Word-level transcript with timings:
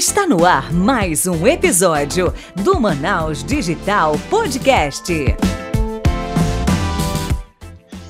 Está 0.00 0.26
no 0.26 0.46
ar 0.46 0.72
mais 0.72 1.26
um 1.26 1.46
episódio 1.46 2.32
do 2.64 2.80
Manaus 2.80 3.44
Digital 3.44 4.14
Podcast. 4.30 5.12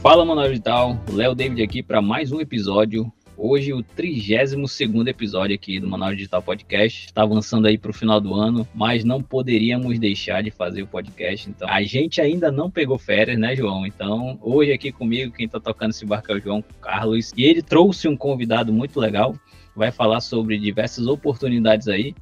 Fala 0.00 0.24
Manaus 0.24 0.50
Digital, 0.50 0.96
Léo 1.12 1.34
David 1.34 1.60
aqui 1.60 1.82
para 1.82 2.00
mais 2.00 2.30
um 2.30 2.40
episódio. 2.40 3.12
Hoje 3.36 3.72
o 3.72 3.82
32 3.82 5.08
episódio 5.08 5.56
aqui 5.56 5.80
do 5.80 5.88
Manaus 5.88 6.14
Digital 6.16 6.40
Podcast. 6.40 7.06
Está 7.06 7.22
avançando 7.22 7.66
aí 7.66 7.76
para 7.76 7.90
o 7.90 7.94
final 7.94 8.20
do 8.20 8.34
ano, 8.34 8.68
mas 8.72 9.02
não 9.02 9.20
poderíamos 9.20 9.98
deixar 9.98 10.44
de 10.44 10.52
fazer 10.52 10.82
o 10.82 10.86
podcast. 10.86 11.50
Então, 11.50 11.68
a 11.68 11.82
gente 11.82 12.20
ainda 12.20 12.52
não 12.52 12.70
pegou 12.70 12.98
férias, 12.98 13.36
né, 13.36 13.56
João? 13.56 13.84
Então, 13.84 14.38
hoje 14.40 14.70
aqui 14.70 14.92
comigo, 14.92 15.32
quem 15.32 15.46
está 15.46 15.58
tocando 15.58 15.90
esse 15.90 16.06
barco 16.06 16.30
é 16.30 16.36
o 16.36 16.40
João 16.40 16.64
Carlos. 16.80 17.32
E 17.36 17.42
ele 17.42 17.62
trouxe 17.62 18.06
um 18.06 18.16
convidado 18.16 18.72
muito 18.72 19.00
legal 19.00 19.34
vai 19.74 19.90
falar 19.90 20.20
sobre 20.20 20.58
diversas 20.58 21.06
oportunidades 21.06 21.88
aí 21.88 22.14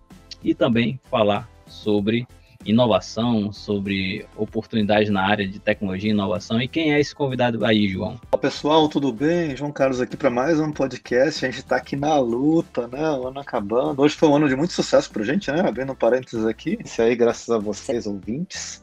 e 0.43 0.55
também 0.55 1.01
falar 1.11 1.49
sobre 1.67 2.27
inovação, 2.65 3.53
sobre 3.53 4.27
oportunidades 4.37 5.11
na 5.11 5.23
área 5.23 5.47
de 5.47 5.59
tecnologia 5.59 6.11
e 6.11 6.13
inovação. 6.13 6.61
E 6.61 6.69
quem 6.69 6.93
é 6.93 7.01
esse 7.01 7.15
convidado 7.15 7.65
aí, 7.65 7.89
João? 7.89 8.21
Olá, 8.31 8.41
pessoal, 8.41 8.89
tudo 8.89 9.13
bem? 9.13 9.57
João 9.57 9.73
Carlos 9.73 10.01
aqui 10.01 10.17
para 10.17 10.29
mais 10.29 10.59
um 10.61 10.73
podcast. 10.73 11.45
A 11.45 11.51
gente 11.51 11.61
está 11.61 11.77
aqui 11.77 11.97
na 11.97 12.19
luta, 12.19 12.87
né? 12.89 13.11
O 13.13 13.29
ano 13.29 13.41
acabando. 13.41 14.03
Hoje 14.03 14.17
foi 14.17 14.29
um 14.29 14.37
ano 14.37 14.49
de 14.49 14.57
muito 14.57 14.73
sucesso 14.73 15.11
para 15.11 15.23
a 15.23 15.25
gente, 15.25 15.51
né? 15.51 15.61
Abrindo 15.61 15.93
um 15.93 15.97
parênteses 15.97 16.45
aqui. 16.45 16.79
Isso 16.85 17.01
aí, 17.01 17.15
graças 17.15 17.49
a 17.49 17.59
vocês, 17.59 18.07
ouvintes. 18.07 18.83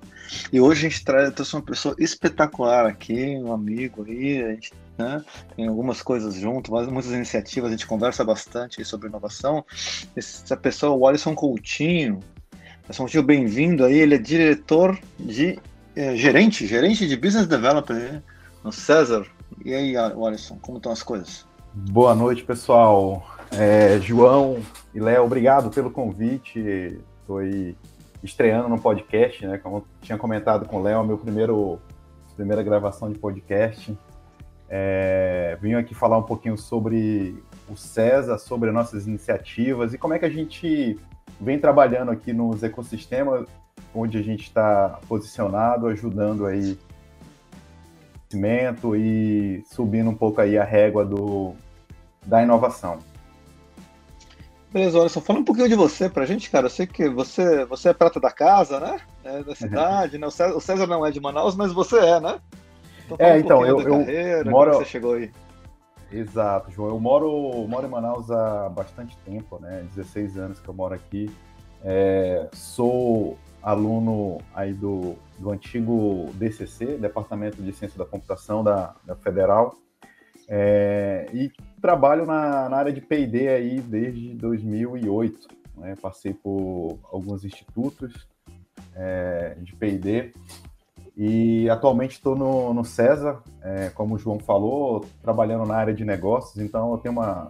E 0.51 0.59
hoje 0.59 0.85
a 0.85 0.89
gente 0.89 1.03
traz 1.03 1.53
uma 1.53 1.61
pessoa 1.61 1.95
espetacular 1.99 2.85
aqui, 2.85 3.37
um 3.37 3.53
amigo 3.53 4.05
aí. 4.07 4.41
A 4.41 4.51
gente 4.51 4.73
né? 4.97 5.23
Tem 5.55 5.67
algumas 5.67 6.01
coisas 6.01 6.35
junto, 6.35 6.71
muitas 6.71 7.11
iniciativas, 7.11 7.69
a 7.69 7.71
gente 7.71 7.87
conversa 7.87 8.23
bastante 8.23 8.83
sobre 8.85 9.07
inovação. 9.07 9.65
Essa 10.15 10.55
pessoa, 10.55 10.95
o 10.95 11.07
Alisson 11.07 11.35
Coutinho, 11.35 12.19
Alisson 12.85 13.03
Coutinho, 13.03 13.23
bem-vindo 13.23 13.83
aí, 13.83 13.97
ele 13.97 14.15
é 14.15 14.19
diretor 14.19 14.97
de, 15.19 15.59
é, 15.95 16.15
gerente, 16.15 16.65
gerente 16.65 17.07
de 17.07 17.15
Business 17.17 17.47
Development 17.47 18.21
no 18.63 18.71
César. 18.71 19.25
E 19.63 19.73
aí, 19.73 19.95
Alisson, 19.97 20.57
como 20.61 20.77
estão 20.77 20.91
as 20.91 21.03
coisas? 21.03 21.45
Boa 21.73 22.15
noite, 22.15 22.43
pessoal. 22.43 23.25
É, 23.51 23.99
João 23.99 24.61
e 24.93 24.99
Léo, 24.99 25.25
obrigado 25.25 25.69
pelo 25.69 25.91
convite. 25.91 26.99
Estou 27.21 27.39
aí 27.39 27.75
estreando 28.23 28.69
no 28.69 28.79
podcast, 28.79 29.45
né? 29.45 29.57
Como 29.57 29.85
tinha 30.01 30.17
comentado 30.17 30.65
com 30.65 30.77
o 30.77 30.83
Léo, 30.83 31.03
meu 31.03 31.17
primeiro 31.17 31.79
primeira 32.35 32.61
gravação 32.61 33.09
de 33.11 33.17
podcast. 33.17 33.97
É, 34.69 35.57
vim 35.61 35.73
aqui 35.73 35.93
falar 35.93 36.17
um 36.17 36.23
pouquinho 36.23 36.57
sobre 36.57 37.43
o 37.69 37.75
César, 37.75 38.37
sobre 38.37 38.71
nossas 38.71 39.07
iniciativas 39.07 39.93
e 39.93 39.97
como 39.97 40.13
é 40.13 40.19
que 40.19 40.25
a 40.25 40.29
gente 40.29 40.99
vem 41.39 41.59
trabalhando 41.59 42.11
aqui 42.11 42.33
nos 42.33 42.63
ecossistemas 42.63 43.47
onde 43.93 44.17
a 44.17 44.21
gente 44.21 44.43
está 44.43 44.99
posicionado, 45.07 45.87
ajudando 45.87 46.45
aí 46.45 46.77
crescimento 48.35 48.95
e 48.95 49.63
subindo 49.71 50.09
um 50.09 50.15
pouco 50.15 50.41
aí 50.41 50.57
a 50.57 50.63
régua 50.63 51.05
do, 51.05 51.53
da 52.25 52.43
inovação. 52.43 52.99
Beleza, 54.71 54.99
olha 54.99 55.07
só, 55.07 55.21
falando 55.21 55.43
um 55.43 55.45
pouquinho 55.45 55.69
de 55.69 55.75
você 55.75 56.09
pra 56.09 56.25
gente, 56.25 56.49
cara. 56.49 56.65
Eu 56.65 56.69
sei 56.69 56.85
que 56.85 57.07
você, 57.07 57.63
você 57.63 57.89
é 57.89 57.93
prata 57.93 58.19
da 58.19 58.29
casa, 58.29 58.77
né? 58.79 58.99
É 59.23 59.41
da 59.41 59.55
cidade, 59.55 60.17
né? 60.17 60.27
O 60.27 60.31
César, 60.31 60.55
o 60.55 60.59
César 60.59 60.85
não 60.85 61.05
é 61.05 61.11
de 61.11 61.21
Manaus, 61.21 61.55
mas 61.55 61.71
você 61.71 61.97
é, 61.97 62.19
né? 62.19 62.39
Então, 63.05 63.17
é, 63.19 63.39
então, 63.39 63.65
eu, 63.65 63.79
eu 63.81 63.99
carreira, 63.99 64.49
moro... 64.49 64.73
você 64.73 64.85
chegou 64.85 65.13
aí? 65.13 65.31
Exato, 66.11 66.71
João. 66.71 66.89
Eu 66.89 66.99
moro, 66.99 67.67
moro 67.67 67.85
em 67.85 67.89
Manaus 67.89 68.31
há 68.31 68.69
bastante 68.69 69.17
tempo, 69.17 69.59
né? 69.59 69.85
16 69.95 70.37
anos 70.37 70.59
que 70.59 70.67
eu 70.67 70.73
moro 70.73 70.93
aqui. 70.93 71.29
É, 71.83 72.47
sou 72.53 73.37
aluno 73.61 74.39
aí 74.53 74.73
do, 74.73 75.15
do 75.39 75.51
antigo 75.51 76.29
DCC, 76.33 76.97
Departamento 76.97 77.61
de 77.61 77.73
Ciência 77.73 77.97
da 77.97 78.05
Computação 78.05 78.63
da, 78.63 78.95
da 79.03 79.15
Federal, 79.15 79.75
é, 80.47 81.27
e 81.33 81.51
trabalho 81.81 82.25
na, 82.25 82.69
na 82.69 82.77
área 82.77 82.93
de 82.93 83.01
P&D 83.01 83.47
aí 83.49 83.79
desde 83.81 84.33
2008. 84.35 85.47
Né? 85.77 85.95
Passei 85.99 86.33
por 86.33 86.99
alguns 87.11 87.43
institutos 87.43 88.27
é, 88.95 89.57
de 89.59 89.75
P&D 89.75 90.31
e 91.17 91.69
atualmente 91.69 92.13
estou 92.13 92.35
no, 92.35 92.73
no 92.73 92.83
César, 92.83 93.39
é, 93.61 93.89
como 93.89 94.15
o 94.15 94.17
João 94.17 94.37
falou, 94.37 95.05
trabalhando 95.21 95.65
na 95.65 95.75
área 95.75 95.93
de 95.93 96.03
negócios, 96.03 96.57
então 96.57 96.91
eu 96.91 96.97
tenho 96.97 97.13
uma 97.13 97.49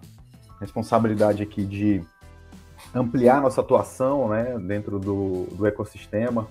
responsabilidade 0.60 1.42
aqui 1.42 1.66
de 1.66 2.04
ampliar 2.94 3.42
nossa 3.42 3.62
atuação 3.62 4.30
né, 4.30 4.58
dentro 4.60 5.00
do, 5.00 5.46
do 5.52 5.66
ecossistema, 5.66 6.48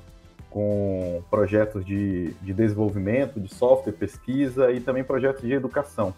com 0.50 1.22
projetos 1.30 1.84
de, 1.84 2.32
de 2.34 2.52
desenvolvimento, 2.52 3.40
de 3.40 3.52
software, 3.52 3.92
pesquisa 3.92 4.70
e 4.70 4.80
também 4.80 5.02
projetos 5.02 5.42
de 5.42 5.52
educação. 5.52 6.14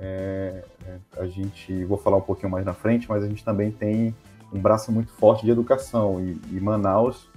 É, 0.00 0.64
é, 0.86 1.20
a 1.20 1.26
gente, 1.26 1.84
vou 1.84 1.96
falar 1.96 2.16
um 2.16 2.22
pouquinho 2.22 2.50
mais 2.50 2.64
na 2.64 2.74
frente, 2.74 3.08
mas 3.08 3.22
a 3.22 3.28
gente 3.28 3.44
também 3.44 3.70
tem 3.70 4.14
um 4.52 4.60
braço 4.60 4.92
muito 4.92 5.12
forte 5.12 5.44
de 5.44 5.50
educação 5.50 6.20
e, 6.20 6.40
e 6.50 6.60
Manaus 6.60 7.28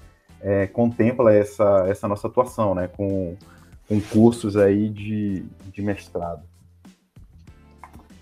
é, 0.42 0.68
contempla 0.68 1.34
essa, 1.34 1.86
essa 1.88 2.08
nossa 2.08 2.28
atuação, 2.28 2.74
né, 2.74 2.88
com, 2.88 3.36
com 3.88 4.00
cursos 4.02 4.56
aí 4.56 4.90
de, 4.90 5.44
de 5.72 5.82
mestrado. 5.82 6.44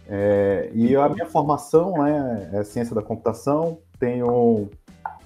É, 0.09 0.71
e 0.73 0.95
a 0.95 1.09
minha 1.09 1.25
formação 1.25 1.91
né, 2.03 2.49
é 2.53 2.63
ciência 2.63 2.95
da 2.95 3.01
computação, 3.01 3.79
tenho 3.99 4.69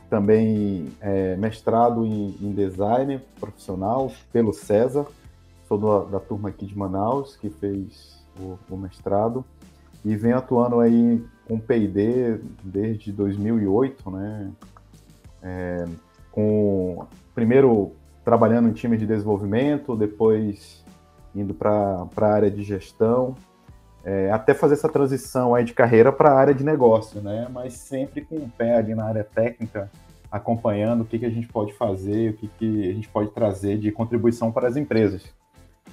também 0.09 0.91
é, 0.99 1.35
mestrado 1.37 2.05
em, 2.05 2.35
em, 2.41 2.51
design 2.51 3.21
profissional 3.39 4.11
pelo 4.33 4.51
César, 4.51 5.05
sou 5.67 5.77
do, 5.77 6.05
da 6.05 6.19
turma 6.19 6.49
aqui 6.49 6.65
de 6.65 6.77
Manaus 6.77 7.37
que 7.37 7.49
fez 7.49 8.21
o, 8.37 8.57
o 8.69 8.75
mestrado 8.75 9.45
e 10.03 10.15
venho 10.15 10.37
atuando 10.37 10.79
aí 10.79 11.23
com 11.47 11.59
P&D 11.59 12.41
desde 12.63 13.11
2008, 13.11 14.11
né? 14.11 14.51
É, 15.43 15.85
com 16.31 17.05
primeiro 17.33 17.93
trabalhando 18.23 18.69
em 18.69 18.73
time 18.73 18.97
de 18.97 19.05
desenvolvimento, 19.05 19.95
depois 19.95 20.83
indo 21.35 21.53
para 21.53 22.07
a 22.17 22.25
área 22.25 22.51
de 22.51 22.61
gestão, 22.61 23.35
é, 24.03 24.31
até 24.31 24.53
fazer 24.53 24.73
essa 24.73 24.89
transição 24.89 25.55
aí 25.55 25.63
de 25.63 25.73
carreira 25.73 26.11
para 26.11 26.31
a 26.31 26.37
área 26.37 26.53
de 26.53 26.63
negócio, 26.63 27.21
né? 27.21 27.47
Mas 27.51 27.73
sempre 27.73 28.21
com 28.21 28.35
o 28.35 28.49
pé 28.49 28.75
ali 28.75 28.95
na 28.95 29.05
área 29.05 29.23
técnica, 29.23 29.89
acompanhando 30.31 31.01
o 31.01 31.05
que, 31.05 31.19
que 31.19 31.25
a 31.25 31.29
gente 31.29 31.47
pode 31.47 31.73
fazer, 31.73 32.31
o 32.31 32.33
que, 32.33 32.47
que 32.47 32.89
a 32.89 32.93
gente 32.93 33.09
pode 33.09 33.29
trazer 33.31 33.77
de 33.77 33.91
contribuição 33.91 34.51
para 34.51 34.67
as 34.67 34.75
empresas. 34.75 35.23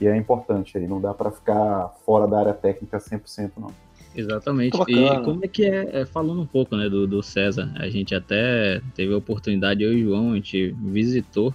E 0.00 0.06
é 0.06 0.16
importante 0.16 0.78
aí, 0.78 0.86
não 0.86 1.00
dá 1.00 1.12
para 1.12 1.30
ficar 1.30 1.88
fora 2.04 2.26
da 2.26 2.38
área 2.38 2.54
técnica 2.54 2.98
100% 2.98 3.52
não. 3.58 3.70
Exatamente. 4.14 4.76
E 4.88 5.22
como 5.24 5.44
é 5.44 5.48
que 5.48 5.64
é, 5.64 6.00
é, 6.00 6.06
falando 6.06 6.40
um 6.40 6.46
pouco 6.46 6.76
né, 6.76 6.88
do, 6.88 7.06
do 7.06 7.22
César, 7.22 7.72
a 7.76 7.88
gente 7.88 8.14
até 8.14 8.80
teve 8.94 9.12
a 9.12 9.16
oportunidade, 9.16 9.82
eu 9.82 9.92
e 9.92 10.04
o 10.04 10.08
João, 10.08 10.32
a 10.32 10.34
gente 10.34 10.74
visitou 10.82 11.54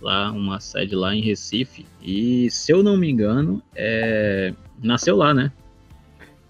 lá 0.00 0.32
uma 0.32 0.58
sede 0.58 0.96
lá 0.96 1.14
em 1.14 1.20
Recife 1.20 1.86
e, 2.02 2.50
se 2.50 2.72
eu 2.72 2.82
não 2.82 2.96
me 2.96 3.08
engano, 3.08 3.62
é... 3.74 4.52
nasceu 4.82 5.16
lá, 5.16 5.32
né? 5.32 5.52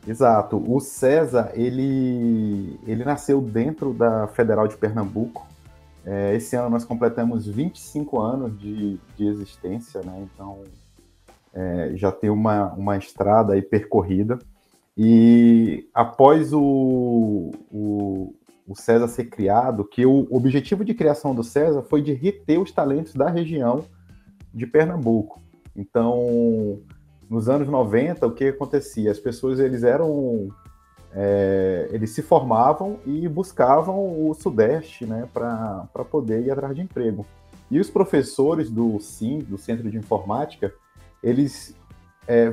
Exato. 0.06 0.56
O 0.66 0.80
César, 0.80 1.52
ele, 1.54 2.78
ele 2.86 3.04
nasceu 3.04 3.40
dentro 3.40 3.92
da 3.92 4.26
Federal 4.28 4.66
de 4.66 4.76
Pernambuco. 4.76 5.46
É, 6.04 6.34
esse 6.34 6.56
ano 6.56 6.70
nós 6.70 6.84
completamos 6.84 7.46
25 7.46 8.20
anos 8.20 8.58
de, 8.58 8.98
de 9.16 9.26
existência, 9.26 10.00
né? 10.02 10.26
Então 10.34 10.64
é, 11.54 11.92
já 11.94 12.10
tem 12.10 12.30
uma, 12.30 12.72
uma 12.72 12.96
estrada 12.96 13.52
aí 13.52 13.62
percorrida. 13.62 14.38
E 14.96 15.88
após 15.94 16.52
o, 16.52 17.50
o, 17.70 18.34
o, 18.66 18.74
César 18.76 19.08
ser 19.08 19.24
criado, 19.24 19.84
que 19.84 20.04
o 20.04 20.26
objetivo 20.30 20.84
de 20.84 20.94
criação 20.94 21.34
do 21.34 21.42
César 21.42 21.82
foi 21.82 22.02
de 22.02 22.12
reter 22.12 22.60
os 22.60 22.72
talentos 22.72 23.14
da 23.14 23.30
região 23.30 23.84
de 24.52 24.66
Pernambuco. 24.66 25.40
Então, 25.74 26.80
nos 27.28 27.48
anos 27.48 27.68
90, 27.68 28.26
o 28.26 28.32
que 28.32 28.48
acontecia? 28.48 29.10
As 29.10 29.18
pessoas 29.18 29.58
eles 29.58 29.82
eram 29.82 30.48
é, 31.14 31.88
eles 31.90 32.10
se 32.10 32.22
formavam 32.22 32.98
e 33.06 33.28
buscavam 33.28 34.28
o 34.28 34.34
Sudeste 34.34 35.04
né, 35.04 35.28
para 35.32 36.04
poder 36.10 36.42
ir 36.42 36.50
atrás 36.50 36.74
de 36.74 36.82
emprego. 36.82 37.26
E 37.70 37.78
os 37.78 37.90
professores 37.90 38.70
do 38.70 38.98
SIM, 39.00 39.38
do 39.38 39.56
Centro 39.56 39.90
de 39.90 39.96
Informática, 39.96 40.72
eles 41.22 41.74
é, 42.26 42.52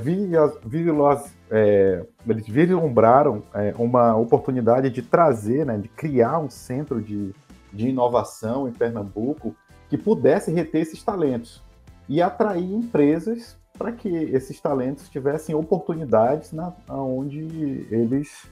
é, 1.52 2.06
eles 2.28 2.48
vislumbraram 2.48 3.44
é, 3.54 3.74
uma 3.78 4.16
oportunidade 4.16 4.90
de 4.90 5.02
trazer, 5.02 5.66
né, 5.66 5.78
de 5.78 5.88
criar 5.88 6.40
um 6.40 6.50
centro 6.50 7.02
de, 7.02 7.34
de 7.72 7.90
inovação 7.90 8.68
em 8.68 8.72
Pernambuco 8.72 9.56
que 9.90 9.98
pudesse 9.98 10.52
reter 10.52 10.82
esses 10.82 11.04
talentos 11.04 11.64
e 12.08 12.22
atrair 12.22 12.74
empresas 12.74 13.58
para 13.78 13.92
que 13.92 14.10
esses 14.10 14.60
talentos 14.60 15.08
tivessem 15.08 15.56
oportunidades 15.56 16.52
na 16.52 16.74
onde 16.90 17.88
eles 17.90 18.48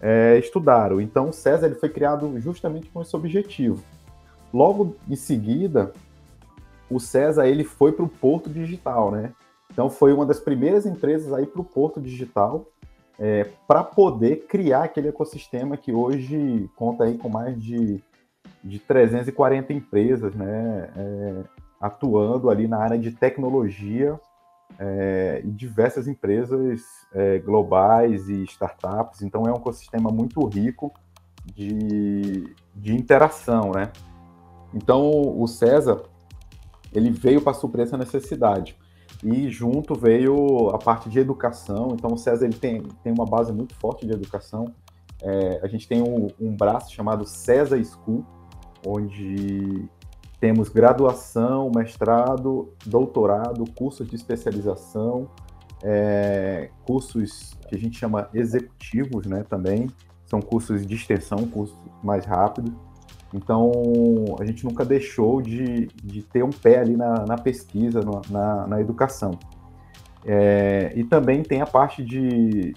é, 0.00 0.36
estudaram. 0.38 1.00
Então, 1.00 1.28
o 1.28 1.32
César 1.32 1.66
ele 1.66 1.76
foi 1.76 1.88
criado 1.88 2.38
justamente 2.40 2.88
com 2.90 3.00
esse 3.00 3.14
objetivo. 3.14 3.82
Logo 4.52 4.96
em 5.08 5.16
seguida, 5.16 5.92
o 6.90 6.98
César 6.98 7.46
ele 7.46 7.64
foi 7.64 7.92
para 7.92 8.04
o 8.04 8.08
Porto 8.08 8.50
Digital, 8.50 9.10
né? 9.10 9.32
Então, 9.74 9.90
foi 9.90 10.14
uma 10.14 10.24
das 10.24 10.40
primeiras 10.40 10.86
empresas 10.86 11.32
aí 11.32 11.44
para 11.44 11.60
o 11.60 11.64
Porto 11.64 12.00
Digital 12.00 12.64
é, 13.18 13.48
para 13.66 13.84
poder 13.84 14.46
criar 14.46 14.84
aquele 14.84 15.08
ecossistema 15.08 15.76
que 15.76 15.92
hoje 15.92 16.70
conta 16.76 17.04
aí 17.04 17.18
com 17.18 17.28
mais 17.28 17.60
de, 17.60 18.02
de 18.62 18.78
340 18.78 19.72
empresas, 19.72 20.34
né? 20.34 20.90
É, 20.96 21.44
atuando 21.80 22.48
ali 22.48 22.66
na 22.66 22.78
área 22.78 22.98
de 22.98 23.10
tecnologia 23.10 24.18
é, 24.78 25.42
e 25.44 25.50
diversas 25.50 26.08
empresas 26.08 26.82
é, 27.12 27.38
globais 27.38 28.28
e 28.28 28.42
startups. 28.44 29.22
Então 29.22 29.46
é 29.46 29.52
um 29.52 29.56
ecossistema 29.56 30.10
muito 30.10 30.44
rico 30.46 30.92
de, 31.44 32.54
de 32.74 32.94
interação, 32.94 33.72
né? 33.72 33.92
Então 34.72 35.10
o 35.38 35.46
César 35.46 36.02
ele 36.92 37.10
veio 37.10 37.42
para 37.42 37.52
suprir 37.52 37.84
essa 37.84 37.98
necessidade 37.98 38.78
e 39.24 39.48
junto 39.48 39.94
veio 39.94 40.68
a 40.68 40.78
parte 40.78 41.08
de 41.08 41.18
educação. 41.18 41.88
Então 41.94 42.12
o 42.12 42.18
César 42.18 42.44
ele 42.44 42.54
tem, 42.54 42.82
tem 43.02 43.12
uma 43.12 43.24
base 43.24 43.52
muito 43.52 43.74
forte 43.76 44.06
de 44.06 44.12
educação. 44.12 44.66
É, 45.22 45.60
a 45.62 45.66
gente 45.66 45.88
tem 45.88 46.02
um, 46.02 46.28
um 46.38 46.54
braço 46.54 46.92
chamado 46.92 47.26
César 47.26 47.82
School, 47.82 48.24
onde 48.86 49.88
temos 50.38 50.68
graduação, 50.68 51.70
mestrado, 51.74 52.74
doutorado, 52.84 53.64
cursos 53.74 54.06
de 54.06 54.14
especialização, 54.14 55.30
é, 55.82 56.68
cursos 56.84 57.54
que 57.66 57.74
a 57.74 57.78
gente 57.78 57.98
chama 57.98 58.28
executivos, 58.34 59.26
né, 59.26 59.42
também. 59.48 59.88
São 60.26 60.42
cursos 60.42 60.86
de 60.86 60.94
extensão, 60.94 61.46
cursos 61.48 61.76
mais 62.02 62.26
rápidos. 62.26 62.72
Então, 63.34 63.72
a 64.38 64.44
gente 64.44 64.64
nunca 64.64 64.84
deixou 64.84 65.42
de, 65.42 65.88
de 66.04 66.22
ter 66.22 66.44
um 66.44 66.50
pé 66.50 66.78
ali 66.78 66.96
na, 66.96 67.26
na 67.26 67.36
pesquisa, 67.36 68.00
na, 68.30 68.66
na 68.68 68.80
educação. 68.80 69.36
É, 70.24 70.92
e 70.94 71.02
também 71.02 71.42
tem 71.42 71.60
a 71.60 71.66
parte 71.66 72.02
de, 72.02 72.74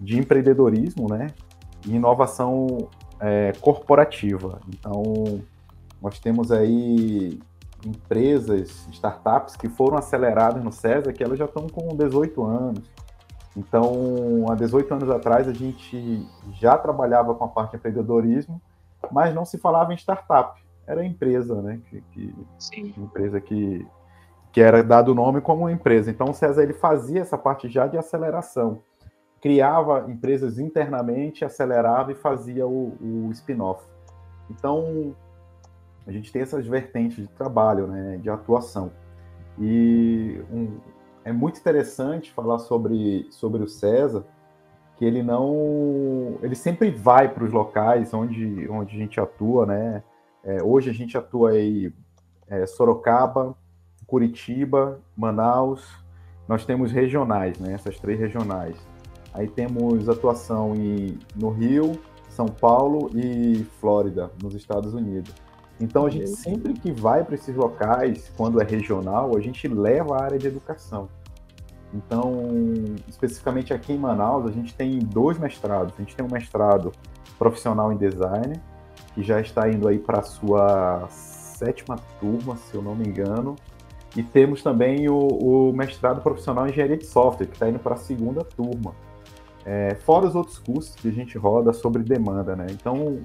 de 0.00 0.18
empreendedorismo, 0.18 1.08
né? 1.10 1.26
E 1.86 1.94
inovação 1.94 2.88
é, 3.20 3.52
corporativa. 3.60 4.58
Então, 4.66 5.42
nós 6.00 6.18
temos 6.18 6.50
aí 6.50 7.38
empresas, 7.84 8.88
startups 8.90 9.56
que 9.56 9.68
foram 9.68 9.98
aceleradas 9.98 10.64
no 10.64 10.72
César, 10.72 11.12
que 11.12 11.22
elas 11.22 11.38
já 11.38 11.44
estão 11.44 11.66
com 11.68 11.94
18 11.94 12.42
anos. 12.44 12.90
Então, 13.54 14.46
há 14.48 14.54
18 14.54 14.94
anos 14.94 15.10
atrás, 15.10 15.46
a 15.46 15.52
gente 15.52 16.26
já 16.54 16.78
trabalhava 16.78 17.34
com 17.34 17.44
a 17.44 17.48
parte 17.48 17.72
de 17.72 17.76
empreendedorismo, 17.76 18.60
mas 19.12 19.34
não 19.34 19.44
se 19.44 19.58
falava 19.58 19.92
em 19.92 19.96
startup. 19.96 20.60
Era 20.86 21.04
empresa, 21.04 21.60
né? 21.60 21.80
Que, 21.88 22.00
que 22.12 22.34
Sim. 22.58 22.94
Empresa 22.96 23.40
que, 23.40 23.86
que 24.52 24.60
era 24.60 24.82
dado 24.82 25.12
o 25.12 25.14
nome 25.14 25.40
como 25.40 25.68
empresa. 25.68 26.10
Então, 26.10 26.30
o 26.30 26.34
César 26.34 26.62
ele 26.62 26.72
fazia 26.72 27.20
essa 27.20 27.36
parte 27.36 27.68
já 27.68 27.86
de 27.86 27.98
aceleração. 27.98 28.80
Criava 29.40 30.10
empresas 30.10 30.58
internamente, 30.58 31.44
acelerava 31.44 32.12
e 32.12 32.14
fazia 32.14 32.66
o, 32.66 32.96
o 33.00 33.30
spin-off. 33.32 33.84
Então, 34.50 35.14
a 36.06 36.10
gente 36.10 36.32
tem 36.32 36.42
essas 36.42 36.66
vertentes 36.66 37.18
de 37.18 37.28
trabalho, 37.28 37.86
né, 37.86 38.16
de 38.16 38.30
atuação. 38.30 38.90
E 39.58 40.40
um, 40.50 40.78
é 41.24 41.32
muito 41.32 41.60
interessante 41.60 42.32
falar 42.32 42.58
sobre, 42.58 43.26
sobre 43.30 43.62
o 43.62 43.68
César, 43.68 44.24
que 44.98 45.04
ele 45.04 45.22
não. 45.22 46.38
Ele 46.42 46.56
sempre 46.56 46.90
vai 46.90 47.28
para 47.28 47.44
os 47.44 47.52
locais 47.52 48.12
onde, 48.12 48.68
onde 48.68 48.96
a 48.96 48.98
gente 48.98 49.20
atua, 49.20 49.64
né? 49.64 50.02
É, 50.42 50.62
hoje 50.62 50.90
a 50.90 50.92
gente 50.92 51.16
atua 51.16 51.50
aí 51.50 51.92
é, 52.48 52.66
Sorocaba, 52.66 53.56
Curitiba, 54.06 55.00
Manaus. 55.16 55.88
Nós 56.48 56.64
temos 56.64 56.90
regionais, 56.90 57.58
né? 57.58 57.74
Essas 57.74 57.98
três 58.00 58.18
regionais. 58.18 58.76
Aí 59.32 59.46
temos 59.46 60.08
atuação 60.08 60.74
em, 60.74 61.16
no 61.36 61.50
Rio, 61.50 61.92
São 62.28 62.46
Paulo 62.46 63.10
e 63.14 63.64
Flórida, 63.80 64.32
nos 64.42 64.54
Estados 64.54 64.94
Unidos. 64.94 65.32
Então 65.80 66.06
a 66.06 66.10
gente 66.10 66.30
sempre 66.30 66.72
que 66.72 66.90
vai 66.90 67.22
para 67.22 67.36
esses 67.36 67.54
locais, 67.54 68.32
quando 68.36 68.60
é 68.60 68.64
regional, 68.64 69.36
a 69.36 69.40
gente 69.40 69.68
leva 69.68 70.16
a 70.16 70.24
área 70.24 70.38
de 70.38 70.48
educação. 70.48 71.08
Então, 71.92 72.32
especificamente 73.06 73.72
aqui 73.72 73.92
em 73.92 73.98
Manaus, 73.98 74.46
a 74.46 74.52
gente 74.52 74.74
tem 74.74 74.98
dois 74.98 75.38
mestrados. 75.38 75.94
A 75.96 76.02
gente 76.02 76.14
tem 76.14 76.24
um 76.24 76.30
mestrado 76.30 76.92
profissional 77.38 77.92
em 77.92 77.96
design, 77.96 78.60
que 79.14 79.22
já 79.22 79.40
está 79.40 79.68
indo 79.68 79.88
aí 79.88 79.98
para 79.98 80.20
a 80.20 80.22
sua 80.22 81.06
sétima 81.08 81.96
turma, 82.20 82.56
se 82.56 82.74
eu 82.74 82.82
não 82.82 82.94
me 82.94 83.08
engano. 83.08 83.56
E 84.16 84.22
temos 84.22 84.62
também 84.62 85.08
o, 85.08 85.16
o 85.16 85.72
mestrado 85.72 86.20
profissional 86.22 86.66
em 86.66 86.70
engenharia 86.70 86.96
de 86.96 87.06
software, 87.06 87.46
que 87.46 87.54
está 87.54 87.68
indo 87.68 87.78
para 87.78 87.94
a 87.94 87.98
segunda 87.98 88.44
turma. 88.44 88.94
É, 89.64 89.94
fora 89.94 90.26
os 90.26 90.34
outros 90.34 90.58
cursos 90.58 90.94
que 90.94 91.08
a 91.08 91.12
gente 91.12 91.36
roda 91.36 91.72
sobre 91.72 92.02
demanda, 92.02 92.56
né? 92.56 92.66
Então, 92.70 93.20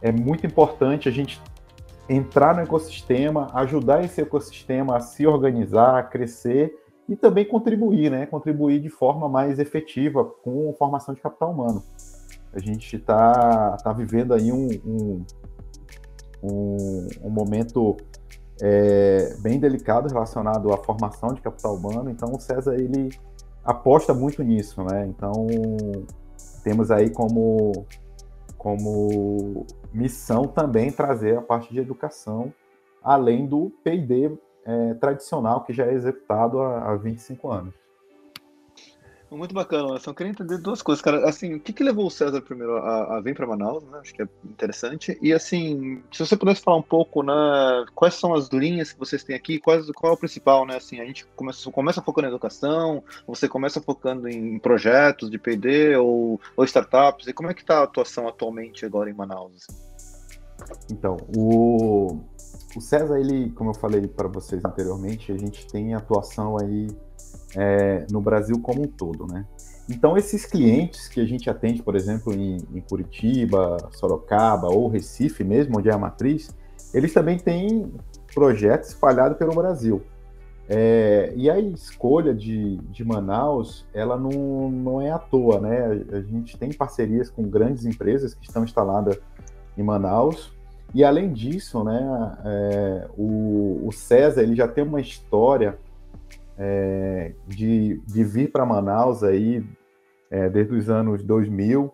é 0.00 0.12
muito 0.12 0.46
importante 0.46 1.08
a 1.08 1.12
gente 1.12 1.40
entrar 2.08 2.54
no 2.54 2.62
ecossistema, 2.62 3.48
ajudar 3.54 4.04
esse 4.04 4.20
ecossistema 4.20 4.96
a 4.96 5.00
se 5.00 5.26
organizar, 5.26 5.98
a 5.98 6.02
crescer 6.02 6.74
e 7.08 7.16
também 7.16 7.44
contribuir, 7.46 8.10
né? 8.10 8.26
Contribuir 8.26 8.80
de 8.80 8.90
forma 8.90 9.28
mais 9.28 9.58
efetiva 9.58 10.24
com 10.24 10.72
formação 10.74 11.14
de 11.14 11.20
capital 11.20 11.52
humano. 11.52 11.82
A 12.52 12.58
gente 12.58 12.96
está 12.96 13.76
tá 13.78 13.92
vivendo 13.92 14.34
aí 14.34 14.52
um, 14.52 14.68
um, 14.84 15.24
um, 16.42 17.08
um 17.24 17.30
momento 17.30 17.96
é, 18.60 19.34
bem 19.40 19.58
delicado 19.58 20.08
relacionado 20.08 20.72
à 20.72 20.76
formação 20.76 21.32
de 21.32 21.40
capital 21.40 21.76
humano. 21.76 22.10
Então, 22.10 22.32
o 22.32 22.40
César 22.40 22.74
ele 22.74 23.08
aposta 23.64 24.12
muito 24.12 24.42
nisso, 24.42 24.82
né? 24.82 25.06
Então, 25.06 25.46
temos 26.62 26.90
aí 26.90 27.10
como 27.10 27.72
como 28.56 29.64
missão 29.94 30.42
também 30.42 30.90
trazer 30.90 31.38
a 31.38 31.40
parte 31.40 31.72
de 31.72 31.78
educação, 31.78 32.52
além 33.02 33.46
do 33.46 33.70
P&D 33.84 34.36
é, 34.68 34.94
tradicional 34.94 35.64
que 35.64 35.72
já 35.72 35.86
é 35.86 35.94
executado 35.94 36.60
há, 36.60 36.90
há 36.90 36.96
25 36.96 37.50
anos. 37.50 37.74
Muito 39.30 39.54
bacana. 39.54 39.98
Eu 40.06 40.14
queria 40.14 40.30
entender 40.30 40.56
duas 40.56 40.80
coisas, 40.80 41.02
cara. 41.02 41.28
Assim, 41.28 41.54
o 41.54 41.60
que, 41.60 41.70
que 41.70 41.84
levou 41.84 42.06
o 42.06 42.10
César 42.10 42.40
primeiro 42.40 42.78
a, 42.78 43.18
a 43.18 43.20
vir 43.20 43.34
para 43.34 43.46
Manaus, 43.46 43.84
né? 43.84 43.98
Acho 44.00 44.14
que 44.14 44.22
é 44.22 44.28
interessante. 44.44 45.18
E 45.20 45.34
assim, 45.34 46.02
se 46.10 46.24
você 46.24 46.34
pudesse 46.34 46.62
falar 46.62 46.78
um 46.78 46.82
pouco, 46.82 47.22
né? 47.22 47.34
Quais 47.94 48.14
são 48.14 48.32
as 48.32 48.48
linhas 48.48 48.90
que 48.90 48.98
vocês 48.98 49.22
têm 49.22 49.36
aqui? 49.36 49.58
Quais, 49.58 49.90
qual 49.90 50.12
é 50.12 50.16
o 50.16 50.18
principal, 50.18 50.64
né? 50.64 50.76
Assim, 50.76 50.98
a 50.98 51.04
gente 51.04 51.26
começa, 51.36 51.70
começa 51.70 52.00
focando 52.00 52.26
em 52.26 52.30
educação, 52.30 53.04
você 53.26 53.46
começa 53.46 53.82
focando 53.82 54.28
em 54.28 54.58
projetos 54.58 55.30
de 55.30 55.38
P&D 55.38 55.96
ou, 55.96 56.40
ou 56.56 56.64
startups. 56.64 57.26
E 57.26 57.32
como 57.34 57.50
é 57.50 57.54
que 57.54 57.60
está 57.60 57.80
a 57.80 57.84
atuação 57.84 58.26
atualmente 58.26 58.86
agora 58.86 59.10
em 59.10 59.14
Manaus? 59.14 59.66
Então, 60.90 61.18
o, 61.36 62.18
o 62.78 62.80
César, 62.80 63.18
ele, 63.18 63.50
como 63.50 63.70
eu 63.70 63.74
falei 63.74 64.06
para 64.06 64.28
vocês 64.28 64.64
anteriormente, 64.64 65.32
a 65.32 65.36
gente 65.36 65.66
tem 65.66 65.94
atuação 65.94 66.56
aí 66.58 66.88
é, 67.56 68.06
no 68.10 68.20
Brasil 68.20 68.58
como 68.60 68.82
um 68.82 68.86
todo, 68.86 69.26
né? 69.26 69.44
Então, 69.88 70.16
esses 70.16 70.44
clientes 70.44 71.08
que 71.08 71.20
a 71.20 71.24
gente 71.24 71.48
atende, 71.48 71.82
por 71.82 71.96
exemplo, 71.96 72.32
em, 72.32 72.58
em, 72.74 72.80
Curitiba, 72.80 73.78
Sorocaba 73.92 74.68
ou 74.68 74.88
Recife 74.88 75.42
mesmo, 75.42 75.78
onde 75.78 75.88
é 75.88 75.92
a 75.92 75.98
matriz, 75.98 76.54
eles 76.92 77.12
também 77.12 77.38
têm 77.38 77.92
projetos 78.34 78.90
espalhados 78.90 79.38
pelo 79.38 79.54
Brasil. 79.54 80.02
É, 80.68 81.32
e 81.34 81.48
a 81.50 81.58
escolha 81.58 82.34
de, 82.34 82.76
de 82.76 83.02
Manaus, 83.02 83.86
ela 83.94 84.18
não, 84.18 84.70
não 84.70 85.00
é 85.00 85.10
à 85.10 85.18
toa, 85.18 85.58
né? 85.58 86.04
A, 86.12 86.16
a 86.18 86.20
gente 86.20 86.58
tem 86.58 86.70
parcerias 86.72 87.30
com 87.30 87.48
grandes 87.48 87.86
empresas 87.86 88.34
que 88.34 88.46
estão 88.46 88.62
instaladas 88.62 89.18
em 89.76 89.82
Manaus, 89.82 90.52
e 90.94 91.04
além 91.04 91.32
disso, 91.32 91.84
né, 91.84 92.38
é, 92.44 93.08
o, 93.16 93.86
o 93.86 93.92
César 93.92 94.42
ele 94.42 94.54
já 94.54 94.66
tem 94.66 94.84
uma 94.84 95.00
história 95.00 95.78
é, 96.56 97.32
de, 97.46 98.00
de 98.06 98.24
vir 98.24 98.50
para 98.50 98.66
Manaus 98.66 99.22
aí 99.22 99.64
é, 100.30 100.48
desde 100.48 100.74
os 100.74 100.90
anos 100.90 101.22
2000 101.22 101.92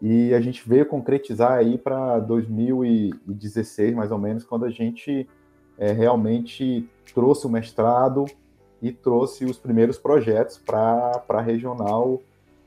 e 0.00 0.34
a 0.34 0.40
gente 0.40 0.68
veio 0.68 0.86
concretizar 0.86 1.52
aí 1.52 1.78
para 1.78 2.18
2016 2.20 3.94
mais 3.94 4.10
ou 4.10 4.18
menos 4.18 4.44
quando 4.44 4.66
a 4.66 4.70
gente 4.70 5.28
é, 5.78 5.92
realmente 5.92 6.88
trouxe 7.14 7.46
o 7.46 7.50
mestrado 7.50 8.24
e 8.82 8.92
trouxe 8.92 9.44
os 9.44 9.58
primeiros 9.58 9.98
projetos 9.98 10.58
para 10.58 11.24
a 11.28 11.40
regional 11.40 12.20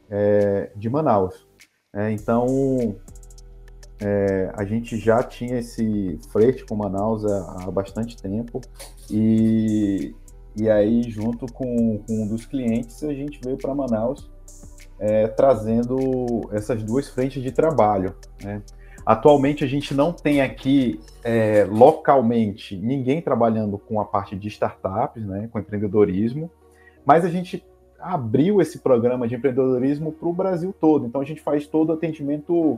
é, 0.10 0.72
de 0.76 0.90
Manaus. 0.90 1.48
É, 1.94 2.12
então 2.12 2.96
é, 4.00 4.52
a 4.54 4.64
gente 4.64 4.98
já 4.98 5.24
tinha 5.24 5.60
esse 5.60 6.20
frete 6.32 6.66
com 6.66 6.76
Manaus 6.76 7.26
há, 7.26 7.64
há 7.64 7.72
bastante 7.72 8.16
tempo 8.22 8.62
e 9.10 10.14
e 10.60 10.68
aí, 10.72 11.04
junto 11.04 11.46
com, 11.54 12.00
com 12.00 12.24
um 12.24 12.28
dos 12.28 12.48
clientes, 12.48 13.04
a 13.04 13.14
gente 13.14 13.40
veio 13.44 13.58
para 13.58 13.76
Manaus 13.76 14.28
é, 15.00 15.28
trazendo 15.28 16.50
essas 16.52 16.82
duas 16.82 17.08
frentes 17.08 17.44
de 17.44 17.52
trabalho. 17.52 18.16
Né? 18.44 18.64
Atualmente 19.06 19.64
a 19.64 19.68
gente 19.68 19.94
não 19.94 20.12
tem 20.12 20.42
aqui 20.42 21.00
é, 21.24 21.64
localmente 21.70 22.76
ninguém 22.76 23.22
trabalhando 23.22 23.78
com 23.78 24.02
a 24.02 24.06
parte 24.06 24.36
de 24.36 24.48
startups, 24.48 25.24
né, 25.24 25.48
com 25.52 25.60
empreendedorismo, 25.60 26.50
mas 27.06 27.24
a 27.24 27.30
gente 27.30 27.64
abriu 28.00 28.60
esse 28.60 28.80
programa 28.80 29.28
de 29.28 29.36
empreendedorismo 29.36 30.12
para 30.12 30.28
o 30.28 30.34
Brasil 30.34 30.74
todo. 30.74 31.06
Então 31.06 31.22
a 31.22 31.24
gente 31.24 31.42
faz 31.42 31.68
todo 31.68 31.92
o 31.92 31.94
atendimento 31.94 32.78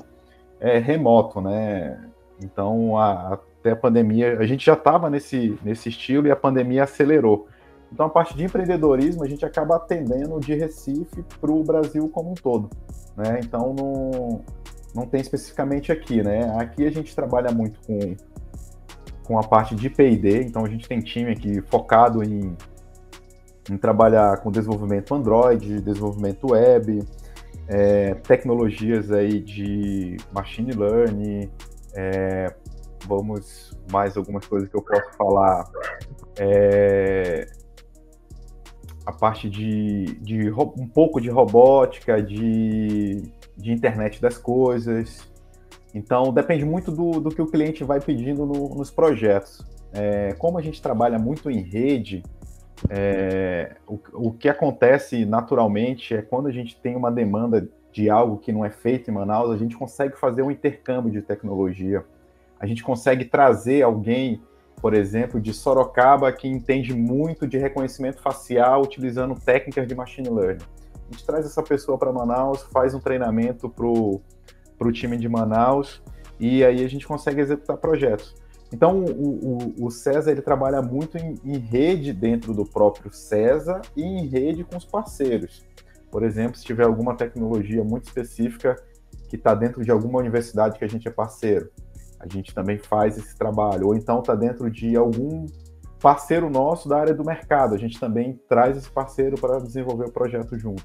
é, 0.59 0.77
remoto, 0.77 1.41
né? 1.41 1.99
Então 2.41 2.97
a, 2.97 3.33
até 3.33 3.71
a 3.71 3.75
pandemia, 3.75 4.37
a 4.39 4.45
gente 4.45 4.65
já 4.65 4.73
estava 4.73 5.09
nesse, 5.09 5.57
nesse 5.63 5.89
estilo 5.89 6.27
e 6.27 6.31
a 6.31 6.35
pandemia 6.35 6.83
acelerou. 6.83 7.47
Então 7.91 8.05
a 8.05 8.09
parte 8.09 8.35
de 8.35 8.43
empreendedorismo 8.43 9.23
a 9.23 9.27
gente 9.27 9.45
acaba 9.45 9.75
atendendo 9.75 10.39
de 10.39 10.53
Recife 10.53 11.23
para 11.39 11.51
o 11.51 11.63
Brasil 11.63 12.07
como 12.09 12.31
um 12.31 12.35
todo, 12.35 12.69
né? 13.17 13.39
Então 13.43 13.73
não, 13.73 14.41
não 14.93 15.05
tem 15.07 15.19
especificamente 15.21 15.91
aqui, 15.91 16.21
né? 16.21 16.55
Aqui 16.57 16.85
a 16.85 16.91
gente 16.91 17.15
trabalha 17.15 17.51
muito 17.51 17.79
com 17.85 18.15
com 19.23 19.37
a 19.37 19.43
parte 19.43 19.75
de 19.75 19.91
P&D, 19.91 20.41
então 20.41 20.65
a 20.65 20.67
gente 20.67 20.87
tem 20.87 20.99
time 21.01 21.31
aqui 21.31 21.61
focado 21.61 22.23
em 22.23 22.57
em 23.69 23.77
trabalhar 23.77 24.37
com 24.37 24.51
desenvolvimento 24.51 25.13
Android, 25.13 25.79
desenvolvimento 25.81 26.51
web, 26.51 27.03
é, 27.69 28.15
tecnologias 28.15 29.11
aí 29.11 29.39
de 29.39 30.17
machine 30.33 30.71
learning, 30.71 31.49
é, 31.95 32.53
vamos 33.05 33.77
mais 33.91 34.17
algumas 34.17 34.45
coisas 34.45 34.67
que 34.67 34.75
eu 34.75 34.81
posso 34.81 35.13
falar, 35.15 35.69
é, 36.39 37.47
a 39.05 39.11
parte 39.11 39.49
de, 39.49 40.05
de, 40.19 40.51
um 40.51 40.87
pouco 40.87 41.21
de 41.21 41.29
robótica, 41.29 42.21
de, 42.21 43.31
de 43.55 43.71
internet 43.71 44.21
das 44.21 44.37
coisas. 44.37 45.27
Então 45.93 46.31
depende 46.33 46.65
muito 46.65 46.91
do, 46.91 47.19
do 47.19 47.29
que 47.29 47.41
o 47.41 47.47
cliente 47.47 47.83
vai 47.83 47.99
pedindo 47.99 48.45
no, 48.45 48.69
nos 48.75 48.91
projetos. 48.91 49.65
É, 49.91 50.33
como 50.33 50.57
a 50.57 50.61
gente 50.61 50.81
trabalha 50.81 51.17
muito 51.17 51.49
em 51.49 51.61
rede, 51.61 52.21
é, 52.87 53.75
o, 53.87 53.99
o 54.13 54.31
que 54.31 54.47
acontece 54.47 55.25
naturalmente 55.25 56.13
é 56.13 56.21
quando 56.21 56.47
a 56.47 56.51
gente 56.51 56.79
tem 56.79 56.95
uma 56.95 57.11
demanda 57.11 57.67
de 57.91 58.09
algo 58.09 58.37
que 58.37 58.51
não 58.51 58.63
é 58.63 58.69
feito 58.69 59.09
em 59.09 59.13
Manaus, 59.13 59.51
a 59.51 59.57
gente 59.57 59.75
consegue 59.75 60.17
fazer 60.17 60.41
um 60.41 60.51
intercâmbio 60.51 61.11
de 61.11 61.21
tecnologia. 61.21 62.05
A 62.59 62.65
gente 62.65 62.83
consegue 62.83 63.25
trazer 63.25 63.81
alguém, 63.81 64.41
por 64.81 64.93
exemplo, 64.93 65.39
de 65.39 65.53
Sorocaba 65.53 66.31
que 66.31 66.47
entende 66.47 66.93
muito 66.93 67.47
de 67.47 67.57
reconhecimento 67.57 68.21
facial 68.21 68.83
utilizando 68.83 69.35
técnicas 69.35 69.87
de 69.87 69.95
machine 69.95 70.29
learning. 70.29 70.63
A 70.93 71.11
gente 71.11 71.25
traz 71.25 71.45
essa 71.45 71.63
pessoa 71.63 71.97
para 71.97 72.11
Manaus, 72.11 72.61
faz 72.71 72.93
um 72.93 72.99
treinamento 72.99 73.67
para 73.69 73.87
o 73.87 74.91
time 74.91 75.17
de 75.17 75.27
Manaus 75.27 76.03
e 76.39 76.63
aí 76.63 76.85
a 76.85 76.87
gente 76.87 77.07
consegue 77.07 77.41
executar 77.41 77.77
projetos. 77.77 78.35
Então, 78.71 79.03
o, 79.03 79.81
o, 79.81 79.85
o 79.85 79.91
César 79.91 80.31
ele 80.31 80.41
trabalha 80.41 80.81
muito 80.81 81.17
em, 81.17 81.35
em, 81.43 81.57
rede 81.57 82.13
dentro 82.13 82.53
do 82.53 82.63
próprio 82.63 83.11
César 83.11 83.81
e 83.95 84.03
em 84.03 84.27
rede 84.27 84.63
com 84.63 84.77
os 84.77 84.85
parceiros. 84.85 85.65
Por 86.11 86.23
exemplo, 86.23 86.57
se 86.57 86.63
tiver 86.63 86.85
alguma 86.85 87.15
tecnologia 87.15 87.83
muito 87.83 88.05
específica 88.05 88.75
que 89.27 89.35
está 89.35 89.55
dentro 89.55 89.83
de 89.83 89.91
alguma 89.91 90.19
universidade 90.19 90.77
que 90.77 90.85
a 90.85 90.87
gente 90.87 91.07
é 91.07 91.11
parceiro, 91.11 91.69
a 92.19 92.27
gente 92.27 92.53
também 92.53 92.77
faz 92.77 93.17
esse 93.17 93.35
trabalho. 93.35 93.87
Ou 93.87 93.95
então 93.95 94.19
está 94.19 94.35
dentro 94.35 94.69
de 94.69 94.95
algum 94.95 95.45
parceiro 95.99 96.49
nosso 96.49 96.87
da 96.87 96.97
área 96.99 97.13
do 97.13 97.25
mercado, 97.25 97.75
a 97.75 97.77
gente 97.77 97.99
também 97.99 98.39
traz 98.47 98.77
esse 98.77 98.89
parceiro 98.89 99.37
para 99.39 99.59
desenvolver 99.59 100.05
o 100.05 100.11
projeto 100.11 100.57
junto. 100.57 100.83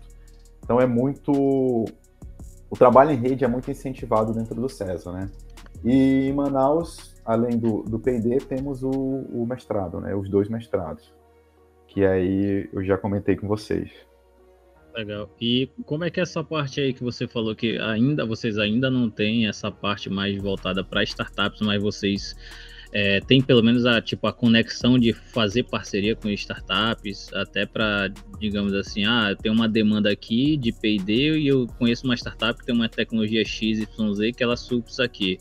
Então 0.63 0.81
é 0.81 0.87
muito. 0.87 1.33
O 1.33 2.77
trabalho 2.77 3.13
em 3.13 3.17
rede 3.17 3.45
é 3.45 3.49
muito 3.49 3.71
incentivado 3.71 4.33
dentro 4.33 4.55
do 4.55 4.69
César, 4.69 5.13
né? 5.13 5.31
E 5.85 6.29
em 6.29 6.33
Manaus 6.33 7.14
além 7.25 7.59
do, 7.59 7.83
do 7.83 7.99
P&D, 7.99 8.39
temos 8.39 8.83
o, 8.83 8.91
o, 8.91 9.47
mestrado, 9.47 10.01
né? 10.01 10.15
Os 10.15 10.29
dois 10.29 10.49
mestrados, 10.49 11.13
que 11.89 12.05
aí 12.05 12.69
eu 12.73 12.85
já 12.85 12.99
comentei 12.99 13.37
com 13.37 13.49
vocês. 13.49 13.91
Legal. 14.95 15.29
E 15.41 15.69
como 15.87 16.05
é 16.05 16.11
que 16.11 16.21
é 16.21 16.23
essa 16.23 16.45
parte 16.45 16.81
aí 16.81 16.93
que 16.93 17.03
você 17.03 17.27
falou 17.27 17.55
que 17.55 17.79
ainda 17.79 18.25
vocês 18.25 18.59
ainda 18.59 18.89
não 18.89 19.11
têm 19.11 19.49
essa 19.49 19.71
parte 19.71 20.09
mais 20.09 20.41
voltada 20.41 20.85
para 20.85 21.03
startups, 21.03 21.61
mas 21.63 21.83
vocês 21.83 22.37
é, 22.93 23.19
têm 23.21 23.43
pelo 23.43 23.61
menos 23.61 23.87
a 23.87 24.01
tipo 24.01 24.25
a 24.29 24.33
conexão 24.33 24.97
de 24.97 25.13
fazer 25.13 25.65
parceria 25.65 26.15
com 26.15 26.29
startups, 26.29 27.33
até 27.35 27.67
para 27.67 28.09
digamos 28.39 28.73
assim, 28.73 29.05
ah, 29.05 29.35
tem 29.35 29.51
uma 29.51 29.69
demanda 29.69 30.13
aqui 30.13 30.57
de 30.57 30.71
P&D 30.71 31.39
e 31.39 31.49
eu 31.49 31.67
conheço 31.77 32.05
uma 32.05 32.15
startup 32.15 32.57
que 32.57 32.65
tem 32.65 32.75
uma 32.75 32.89
tecnologia 32.89 33.45
XYZ 33.45 33.87
que 34.37 34.45
ela 34.45 34.57
supre 34.57 34.93
isso 34.93 35.03
aqui 35.03 35.41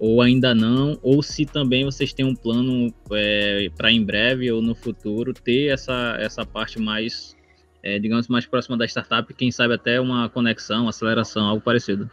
ou 0.00 0.22
ainda 0.22 0.54
não, 0.54 0.98
ou 1.02 1.22
se 1.22 1.44
também 1.44 1.84
vocês 1.84 2.14
têm 2.14 2.24
um 2.24 2.34
plano 2.34 2.90
é, 3.12 3.68
para 3.76 3.92
em 3.92 4.02
breve 4.02 4.50
ou 4.50 4.62
no 4.62 4.74
futuro 4.74 5.34
ter 5.34 5.70
essa, 5.70 6.16
essa 6.18 6.46
parte 6.46 6.80
mais, 6.80 7.36
é, 7.82 7.98
digamos, 7.98 8.26
mais 8.26 8.46
próxima 8.46 8.78
da 8.78 8.86
startup, 8.86 9.32
quem 9.34 9.52
sabe 9.52 9.74
até 9.74 10.00
uma 10.00 10.30
conexão, 10.30 10.88
aceleração, 10.88 11.46
algo 11.46 11.62
parecido. 11.62 12.10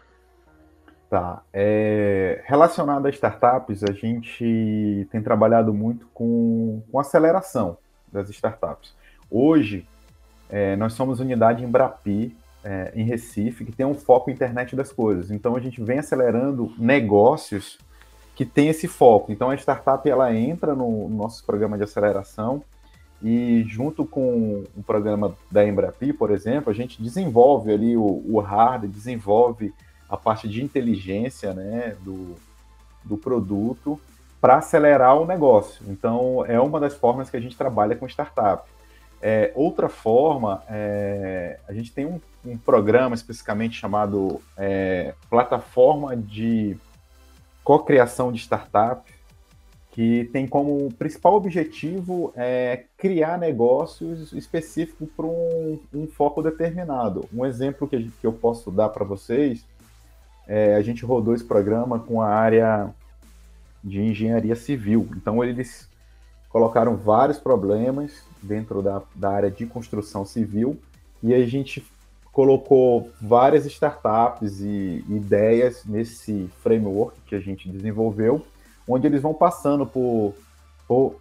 Tá. 1.10 1.41
É, 1.53 2.44
relacionado 2.46 3.06
a 3.06 3.10
startups, 3.10 3.82
a 3.86 3.94
gente 3.94 5.08
tem 5.10 5.24
trabalhado 5.24 5.74
muito 5.74 6.08
com, 6.13 6.84
com 6.91 7.00
aceleração 7.00 7.77
das 8.12 8.29
startups. 8.29 8.94
Hoje, 9.32 9.88
é, 10.50 10.75
nós 10.75 10.91
somos 10.91 11.22
unidade 11.22 11.63
Embrapi, 11.63 12.36
é, 12.64 12.92
em 12.96 13.04
Recife 13.04 13.66
que 13.66 13.72
tem 13.72 13.86
um 13.86 13.94
foco 13.94 14.32
internet 14.32 14.76
das 14.76 14.92
coisas. 14.92 15.32
Então 15.32 15.56
a 15.56 15.60
gente 15.60 15.82
vem 15.82 16.00
acelerando 16.00 16.74
negócios 16.78 17.78
que 18.36 18.46
tem 18.46 18.68
esse 18.68 18.88
foco. 18.88 19.32
Então 19.32 19.50
a 19.50 19.56
startup 19.56 20.08
ela 20.10 20.34
entra 20.34 20.76
no, 20.76 21.10
nosso 21.10 21.46
programa 21.46 21.78
de 21.78 21.84
aceleração 21.84 22.64
e 23.22 23.64
junto 23.68 24.06
com 24.06 24.64
o 24.76 24.84
programa 24.84 25.36
da 25.50 25.68
Embrapi, 25.68 26.14
por 26.14 26.30
exemplo, 26.30 26.70
a 26.70 26.74
gente 26.74 27.02
desenvolve 27.02 27.72
ali 27.74 27.98
o, 27.98 28.24
o 28.28 28.40
hardware, 28.40 28.92
desenvolve 28.92 29.74
a 30.08 30.16
parte 30.16 30.48
de 30.48 30.64
inteligência 30.64 31.54
né, 31.54 31.96
do, 32.02 32.36
do 33.04 33.18
produto 33.18 34.00
para 34.40 34.58
acelerar 34.58 35.18
o 35.18 35.26
negócio. 35.26 35.84
Então 35.88 36.46
é 36.46 36.60
uma 36.60 36.80
das 36.80 36.94
formas 36.96 37.30
que 37.30 37.38
a 37.38 37.42
gente 37.42 37.58
trabalha 37.58 37.96
com 37.96 38.06
startup. 38.08 38.70
É, 39.21 39.51
outra 39.55 39.89
forma, 39.89 40.63
é, 40.69 41.59
a 41.67 41.74
gente 41.74 41.91
tem 41.91 42.05
um, 42.05 42.19
um, 42.45 42.57
programa 42.57 43.15
especificamente 43.15 43.75
chamado 43.75 44.41
é, 44.55 45.13
Plataforma 45.29 46.15
de 46.15 46.77
Cocriação 47.63 48.31
de 48.31 48.39
Startup, 48.39 49.01
que 49.91 50.29
tem 50.31 50.47
como 50.47 50.93
principal 50.93 51.33
objetivo 51.33 52.31
é, 52.36 52.83
criar 52.95 53.39
negócios 53.39 54.31
específicos 54.33 55.09
para 55.17 55.25
um, 55.25 55.79
um, 55.91 56.07
foco 56.07 56.43
determinado. 56.43 57.27
Um 57.33 57.43
exemplo 57.43 57.88
que, 57.88 58.12
que 58.21 58.27
eu 58.27 58.33
posso 58.33 58.69
dar 58.69 58.89
para 58.89 59.03
vocês, 59.03 59.65
é, 60.47 60.75
a 60.75 60.81
gente 60.83 61.03
rodou 61.03 61.33
esse 61.33 61.43
programa 61.43 61.97
com 61.97 62.21
a 62.21 62.27
área 62.27 62.93
de 63.83 64.00
engenharia 64.00 64.55
civil. 64.55 65.09
Então, 65.15 65.43
eles 65.43 65.89
colocaram 66.50 66.95
vários 66.95 67.39
problemas 67.39 68.24
dentro 68.48 68.82
da, 68.82 69.01
da 69.13 69.30
área 69.30 69.51
de 69.51 69.66
construção 69.66 70.25
civil 70.25 70.80
e 71.22 71.34
a 71.34 71.46
gente 71.46 71.86
colocou 72.32 73.12
várias 73.20 73.66
startups 73.66 74.62
e 74.62 75.04
ideias 75.10 75.84
nesse 75.86 76.50
framework 76.62 77.20
que 77.25 77.36
a 77.36 77.39
gente 77.39 77.68
desenvolveu, 77.68 78.46
onde 78.88 79.08
eles 79.08 79.22
vão 79.22 79.34
passando 79.34 79.86
por, 79.86 80.36
por 80.88 81.16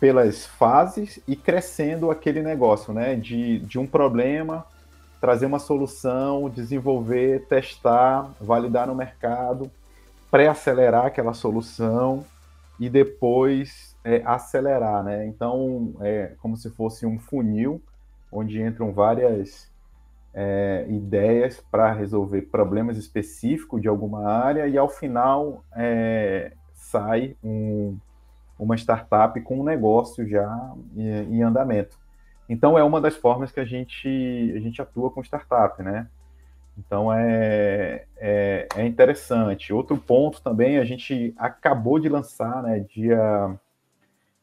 pelas 0.00 0.46
fases 0.46 1.20
e 1.28 1.36
crescendo 1.36 2.10
aquele 2.10 2.42
negócio, 2.42 2.92
né? 2.92 3.14
De, 3.14 3.58
de 3.60 3.78
um 3.78 3.86
problema, 3.86 4.66
trazer 5.20 5.46
uma 5.46 5.58
solução, 5.58 6.48
desenvolver, 6.48 7.46
testar, 7.46 8.30
validar 8.40 8.86
no 8.86 8.94
mercado, 8.94 9.70
pré-acelerar 10.30 11.06
aquela 11.06 11.34
solução 11.34 12.24
e 12.80 12.88
depois 12.88 13.94
é, 14.02 14.22
acelerar, 14.24 15.04
né? 15.04 15.26
Então, 15.26 15.94
é 16.00 16.32
como 16.40 16.56
se 16.56 16.70
fosse 16.70 17.04
um 17.04 17.18
funil 17.18 17.82
onde 18.32 18.60
entram 18.62 18.90
várias 18.90 19.70
é, 20.32 20.86
ideias 20.88 21.60
para 21.70 21.92
resolver 21.92 22.42
problemas 22.42 22.96
específicos 22.96 23.82
de 23.82 23.88
alguma 23.88 24.26
área 24.26 24.66
e 24.66 24.78
ao 24.78 24.88
final 24.88 25.62
é, 25.76 26.52
sai 26.72 27.36
um, 27.44 27.98
uma 28.58 28.76
startup 28.76 29.38
com 29.42 29.60
um 29.60 29.64
negócio 29.64 30.26
já 30.26 30.72
em, 30.96 31.36
em, 31.36 31.42
andamento. 31.42 31.98
Então 32.48 32.78
é 32.78 32.82
uma 32.82 33.00
das 33.00 33.14
formas 33.14 33.52
que 33.52 33.60
a 33.60 33.64
gente, 33.64 34.08
a 34.56 34.60
gente 34.60 34.80
atua 34.80 35.10
com 35.10 35.22
startup, 35.22 35.82
né? 35.82 36.08
Então 36.80 37.12
é, 37.12 38.06
é, 38.16 38.66
é 38.74 38.86
interessante. 38.86 39.72
Outro 39.72 39.98
ponto 39.98 40.42
também, 40.42 40.78
a 40.78 40.84
gente 40.84 41.34
acabou 41.36 41.98
de 41.98 42.08
lançar, 42.08 42.62
né, 42.62 42.80
dia 42.80 43.58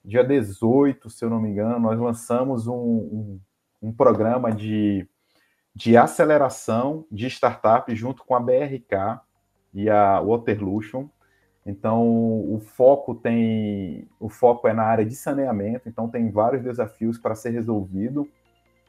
dia 0.06 0.24
18, 0.24 1.10
se 1.10 1.26
eu 1.26 1.30
não 1.30 1.42
me 1.42 1.50
engano, 1.50 1.80
nós 1.80 2.00
lançamos 2.00 2.66
um, 2.66 2.74
um, 2.74 3.40
um 3.82 3.92
programa 3.92 4.54
de, 4.54 5.06
de 5.76 5.98
aceleração 5.98 7.06
de 7.12 7.28
startup 7.28 7.94
junto 7.94 8.24
com 8.24 8.34
a 8.34 8.40
BRK 8.40 9.20
e 9.74 9.90
a 9.90 10.22
Waterlution. 10.22 11.10
Então, 11.66 12.08
o 12.08 12.62
foco 12.62 13.16
tem, 13.16 14.08
o 14.18 14.30
foco 14.30 14.70
é 14.70 14.74
na 14.74 14.84
área 14.84 15.06
de 15.06 15.14
saneamento. 15.14 15.90
Então, 15.90 16.08
tem 16.08 16.32
vários 16.32 16.64
desafios 16.64 17.18
para 17.18 17.36
ser 17.36 17.50
resolvido 17.50 18.26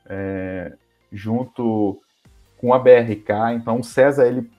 é, 0.06 0.72
junto 1.10 2.00
com 2.58 2.74
a 2.74 2.78
BRK. 2.78 3.54
Então, 3.54 3.78
o 3.80 3.84
César 3.84 4.26
ele 4.26 4.50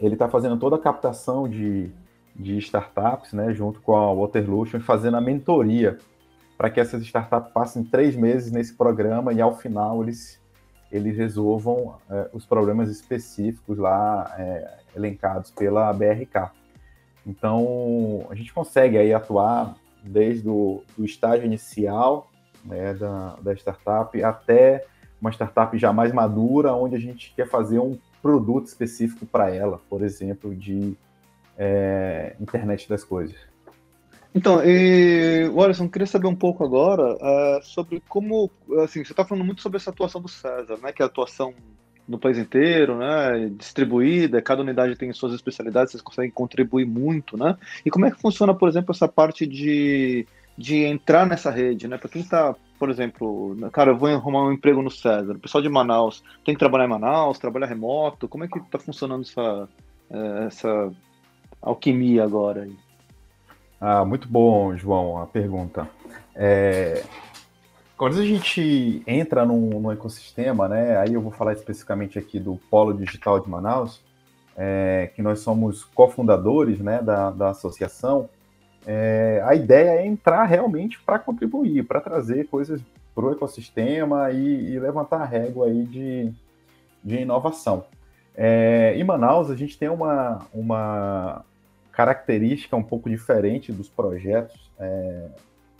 ele 0.00 0.14
está 0.14 0.28
fazendo 0.28 0.56
toda 0.56 0.74
a 0.74 0.80
captação 0.80 1.48
de, 1.48 1.88
de 2.34 2.58
startups, 2.58 3.32
né, 3.32 3.54
junto 3.54 3.80
com 3.80 3.94
a 3.94 4.12
Waterlution, 4.12 4.80
fazendo 4.80 5.16
a 5.16 5.20
mentoria 5.20 5.96
para 6.58 6.68
que 6.70 6.80
essas 6.80 7.02
startups 7.02 7.52
passem 7.52 7.84
três 7.84 8.16
meses 8.16 8.50
nesse 8.50 8.74
programa 8.74 9.32
e 9.32 9.40
ao 9.40 9.56
final 9.56 10.02
eles 10.02 10.40
eles 10.90 11.16
resolvam 11.16 11.96
é, 12.10 12.28
os 12.34 12.44
problemas 12.44 12.90
específicos 12.90 13.78
lá 13.78 14.34
é, 14.38 14.78
elencados 14.94 15.50
pela 15.50 15.90
BRK. 15.90 16.50
Então, 17.26 18.26
a 18.28 18.34
gente 18.34 18.52
consegue 18.52 18.98
aí 18.98 19.14
atuar 19.14 19.74
desde 20.04 20.46
o 20.46 20.82
do 20.96 21.04
estágio 21.04 21.46
inicial 21.46 22.30
né, 22.62 22.92
da, 22.92 23.36
da 23.40 23.54
startup 23.54 24.22
até 24.22 24.84
uma 25.22 25.30
startup 25.30 25.78
já 25.78 25.92
mais 25.92 26.12
madura, 26.12 26.74
onde 26.74 26.96
a 26.96 26.98
gente 26.98 27.32
quer 27.34 27.48
fazer 27.48 27.78
um 27.78 27.96
produto 28.20 28.66
específico 28.66 29.24
para 29.24 29.54
ela, 29.54 29.80
por 29.88 30.02
exemplo, 30.02 30.54
de 30.54 30.94
é, 31.56 32.34
internet 32.40 32.88
das 32.88 33.04
coisas. 33.04 33.36
Então, 34.34 34.62
e, 34.64 35.50
Alisson, 35.56 35.88
queria 35.88 36.06
saber 36.06 36.26
um 36.26 36.34
pouco 36.34 36.64
agora 36.64 37.14
uh, 37.14 37.62
sobre 37.62 38.02
como, 38.08 38.50
assim, 38.82 39.04
você 39.04 39.12
está 39.12 39.24
falando 39.24 39.44
muito 39.44 39.62
sobre 39.62 39.76
essa 39.76 39.90
atuação 39.90 40.20
do 40.20 40.28
César, 40.28 40.78
né, 40.82 40.90
que 40.90 41.02
é 41.02 41.04
a 41.04 41.06
atuação 41.06 41.54
no 42.08 42.18
país 42.18 42.36
inteiro, 42.38 42.96
né, 42.96 43.50
distribuída, 43.56 44.42
cada 44.42 44.62
unidade 44.62 44.96
tem 44.96 45.12
suas 45.12 45.34
especialidades, 45.34 45.92
vocês 45.92 46.02
conseguem 46.02 46.30
contribuir 46.30 46.84
muito, 46.84 47.36
né? 47.36 47.56
E 47.86 47.90
como 47.90 48.06
é 48.06 48.10
que 48.10 48.20
funciona, 48.20 48.52
por 48.52 48.68
exemplo, 48.68 48.92
essa 48.92 49.06
parte 49.06 49.46
de, 49.46 50.26
de 50.58 50.82
entrar 50.82 51.26
nessa 51.26 51.50
rede, 51.50 51.86
né? 51.86 51.96
Para 51.96 52.08
quem 52.08 52.22
está, 52.22 52.56
por 52.82 52.90
exemplo, 52.90 53.56
cara, 53.70 53.92
eu 53.92 53.96
vou 53.96 54.08
arrumar 54.08 54.42
um 54.42 54.50
emprego 54.50 54.82
no 54.82 54.90
César, 54.90 55.34
o 55.34 55.38
pessoal 55.38 55.62
de 55.62 55.68
Manaus 55.68 56.20
tem 56.44 56.52
que 56.52 56.58
trabalhar 56.58 56.86
em 56.86 56.88
Manaus, 56.88 57.38
trabalhar 57.38 57.66
remoto, 57.66 58.26
como 58.26 58.42
é 58.42 58.48
que 58.48 58.58
está 58.58 58.76
funcionando 58.76 59.22
essa, 59.22 59.68
eh, 60.10 60.46
essa 60.48 60.92
alquimia 61.60 62.24
agora? 62.24 62.68
Ah, 63.80 64.04
muito 64.04 64.26
bom, 64.26 64.76
João, 64.76 65.16
a 65.22 65.28
pergunta. 65.28 65.88
É, 66.34 67.04
quando 67.96 68.18
a 68.18 68.26
gente 68.26 69.00
entra 69.06 69.44
num, 69.44 69.80
num, 69.80 69.92
ecossistema, 69.92 70.66
né, 70.66 70.98
aí 70.98 71.14
eu 71.14 71.20
vou 71.20 71.30
falar 71.30 71.52
especificamente 71.52 72.18
aqui 72.18 72.40
do 72.40 72.58
Polo 72.68 72.92
Digital 72.92 73.38
de 73.38 73.48
Manaus, 73.48 74.02
é, 74.56 75.08
que 75.14 75.22
nós 75.22 75.38
somos 75.38 75.84
cofundadores 75.84 76.80
né, 76.80 77.00
da, 77.00 77.30
da 77.30 77.50
associação, 77.50 78.28
é, 78.86 79.42
a 79.44 79.54
ideia 79.54 80.00
é 80.00 80.06
entrar 80.06 80.44
realmente 80.44 81.00
para 81.02 81.18
contribuir, 81.18 81.84
para 81.84 82.00
trazer 82.00 82.48
coisas 82.48 82.80
para 83.14 83.26
o 83.26 83.32
ecossistema 83.32 84.30
e, 84.30 84.72
e, 84.72 84.78
levantar 84.78 85.20
a 85.20 85.24
régua 85.24 85.66
aí 85.66 85.84
de, 85.84 86.32
de 87.04 87.16
inovação. 87.18 87.84
É, 88.34 88.94
em 88.96 89.04
Manaus, 89.04 89.50
a 89.50 89.54
gente 89.54 89.78
tem 89.78 89.88
uma, 89.88 90.46
uma, 90.52 91.44
característica 91.92 92.74
um 92.74 92.82
pouco 92.82 93.10
diferente 93.10 93.70
dos 93.70 93.88
projetos 93.88 94.70
é, 94.78 95.28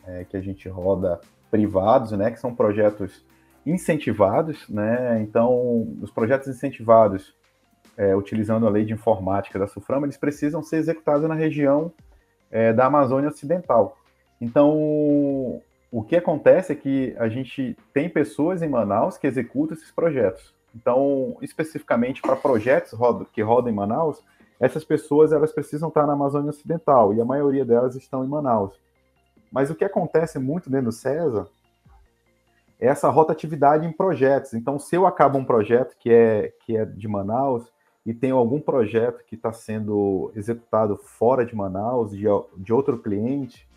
é, 0.07 0.25
que 0.25 0.37
a 0.37 0.41
gente 0.41 0.69
roda 0.69 1.21
privados, 1.51 2.13
né, 2.13 2.31
que 2.31 2.39
são 2.39 2.55
projetos 2.55 3.25
incentivados, 3.65 4.69
né, 4.69 5.23
então 5.23 5.97
os 6.03 6.11
projetos 6.11 6.49
incentivados, 6.49 7.35
é, 7.97 8.15
utilizando 8.15 8.67
a 8.67 8.71
lei 8.71 8.85
de 8.85 8.93
informática 8.93 9.59
da 9.59 9.67
SUFRAMA, 9.67 10.07
eles 10.07 10.17
precisam 10.19 10.63
ser 10.63 10.77
executados 10.77 11.27
na 11.27 11.35
região 11.35 11.93
é, 12.53 12.73
da 12.73 12.87
Amazônia 12.87 13.31
Ocidental. 13.31 13.97
Então, 14.41 15.63
o 15.91 16.03
que 16.03 16.17
acontece 16.17 16.73
é 16.73 16.77
que 16.77 17.17
a 17.19 17.29
gente 17.29 17.77
tem 17.93 18.09
pessoas 18.09 18.63
em 18.63 18.69
Manaus 18.69 19.17
que 19.17 19.27
executam 19.27 19.77
esses 19.77 19.91
projetos. 19.91 20.55
Então, 20.75 21.37
especificamente 21.43 22.23
para 22.23 22.37
projetos 22.37 22.99
que 23.33 23.43
rodam 23.43 23.73
em 23.73 23.75
Manaus, 23.75 24.23
essas 24.61 24.85
pessoas 24.85 25.33
elas 25.33 25.53
precisam 25.53 25.89
estar 25.89 26.07
na 26.07 26.13
Amazônia 26.13 26.51
Ocidental 26.51 27.13
e 27.13 27.21
a 27.21 27.25
maioria 27.25 27.65
delas 27.65 27.97
estão 27.97 28.25
em 28.25 28.29
Manaus. 28.29 28.79
Mas 29.51 29.71
o 29.71 29.75
que 29.75 29.85
acontece 29.85 30.39
muito 30.39 30.71
dentro 30.71 30.87
do 30.87 30.93
César 30.93 31.47
é 32.81 32.87
essa 32.87 33.09
rotatividade 33.09 33.87
em 33.87 33.93
projetos. 33.93 34.55
Então, 34.55 34.79
se 34.79 34.97
eu 34.97 35.07
acabo 35.07 35.39
um 35.39 35.45
projeto 35.45 35.97
que 35.99 36.11
é, 36.11 36.53
que 36.65 36.77
é 36.77 36.85
de 36.85 37.07
Manaus 37.07 37.65
e 38.05 38.13
tenho 38.13 38.37
algum 38.37 38.61
projeto 38.61 39.25
que 39.25 39.35
está 39.35 39.53
sendo 39.53 40.33
executado 40.35 40.97
fora 40.97 41.47
de 41.47 41.55
Manaus, 41.55 42.11
de, 42.11 42.25
de 42.59 42.73
outro 42.73 42.99
cliente, 42.99 43.69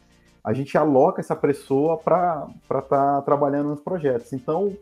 a 0.43 0.53
gente 0.53 0.77
aloca 0.77 1.21
essa 1.21 1.35
pessoa 1.35 1.97
para 1.97 2.47
estar 2.63 2.81
tá 2.81 3.21
trabalhando 3.21 3.69
nos 3.69 3.81
projetos. 3.81 4.31
Então, 4.33 4.77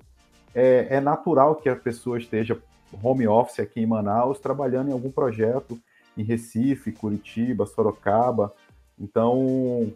é, 0.53 0.87
é, 0.89 1.01
natural 1.01 1.55
que 1.55 1.69
a 1.69 1.75
pessoa 1.75 2.17
esteja 2.17 2.61
home 3.01 3.27
office 3.27 3.59
aqui 3.59 3.81
em 3.81 3.85
Manaus, 3.85 4.39
trabalhando 4.39 4.89
em 4.89 4.93
algum 4.93 5.09
projeto 5.09 5.79
em 6.17 6.23
Recife, 6.23 6.91
Curitiba, 6.91 7.65
Sorocaba. 7.65 8.53
Então, 8.99 9.91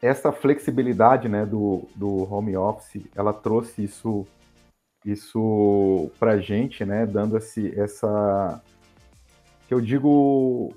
essa 0.00 0.32
flexibilidade 0.32 1.28
né, 1.28 1.44
do, 1.44 1.88
do 1.94 2.32
home 2.32 2.56
office, 2.56 3.04
ela 3.14 3.32
trouxe 3.32 3.84
isso, 3.84 4.26
isso 5.04 6.10
para 6.18 6.38
gente, 6.38 6.84
né, 6.84 7.04
dando 7.04 7.36
esse, 7.36 7.78
essa, 7.78 8.62
que 9.68 9.74
eu 9.74 9.80
digo, 9.80 10.72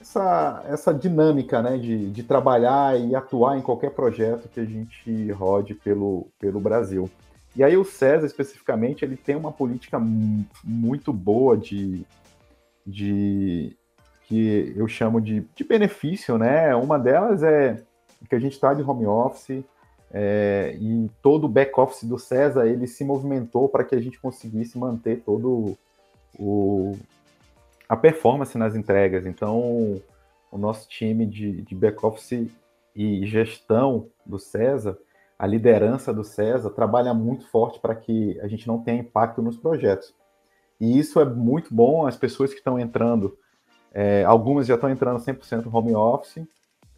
essa, 0.00 0.62
essa 0.68 0.92
dinâmica 0.92 1.62
né, 1.62 1.78
de, 1.78 2.10
de 2.10 2.22
trabalhar 2.22 2.98
e 3.00 3.14
atuar 3.14 3.56
em 3.56 3.62
qualquer 3.62 3.90
projeto 3.90 4.48
que 4.48 4.60
a 4.60 4.64
gente 4.64 5.30
rode 5.32 5.74
pelo, 5.74 6.28
pelo 6.38 6.60
Brasil. 6.60 7.10
E 7.56 7.64
aí 7.64 7.76
o 7.76 7.84
César, 7.84 8.26
especificamente, 8.26 9.02
ele 9.02 9.16
tem 9.16 9.34
uma 9.34 9.50
política 9.50 9.98
muito 10.62 11.10
boa 11.10 11.56
de, 11.56 12.04
de 12.86 13.74
que 14.24 14.74
eu 14.76 14.86
chamo 14.86 15.20
de, 15.22 15.46
de 15.54 15.64
benefício, 15.64 16.36
né? 16.36 16.74
Uma 16.76 16.98
delas 16.98 17.42
é 17.42 17.82
que 18.28 18.34
a 18.34 18.38
gente 18.38 18.52
está 18.52 18.74
de 18.74 18.82
home 18.82 19.06
office 19.06 19.64
é, 20.18 20.74
e 20.80 21.10
todo 21.20 21.44
o 21.44 21.48
back 21.48 21.78
office 21.78 22.04
do 22.04 22.18
César 22.18 22.66
ele 22.66 22.86
se 22.86 23.04
movimentou 23.04 23.68
para 23.68 23.84
que 23.84 23.94
a 23.94 24.00
gente 24.00 24.18
conseguisse 24.18 24.78
manter 24.78 25.20
todo 25.20 25.76
o, 26.38 26.96
a 27.86 27.94
performance 27.94 28.56
nas 28.56 28.74
entregas. 28.74 29.26
Então, 29.26 30.00
o 30.50 30.56
nosso 30.56 30.88
time 30.88 31.26
de, 31.26 31.60
de 31.60 31.74
back 31.74 32.04
office 32.06 32.50
e 32.94 33.26
gestão 33.26 34.08
do 34.24 34.38
César, 34.38 34.96
a 35.38 35.46
liderança 35.46 36.14
do 36.14 36.24
César 36.24 36.70
trabalha 36.70 37.12
muito 37.12 37.46
forte 37.50 37.78
para 37.78 37.94
que 37.94 38.40
a 38.40 38.48
gente 38.48 38.66
não 38.66 38.82
tenha 38.82 39.00
impacto 39.00 39.42
nos 39.42 39.58
projetos. 39.58 40.14
E 40.80 40.98
isso 40.98 41.20
é 41.20 41.26
muito 41.26 41.74
bom. 41.74 42.06
As 42.06 42.16
pessoas 42.16 42.52
que 42.52 42.58
estão 42.58 42.78
entrando, 42.78 43.36
é, 43.92 44.24
algumas 44.24 44.66
já 44.66 44.76
estão 44.76 44.88
entrando 44.88 45.20
100% 45.20 45.68
home 45.70 45.94
office, 45.94 46.42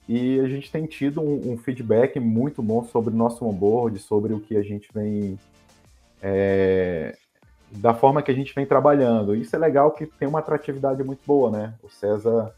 e 0.09 0.41
a 0.41 0.49
gente 0.49 0.73
tem 0.73 0.87
tido 0.87 1.21
um, 1.21 1.53
um, 1.53 1.59
feedback 1.59 2.19
muito 2.19 2.63
bom 2.63 2.83
sobre 2.85 3.13
o 3.13 3.17
nosso 3.17 3.45
onboard, 3.45 3.99
sobre 3.99 4.33
o 4.33 4.41
que 4.41 4.57
a 4.57 4.63
gente 4.63 4.89
vem. 4.93 5.39
É, 6.23 7.17
da 7.71 7.93
forma 7.93 8.23
que 8.23 8.31
a 8.31 8.35
gente 8.35 8.55
vem 8.55 8.65
trabalhando. 8.65 9.37
Isso 9.37 9.55
é 9.55 9.59
legal 9.59 9.91
que 9.91 10.07
tem 10.07 10.27
uma 10.27 10.39
atratividade 10.39 11.05
muito 11.05 11.21
boa, 11.27 11.51
né? 11.51 11.75
O 11.83 11.91
César 11.91 12.55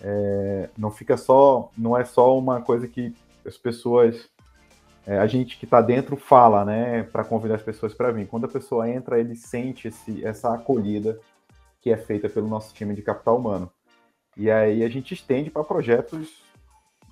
é, 0.00 0.70
não 0.78 0.92
fica 0.92 1.16
só. 1.16 1.70
Não 1.76 1.98
é 1.98 2.04
só 2.04 2.38
uma 2.38 2.60
coisa 2.60 2.86
que 2.86 3.12
as 3.44 3.58
pessoas 3.58 4.30
é, 5.06 5.18
a 5.18 5.26
gente 5.26 5.58
que 5.58 5.64
está 5.64 5.80
dentro 5.80 6.16
fala, 6.16 6.64
né, 6.64 7.02
para 7.02 7.24
convidar 7.24 7.56
as 7.56 7.62
pessoas 7.62 7.92
para 7.92 8.10
vir. 8.10 8.26
Quando 8.26 8.44
a 8.44 8.48
pessoa 8.48 8.88
entra, 8.88 9.20
ele 9.20 9.36
sente 9.36 9.88
esse, 9.88 10.24
essa 10.24 10.54
acolhida 10.54 11.18
que 11.80 11.90
é 11.90 11.96
feita 11.96 12.28
pelo 12.28 12.48
nosso 12.48 12.72
time 12.72 12.94
de 12.94 13.02
capital 13.02 13.36
humano. 13.36 13.70
E 14.36 14.50
aí 14.50 14.82
a 14.82 14.88
gente 14.88 15.12
estende 15.12 15.50
para 15.50 15.62
projetos 15.62 16.43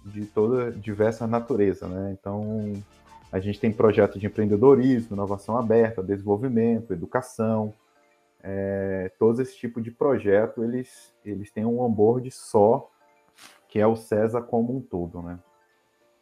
de 0.04 0.26
toda 0.26 0.70
diversa 0.70 1.26
natureza, 1.26 1.88
né? 1.88 2.16
Então 2.18 2.72
a 3.30 3.40
gente 3.40 3.58
tem 3.58 3.72
projetos 3.72 4.20
de 4.20 4.26
empreendedorismo, 4.26 5.16
inovação 5.16 5.56
aberta, 5.56 6.02
desenvolvimento, 6.02 6.92
educação, 6.92 7.72
é, 8.42 9.10
todos 9.18 9.38
esse 9.38 9.56
tipo 9.56 9.80
de 9.80 9.90
projeto 9.90 10.64
eles 10.64 11.14
eles 11.24 11.50
têm 11.50 11.64
um 11.64 11.80
onboard 11.80 12.28
só 12.30 12.90
que 13.68 13.78
é 13.78 13.86
o 13.86 13.96
César 13.96 14.42
como 14.42 14.76
um 14.76 14.80
todo, 14.80 15.22
né? 15.22 15.38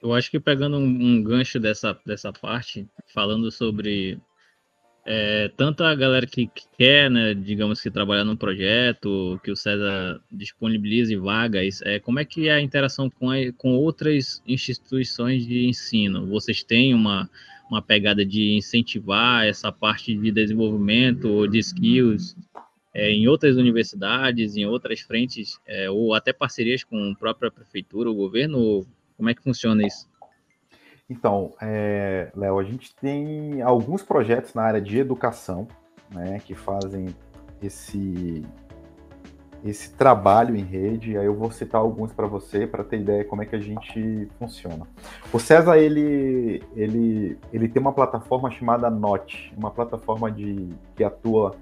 Eu 0.00 0.14
acho 0.14 0.30
que 0.30 0.40
pegando 0.40 0.78
um, 0.78 0.84
um 0.86 1.22
gancho 1.22 1.60
dessa, 1.60 1.98
dessa 2.06 2.32
parte, 2.32 2.88
falando 3.12 3.50
sobre 3.50 4.18
é, 5.12 5.48
tanto 5.56 5.82
a 5.82 5.92
galera 5.92 6.24
que, 6.24 6.46
que, 6.46 6.62
quer, 6.78 7.10
né, 7.10 7.34
digamos 7.34 7.80
que 7.80 7.90
trabalhar 7.90 8.22
num 8.22 8.36
projeto, 8.36 9.40
que 9.42 9.50
o 9.50 9.56
César 9.56 10.20
disponibilize 10.30 11.16
vagas, 11.16 11.82
é, 11.82 11.98
como 11.98 12.20
é 12.20 12.24
que 12.24 12.48
é 12.48 12.52
a 12.52 12.60
interação 12.60 13.10
com, 13.10 13.28
a, 13.28 13.36
com 13.58 13.74
outras 13.74 14.40
instituições 14.46 15.44
de 15.44 15.66
ensino? 15.66 16.28
Vocês 16.28 16.62
têm 16.62 16.94
uma, 16.94 17.28
uma 17.68 17.82
pegada 17.82 18.24
de 18.24 18.56
incentivar 18.56 19.44
essa 19.44 19.72
parte 19.72 20.14
de 20.14 20.30
desenvolvimento 20.30 21.48
de 21.48 21.58
skills 21.58 22.36
é, 22.94 23.10
em 23.10 23.26
outras 23.26 23.56
universidades, 23.56 24.56
em 24.56 24.64
outras 24.64 25.00
frentes, 25.00 25.58
é, 25.66 25.90
ou 25.90 26.14
até 26.14 26.32
parcerias 26.32 26.84
com 26.84 27.10
a 27.10 27.16
própria 27.16 27.50
prefeitura, 27.50 28.08
o 28.08 28.14
governo? 28.14 28.86
Como 29.16 29.28
é 29.28 29.34
que 29.34 29.42
funciona 29.42 29.84
isso? 29.84 30.09
Então, 31.10 31.52
é, 31.60 32.30
Léo, 32.36 32.60
a 32.60 32.62
gente 32.62 32.94
tem 32.94 33.60
alguns 33.62 34.00
projetos 34.00 34.54
na 34.54 34.62
área 34.62 34.80
de 34.80 34.96
educação, 34.96 35.66
né, 36.08 36.38
que 36.38 36.54
fazem 36.54 37.08
esse 37.60 38.44
esse 39.62 39.92
trabalho 39.92 40.56
em 40.56 40.62
rede. 40.62 41.18
Aí 41.18 41.26
eu 41.26 41.34
vou 41.34 41.50
citar 41.50 41.82
alguns 41.82 42.14
para 42.14 42.26
você 42.26 42.66
para 42.66 42.82
ter 42.82 43.00
ideia 43.00 43.24
como 43.24 43.42
é 43.42 43.46
que 43.46 43.54
a 43.54 43.60
gente 43.60 44.26
funciona. 44.38 44.86
O 45.32 45.38
César 45.38 45.76
ele 45.76 46.62
ele 46.74 47.36
ele 47.52 47.68
tem 47.68 47.82
uma 47.82 47.92
plataforma 47.92 48.50
chamada 48.50 48.88
Note, 48.88 49.52
uma 49.58 49.70
plataforma 49.70 50.30
de 50.30 50.70
que 50.96 51.04
atua 51.04 51.56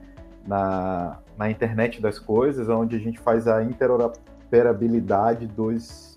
na, 0.47 1.19
na 1.37 1.51
internet 1.51 2.01
das 2.01 2.21
coisas, 2.21 2.69
onde 2.69 2.95
a 2.95 3.01
gente 3.01 3.19
faz 3.19 3.49
a 3.49 3.65
interoperabilidade 3.65 5.49
dos 5.49 6.15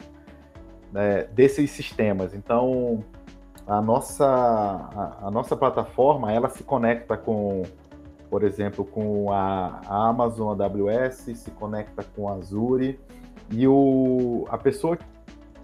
né, 0.93 1.23
desses 1.33 1.71
sistemas. 1.71 2.35
Então 2.35 3.03
a 3.67 3.82
nossa 3.82 4.26
a, 4.26 5.28
a 5.28 5.32
nossa 5.32 5.56
plataforma 5.56 6.32
ela 6.32 6.50
se 6.50 6.63
conecta 6.63 7.17
com 7.17 7.63
por 8.32 8.43
exemplo, 8.43 8.86
com 8.86 9.30
a, 9.30 9.82
Amazon 9.89 10.58
AWS, 10.58 11.38
se 11.38 11.52
conecta 11.52 12.02
com 12.15 12.30
a 12.30 12.36
Azure, 12.36 12.97
e 13.52 13.67
o, 13.67 14.45
a 14.50 14.58
pessoa, 14.58 14.97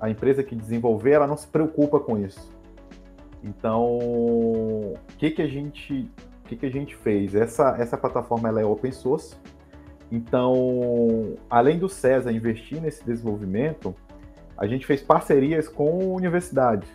a 0.01 0.09
empresa 0.09 0.43
que 0.43 0.53
desenvolver, 0.53 1.11
ela 1.11 1.25
não 1.25 1.37
se 1.37 1.47
preocupa 1.47 1.97
com 1.97 2.17
isso. 2.17 2.51
Então, 3.41 3.85
o 3.85 4.95
que, 5.17 5.31
que 5.31 5.41
a 5.41 5.47
gente 5.47 6.11
que, 6.43 6.57
que 6.57 6.65
a 6.65 6.69
gente 6.69 6.93
fez? 6.95 7.35
Essa, 7.35 7.75
essa 7.79 7.97
plataforma 7.97 8.49
ela 8.49 8.59
é 8.59 8.65
open 8.65 8.91
source, 8.91 9.37
então, 10.11 11.35
além 11.49 11.79
do 11.79 11.87
César 11.87 12.33
investir 12.33 12.81
nesse 12.81 13.03
desenvolvimento, 13.05 13.95
a 14.57 14.67
gente 14.67 14.85
fez 14.85 15.01
parcerias 15.01 15.69
com 15.69 16.13
universidades. 16.13 16.89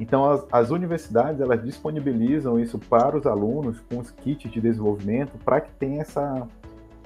Então, 0.00 0.30
as, 0.30 0.46
as, 0.50 0.70
universidades 0.70 1.40
elas 1.40 1.62
disponibilizam 1.62 2.58
isso 2.58 2.78
para 2.78 3.16
os 3.16 3.26
alunos 3.26 3.80
com 3.80 3.98
os 3.98 4.10
kits 4.10 4.50
de 4.50 4.60
desenvolvimento 4.60 5.38
para 5.44 5.60
que 5.60 5.70
tenha 5.74 6.00
essa, 6.00 6.48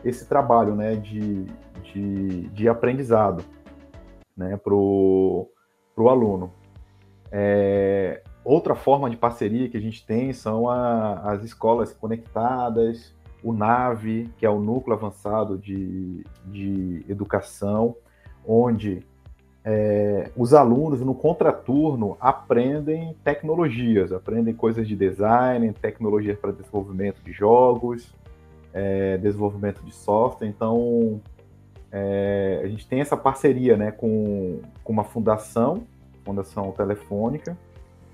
esse 0.05 0.27
trabalho 0.27 0.75
né, 0.75 0.94
de, 0.94 1.44
de, 1.83 2.49
de 2.49 2.68
aprendizado 2.68 3.44
né, 4.37 4.57
para 4.57 4.75
o 4.75 5.51
aluno. 5.96 6.53
É, 7.31 8.22
outra 8.44 8.75
forma 8.75 9.11
de 9.11 9.16
parceria 9.16 9.68
que 9.68 9.77
a 9.77 9.81
gente 9.81 10.07
tem 10.07 10.33
são 10.33 10.68
a, 10.68 11.33
as 11.33 11.42
escolas 11.42 11.92
conectadas, 11.92 13.14
o 13.42 13.53
NAVE, 13.53 14.31
que 14.38 14.46
é 14.46 14.51
o 14.51 14.61
Núcleo 14.61 14.96
Avançado 14.96 15.59
de, 15.59 16.25
de 16.46 17.05
Educação, 17.09 17.96
onde 18.46 19.05
é, 19.68 20.31
os 20.37 20.55
alunos 20.55 21.00
no 21.00 21.12
contraturno 21.12 22.16
aprendem 22.20 23.16
tecnologias, 23.24 24.12
aprendem 24.12 24.55
coisas 24.55 24.87
de 24.87 24.94
design, 24.94 25.72
tecnologias 25.72 26.38
para 26.38 26.52
desenvolvimento 26.52 27.20
de 27.20 27.33
jogos, 27.33 28.14
é, 28.72 29.18
desenvolvimento 29.18 29.83
de 29.85 29.92
software. 29.92 30.46
Então, 30.46 31.20
é, 31.90 32.61
a 32.62 32.68
gente 32.68 32.87
tem 32.87 33.00
essa 33.00 33.16
parceria 33.16 33.76
né, 33.76 33.90
com, 33.90 34.61
com 34.85 34.92
uma 34.92 35.02
fundação, 35.02 35.83
Fundação 36.24 36.70
Telefônica, 36.70 37.59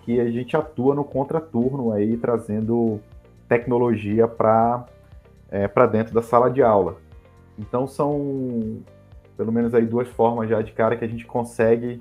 que 0.07 0.21
a 0.21 0.31
gente 0.31 0.57
atua 0.57 0.95
no 0.95 1.05
contraturno 1.05 1.93
aí, 1.93 2.17
trazendo 2.17 2.99
tecnologia 3.47 4.27
para 4.27 4.87
é, 5.51 5.69
dentro 5.87 6.15
da 6.15 6.23
sala 6.23 6.51
de 6.51 6.63
aula. 6.63 6.97
Então, 7.59 7.87
são 7.87 8.81
pelo 9.37 9.53
menos 9.53 9.75
aí 9.75 9.87
duas 9.87 10.09
formas 10.09 10.49
já 10.49 10.61
de 10.63 10.73
cara 10.73 10.97
que 10.97 11.05
a 11.05 11.09
gente 11.09 11.27
consegue 11.27 12.01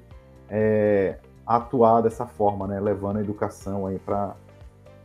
é, 0.50 1.18
atuar 1.46 2.02
dessa 2.02 2.26
forma, 2.26 2.68
né? 2.68 2.80
Levando 2.80 3.18
a 3.18 3.22
educação 3.22 3.86
aí 3.88 4.00
para 4.00 4.36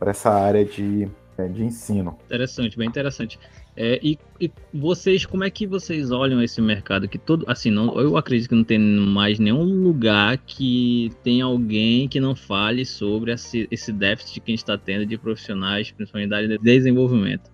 essa 0.01 0.31
área 0.31 0.63
de, 0.63 1.07
é, 1.37 1.47
de 1.47 1.63
ensino. 1.63 2.17
Interessante, 2.25 2.77
bem 2.77 2.87
interessante. 2.87 3.39
É, 3.75 3.99
e, 4.01 4.17
e, 4.41 4.51
vocês, 4.73 5.25
como 5.25 5.43
é 5.43 5.51
que 5.51 5.67
vocês 5.67 6.09
olham 6.09 6.41
esse 6.41 6.59
mercado? 6.61 7.07
Que 7.07 7.17
todo, 7.17 7.45
assim, 7.47 7.69
não, 7.69 7.99
eu 7.99 8.17
acredito 8.17 8.49
que 8.49 8.55
não 8.55 8.63
tem 8.63 8.79
mais 8.79 9.37
nenhum 9.37 9.63
lugar 9.63 10.37
que 10.39 11.11
tem 11.23 11.41
alguém 11.41 12.07
que 12.07 12.19
não 12.19 12.35
fale 12.35 12.85
sobre 12.85 13.31
esse, 13.31 13.67
esse 13.69 13.93
déficit 13.93 14.39
que 14.39 14.51
a 14.51 14.53
gente 14.53 14.63
está 14.63 14.77
tendo 14.77 15.05
de 15.05 15.17
profissionais, 15.17 15.91
principalmente 15.91 16.29
da 16.29 16.37
área 16.37 16.47
de 16.47 16.57
desenvolvimento 16.57 17.51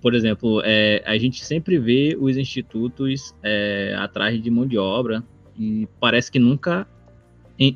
por 0.00 0.14
exemplo, 0.14 0.62
é, 0.64 1.02
a 1.04 1.16
gente 1.18 1.44
sempre 1.44 1.78
vê 1.78 2.16
os 2.18 2.36
institutos 2.36 3.34
é, 3.42 3.94
atrás 3.98 4.40
de 4.42 4.50
mão 4.50 4.66
de 4.66 4.78
obra 4.78 5.22
e 5.58 5.86
parece 6.00 6.30
que 6.30 6.38
nunca 6.38 6.86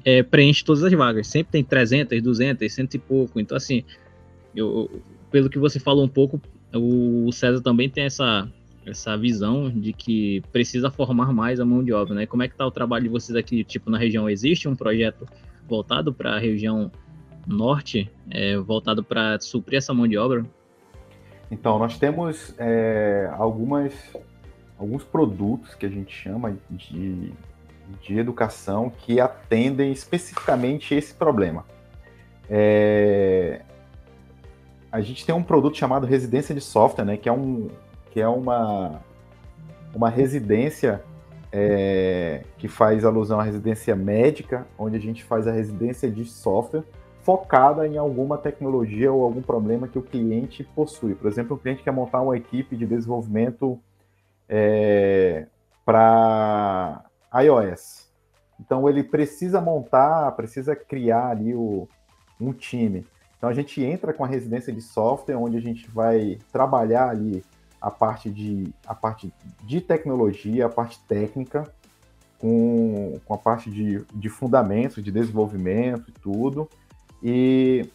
é, 0.05 0.23
preenche 0.23 0.65
todas 0.65 0.83
as 0.83 0.93
vagas. 0.93 1.27
Sempre 1.27 1.53
tem 1.53 1.65
300, 1.65 2.23
200, 2.23 2.73
cento 2.73 2.95
e 2.95 2.99
pouco. 2.99 3.39
Então, 3.39 3.57
assim, 3.57 3.85
eu, 4.57 4.91
pelo 5.31 5.51
que 5.51 5.59
você 5.59 5.79
falou 5.79 6.05
um 6.05 6.09
pouco, 6.09 6.41
o 6.73 7.31
César 7.31 7.61
também 7.61 7.91
tem 7.91 8.05
essa, 8.05 8.49
essa 8.87 9.17
visão 9.19 9.71
de 9.71 9.93
que 9.93 10.43
precisa 10.51 10.91
formar 10.91 11.31
mais 11.31 11.61
a 11.61 11.65
mão 11.65 11.85
de 11.85 11.93
obra, 11.93 12.15
né? 12.15 12.27
Como 12.27 12.43
é 12.43 12.49
que 12.49 12.55
está 12.55 12.67
o 12.67 12.71
trabalho 12.71 13.05
de 13.05 13.11
vocês 13.11 13.37
aqui? 13.37 13.63
Tipo, 13.65 13.91
na 13.91 13.99
região 13.99 14.31
existe 14.31 14.67
um 14.67 14.75
projeto 14.75 15.27
voltado 15.69 16.13
para 16.13 16.37
a 16.37 16.39
região 16.39 16.91
norte, 17.47 18.11
é, 18.31 18.57
voltado 18.57 19.05
para 19.05 19.39
suprir 19.41 19.77
essa 19.77 19.93
mão 19.93 20.09
de 20.09 20.17
obra? 20.17 20.47
Então, 21.55 21.79
nós 21.79 21.97
temos 21.97 22.53
é, 22.59 23.31
algumas, 23.39 23.95
alguns 24.77 25.05
produtos 25.05 25.73
que 25.77 25.87
a 25.87 25.89
gente 25.89 26.13
chama 26.13 26.57
de, 26.69 27.33
de 28.03 28.19
educação 28.19 28.91
que 28.91 29.21
atendem 29.21 29.93
especificamente 29.93 30.97
esse 30.97 31.15
problema. 31.15 31.65
É, 32.51 33.61
a 34.91 35.01
gente 35.01 35.25
tem 35.25 35.33
um 35.33 35.45
produto 35.45 35.77
chamado 35.77 36.09
residência 36.09 36.53
de 36.53 36.61
software, 36.61 37.05
né, 37.05 37.17
que 37.17 37.29
é, 37.29 37.33
um, 37.33 37.69
que 38.11 38.21
é 38.21 38.27
uma, 38.27 39.01
uma 39.95 40.11
residência 40.11 41.05
é, 41.53 42.43
que 42.59 42.67
faz 42.67 43.05
alusão 43.05 43.39
à 43.39 43.45
residência 43.45 43.95
médica, 43.95 44.67
onde 44.77 44.97
a 44.97 45.01
gente 45.01 45.23
faz 45.23 45.47
a 45.47 45.53
residência 45.53 46.11
de 46.11 46.25
software 46.25 46.83
focada 47.25 47.89
em 47.89 47.97
alguma 47.97 48.37
tecnologia 48.37 49.11
ou 49.11 49.25
algum 49.25 49.41
problema 49.41 49.89
que 49.89 49.99
o 49.99 50.03
cliente 50.03 50.63
possui. 50.63 51.15
Por 51.15 51.27
exemplo, 51.27 51.57
o 51.57 51.59
cliente 51.59 51.83
quer 51.83 51.91
montar 51.91 52.21
uma 52.21 52.37
equipe 52.37 52.77
de 52.77 52.87
desenvolvimento 52.87 53.81
é, 54.47 55.47
para 55.85 57.03
iOS. 57.43 58.11
Então 58.61 58.89
ele 58.89 59.03
precisa 59.03 59.61
montar, 59.61 60.31
precisa 60.33 60.77
criar 60.77 61.31
ali 61.31 61.55
o, 61.55 61.89
um 62.39 62.53
time. 62.53 63.07
Então 63.39 63.49
a 63.49 63.55
gente 63.55 63.83
entra 63.83 64.13
com 64.13 64.23
a 64.23 64.29
residência 64.29 64.73
de 64.73 64.83
software, 64.83 65.37
onde 65.37 65.57
a 65.57 65.61
gente 65.61 65.91
vai 65.91 66.39
trabalhar 66.53 67.09
ali 67.09 67.43
a 67.81 67.91
parte 67.91 68.31
de, 68.31 68.73
a 68.87 68.95
parte 68.95 69.33
de 69.63 69.81
tecnologia, 69.81 70.67
a 70.67 70.71
parte 70.71 71.01
técnica, 71.09 71.71
com, 72.39 73.19
com 73.25 73.35
a 73.35 73.39
parte 73.39 73.71
de, 73.71 74.05
de 74.15 74.29
fundamentos, 74.29 75.03
de 75.03 75.11
desenvolvimento 75.11 76.11
e 76.11 76.13
tudo. 76.13 76.69
E, 77.25 77.89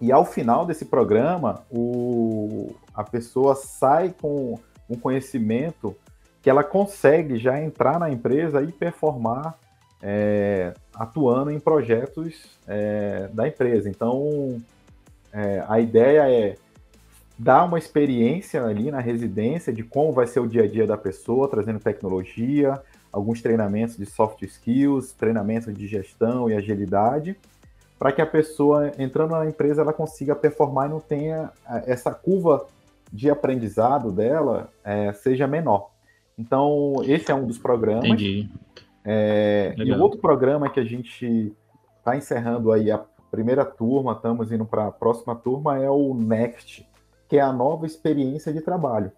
e 0.00 0.10
ao 0.10 0.24
final 0.24 0.66
desse 0.66 0.86
programa, 0.86 1.62
o, 1.70 2.74
a 2.92 3.04
pessoa 3.04 3.54
sai 3.54 4.12
com 4.20 4.58
um 4.90 4.98
conhecimento 4.98 5.96
que 6.42 6.50
ela 6.50 6.64
consegue 6.64 7.38
já 7.38 7.62
entrar 7.62 7.98
na 8.00 8.10
empresa 8.10 8.60
e 8.60 8.72
performar 8.72 9.56
é, 10.02 10.74
atuando 10.94 11.50
em 11.50 11.58
projetos 11.58 12.58
é, 12.66 13.30
da 13.32 13.48
empresa. 13.48 13.88
Então, 13.88 14.60
é, 15.32 15.64
a 15.66 15.80
ideia 15.80 16.28
é 16.28 16.56
dar 17.38 17.64
uma 17.64 17.78
experiência 17.78 18.64
ali 18.64 18.90
na 18.90 19.00
residência 19.00 19.72
de 19.72 19.82
como 19.82 20.12
vai 20.12 20.26
ser 20.26 20.40
o 20.40 20.46
dia 20.46 20.64
a 20.64 20.68
dia 20.68 20.86
da 20.86 20.96
pessoa, 20.98 21.48
trazendo 21.48 21.80
tecnologia, 21.80 22.80
alguns 23.10 23.40
treinamentos 23.40 23.96
de 23.96 24.04
soft 24.04 24.42
skills, 24.42 25.12
treinamentos 25.12 25.72
de 25.72 25.86
gestão 25.86 26.50
e 26.50 26.54
agilidade, 26.54 27.36
para 27.98 28.12
que 28.12 28.20
a 28.20 28.26
pessoa 28.26 28.92
entrando 28.98 29.32
na 29.32 29.46
empresa 29.46 29.82
ela 29.82 29.92
consiga 29.92 30.34
performar 30.34 30.88
e 30.88 30.90
não 30.90 31.00
tenha 31.00 31.50
é, 31.68 31.92
essa 31.92 32.12
curva 32.12 32.66
de 33.12 33.30
aprendizado 33.30 34.10
dela 34.10 34.68
é, 34.84 35.12
seja 35.12 35.46
menor. 35.46 35.90
Então 36.38 36.94
esse 37.06 37.30
é 37.30 37.34
um 37.34 37.46
dos 37.46 37.58
programas. 37.58 38.04
Entendi. 38.04 38.48
É, 39.04 39.74
e 39.76 39.92
o 39.92 40.00
outro 40.00 40.18
programa 40.18 40.70
que 40.70 40.80
a 40.80 40.84
gente 40.84 41.54
está 41.98 42.16
encerrando 42.16 42.72
aí 42.72 42.90
a 42.90 43.00
primeira 43.30 43.64
turma, 43.64 44.12
estamos 44.12 44.52
indo 44.52 44.64
para 44.64 44.86
a 44.86 44.92
próxima 44.92 45.34
turma 45.34 45.78
é 45.78 45.90
o 45.90 46.14
Next, 46.14 46.86
que 47.28 47.36
é 47.36 47.40
a 47.40 47.52
nova 47.52 47.84
experiência 47.84 48.52
de 48.52 48.60
trabalho. 48.60 49.10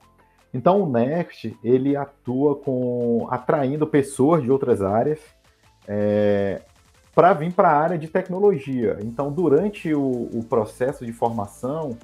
Então 0.53 0.83
o 0.83 0.91
Next 0.91 1.57
ele 1.62 1.97
atua 1.97 2.57
com 2.57 3.29
atraindo 3.31 3.87
pessoas 3.87 4.43
de 4.43 4.51
outras 4.51 4.81
áreas, 4.81 5.21
é, 5.87 6.62
para 7.16 7.33
vir 7.33 7.50
para 7.50 7.70
a 7.70 7.81
área 7.81 7.98
de 7.98 8.09
tecnologia. 8.09 8.98
Então, 9.00 9.33
durante 9.33 9.94
o, 9.94 10.29
o 10.35 10.44
processo 10.44 11.07
de 11.07 11.14
formação, 11.14 11.96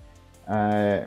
é, 0.48 1.06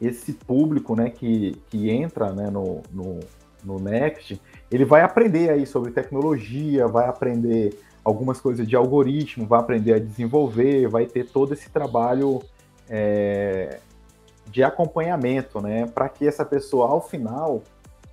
esse 0.00 0.32
público 0.32 0.96
né, 0.96 1.10
que, 1.10 1.52
que 1.68 1.90
entra 1.90 2.32
né, 2.32 2.48
no, 2.48 2.80
no, 2.90 3.20
no 3.62 3.78
Next, 3.78 4.40
ele 4.70 4.86
vai 4.86 5.02
aprender 5.02 5.50
aí 5.50 5.66
sobre 5.66 5.92
tecnologia, 5.92 6.88
vai 6.88 7.06
aprender 7.06 7.78
algumas 8.02 8.40
coisas 8.40 8.66
de 8.66 8.74
algoritmo, 8.74 9.46
vai 9.46 9.60
aprender 9.60 9.92
a 9.92 9.98
desenvolver, 9.98 10.88
vai 10.88 11.04
ter 11.04 11.28
todo 11.28 11.52
esse 11.52 11.68
trabalho 11.68 12.42
é, 12.88 13.78
de 14.46 14.64
acompanhamento, 14.64 15.60
né, 15.60 15.84
para 15.86 16.08
que 16.08 16.26
essa 16.26 16.46
pessoa, 16.46 16.88
ao 16.88 17.02
final, 17.02 17.62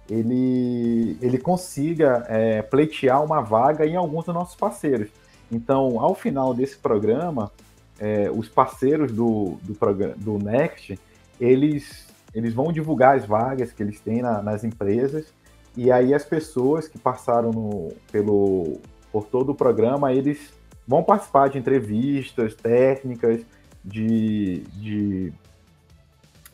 ele, 0.09 1.17
ele 1.21 1.37
consiga 1.37 2.25
é, 2.27 2.61
pleitear 2.61 3.23
uma 3.23 3.41
vaga 3.41 3.85
em 3.85 3.95
alguns 3.95 4.25
dos 4.25 4.33
nossos 4.33 4.55
parceiros. 4.55 5.09
Então, 5.51 5.99
ao 5.99 6.15
final 6.15 6.53
desse 6.53 6.77
programa, 6.77 7.51
é, 7.99 8.29
os 8.31 8.47
parceiros 8.47 9.11
do, 9.11 9.57
do, 9.61 9.77
do 10.17 10.43
Next, 10.43 10.99
eles, 11.39 12.07
eles 12.33 12.53
vão 12.53 12.71
divulgar 12.71 13.17
as 13.17 13.25
vagas 13.25 13.71
que 13.71 13.83
eles 13.83 13.99
têm 13.99 14.21
na, 14.21 14.41
nas 14.41 14.63
empresas, 14.63 15.31
e 15.75 15.91
aí 15.91 16.13
as 16.13 16.25
pessoas 16.25 16.87
que 16.87 16.97
passaram 16.97 17.51
no, 17.51 17.93
pelo, 18.11 18.79
por 19.11 19.25
todo 19.25 19.51
o 19.51 19.55
programa, 19.55 20.11
eles 20.11 20.51
vão 20.87 21.03
participar 21.03 21.49
de 21.49 21.57
entrevistas 21.57 22.55
técnicas, 22.55 23.41
de, 23.83 24.59
de 24.73 25.33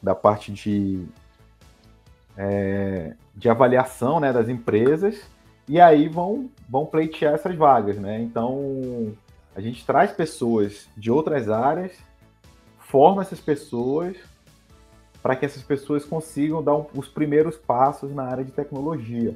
da 0.01 0.13
parte 0.13 0.51
de, 0.51 1.05
é, 2.37 3.15
de 3.35 3.49
avaliação 3.49 4.19
né, 4.19 4.31
das 4.31 4.47
empresas, 4.47 5.21
e 5.67 5.79
aí 5.79 6.07
vão, 6.07 6.49
vão 6.69 6.85
pleitear 6.85 7.33
essas 7.33 7.55
vagas. 7.55 7.97
Né? 7.97 8.21
Então, 8.21 9.13
a 9.55 9.61
gente 9.61 9.85
traz 9.85 10.11
pessoas 10.11 10.87
de 10.95 11.11
outras 11.11 11.49
áreas, 11.49 11.91
forma 12.79 13.21
essas 13.21 13.39
pessoas 13.39 14.15
para 15.25 15.35
que 15.35 15.43
essas 15.43 15.63
pessoas 15.63 16.05
consigam 16.05 16.63
dar 16.63 16.75
um, 16.75 16.85
os 16.93 17.07
primeiros 17.07 17.57
passos 17.57 18.13
na 18.13 18.25
área 18.25 18.43
de 18.43 18.51
tecnologia. 18.51 19.35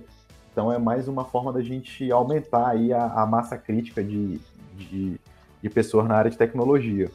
Então 0.51 0.71
é 0.71 0.77
mais 0.77 1.07
uma 1.07 1.25
forma 1.25 1.51
da 1.51 1.63
gente 1.63 2.11
aumentar 2.11 2.69
aí 2.69 2.93
a, 2.93 3.05
a 3.05 3.25
massa 3.25 3.57
crítica 3.57 4.03
de, 4.03 4.39
de, 4.75 5.19
de, 5.61 5.69
pessoas 5.69 6.07
na 6.07 6.15
área 6.15 6.29
de 6.29 6.37
tecnologia. 6.37 7.09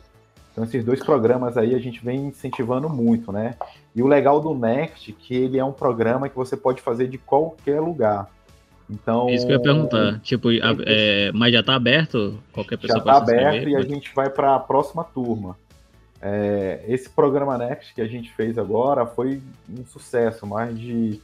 Então 0.51 0.65
esses 0.65 0.85
dois 0.85 0.99
programas 0.99 1.57
aí 1.57 1.73
a 1.73 1.79
gente 1.79 2.05
vem 2.05 2.27
incentivando 2.27 2.89
muito, 2.89 3.31
né? 3.31 3.55
E 3.95 4.03
o 4.03 4.07
legal 4.07 4.41
do 4.41 4.55
Next 4.55 5.11
é 5.11 5.15
que 5.17 5.35
ele 5.35 5.59
é 5.59 5.65
um 5.65 5.73
programa 5.73 6.29
que 6.29 6.37
você 6.37 6.57
pode 6.57 6.83
fazer 6.83 7.07
de 7.07 7.17
qualquer 7.17 7.81
lugar. 7.81 8.29
Então, 8.91 9.31
Isso 9.31 9.47
que 9.47 9.53
eu 9.53 9.57
ia 9.57 9.63
perguntar. 9.63 10.21
Tipo, 10.21 10.49
é, 10.51 11.33
mas 11.33 11.53
já 11.53 11.61
está 11.61 11.75
aberto? 11.75 12.39
Qualquer 12.53 12.77
pessoa 12.77 12.99
já 12.99 12.99
está 12.99 13.17
aberto 13.17 13.69
e 13.69 13.77
a 13.77 13.83
gente 13.83 14.13
vai 14.15 14.29
para 14.29 14.57
a 14.57 14.59
próxima 14.59 15.05
turma. 15.05 15.57
É, 16.21 16.83
esse 16.89 17.09
programa 17.09 17.57
Next 17.57 17.95
que 17.95 18.01
a 18.01 18.07
gente 18.07 18.33
fez 18.33 18.59
agora 18.59 19.07
foi 19.07 19.43
um 19.69 19.85
sucesso, 19.87 20.47
mais 20.47 20.79
de, 20.79 21.21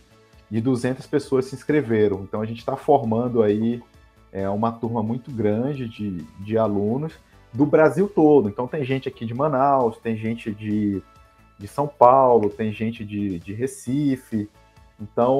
de 0.51 0.61
200 0.61 1.07
pessoas 1.07 1.47
se 1.47 1.55
inscreveram. 1.55 2.23
Então 2.23 2.41
a 2.41 2.47
gente 2.47 2.59
está 2.59 2.77
formando 2.77 3.43
aí 3.43 3.83
é, 4.33 4.49
uma 4.49 4.73
turma 4.73 5.03
muito 5.03 5.31
grande 5.31 5.89
de, 5.89 6.23
de 6.39 6.57
alunos 6.57 7.13
do 7.53 7.67
Brasil 7.67 8.09
todo. 8.09 8.49
Então 8.49 8.67
tem 8.67 8.85
gente 8.85 9.09
aqui 9.09 9.27
de 9.27 9.35
Manaus, 9.35 9.97
tem 9.99 10.17
gente 10.17 10.53
de, 10.53 11.03
de 11.61 11.69
São 11.69 11.87
Paulo, 11.87 12.49
tem 12.49 12.73
gente 12.73 13.05
de, 13.05 13.39
de 13.39 13.53
Recife. 13.53 14.49
Então, 14.99 15.39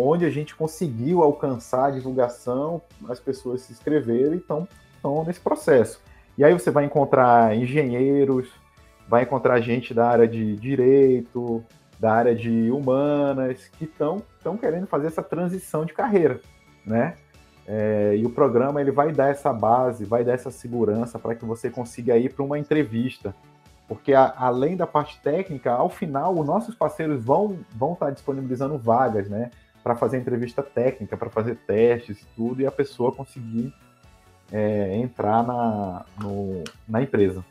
onde 0.00 0.24
a 0.24 0.30
gente 0.30 0.56
conseguiu 0.56 1.22
alcançar 1.22 1.86
a 1.86 1.90
divulgação, 1.90 2.80
as 3.08 3.20
pessoas 3.20 3.60
se 3.62 3.72
inscreveram 3.72 4.34
e 4.34 4.38
estão 4.38 4.66
nesse 5.26 5.40
processo. 5.40 6.00
E 6.36 6.44
aí 6.44 6.52
você 6.52 6.70
vai 6.70 6.84
encontrar 6.84 7.54
engenheiros, 7.54 8.48
vai 9.06 9.24
encontrar 9.24 9.60
gente 9.60 9.92
da 9.92 10.08
área 10.08 10.26
de 10.26 10.56
direito, 10.56 11.62
da 11.98 12.12
área 12.12 12.34
de 12.34 12.70
humanas, 12.70 13.68
que 13.78 13.84
estão 13.84 14.22
querendo 14.58 14.86
fazer 14.86 15.08
essa 15.08 15.22
transição 15.22 15.84
de 15.84 15.92
carreira, 15.92 16.40
né? 16.86 17.14
É, 17.66 18.16
e 18.16 18.24
o 18.24 18.30
programa 18.30 18.80
ele 18.80 18.90
vai 18.90 19.12
dar 19.12 19.28
essa 19.28 19.52
base, 19.52 20.06
vai 20.06 20.24
dar 20.24 20.32
essa 20.32 20.50
segurança 20.50 21.18
para 21.18 21.34
que 21.34 21.44
você 21.44 21.68
consiga 21.68 22.16
ir 22.16 22.32
para 22.32 22.42
uma 22.42 22.58
entrevista, 22.58 23.34
porque 23.88 24.12
a, 24.12 24.32
além 24.36 24.76
da 24.76 24.86
parte 24.86 25.18
técnica, 25.20 25.72
ao 25.72 25.88
final 25.88 26.38
os 26.38 26.46
nossos 26.46 26.74
parceiros 26.74 27.24
vão 27.24 27.58
vão 27.74 27.94
estar 27.94 28.06
tá 28.06 28.12
disponibilizando 28.12 28.78
vagas, 28.78 29.28
né, 29.28 29.50
para 29.82 29.96
fazer 29.96 30.18
entrevista 30.18 30.62
técnica, 30.62 31.16
para 31.16 31.30
fazer 31.30 31.56
testes, 31.66 32.24
tudo 32.36 32.60
e 32.60 32.66
a 32.66 32.70
pessoa 32.70 33.10
conseguir 33.10 33.72
é, 34.52 34.96
entrar 34.96 35.42
na, 35.42 36.04
no, 36.20 36.62
na 36.86 37.02
empresa. 37.02 37.44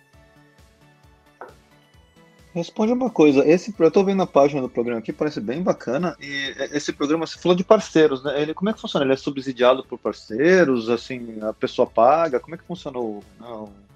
Responde 2.53 2.91
uma 2.91 3.11
coisa, 3.11 3.47
esse, 3.47 3.73
eu 3.77 3.91
tô 3.91 4.03
vendo 4.03 4.23
a 4.23 4.27
página 4.27 4.61
do 4.61 4.69
programa 4.69 4.99
aqui, 4.99 5.13
parece 5.13 5.39
bem 5.39 5.61
bacana, 5.61 6.17
e 6.19 6.55
esse 6.71 6.91
programa, 6.91 7.27
você 7.27 7.37
falou 7.37 7.55
de 7.55 7.63
parceiros, 7.63 8.23
né? 8.23 8.41
Ele, 8.41 8.51
como 8.51 8.67
é 8.67 8.73
que 8.73 8.81
funciona? 8.81 9.05
Ele 9.05 9.13
é 9.13 9.17
subsidiado 9.17 9.83
por 9.83 9.99
parceiros, 9.99 10.89
assim, 10.89 11.37
a 11.43 11.53
pessoa 11.53 11.85
paga, 11.85 12.39
como 12.39 12.55
é 12.55 12.57
que 12.57 12.63
funcionou? 12.63 13.23
Não. 13.39 13.86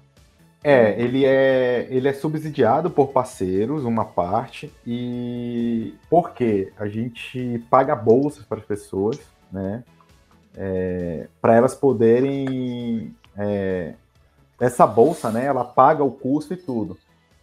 É, 0.64 1.00
ele 1.00 1.24
é, 1.24 1.88
ele 1.90 2.06
é 2.06 2.12
subsidiado 2.12 2.88
por 2.88 3.08
parceiros, 3.08 3.84
uma 3.84 4.04
parte, 4.04 4.72
e 4.86 5.94
porque 6.08 6.72
a 6.78 6.86
gente 6.86 7.58
paga 7.68 7.96
bolsas 7.96 8.44
para 8.44 8.58
as 8.58 8.64
pessoas, 8.64 9.18
né? 9.50 9.82
É, 10.56 11.26
para 11.40 11.56
elas 11.56 11.74
poderem. 11.74 13.14
É, 13.36 13.94
essa 14.60 14.86
bolsa, 14.86 15.32
né? 15.32 15.46
Ela 15.46 15.64
paga 15.64 16.04
o 16.04 16.12
custo 16.12 16.54
e 16.54 16.56
tudo. 16.56 16.96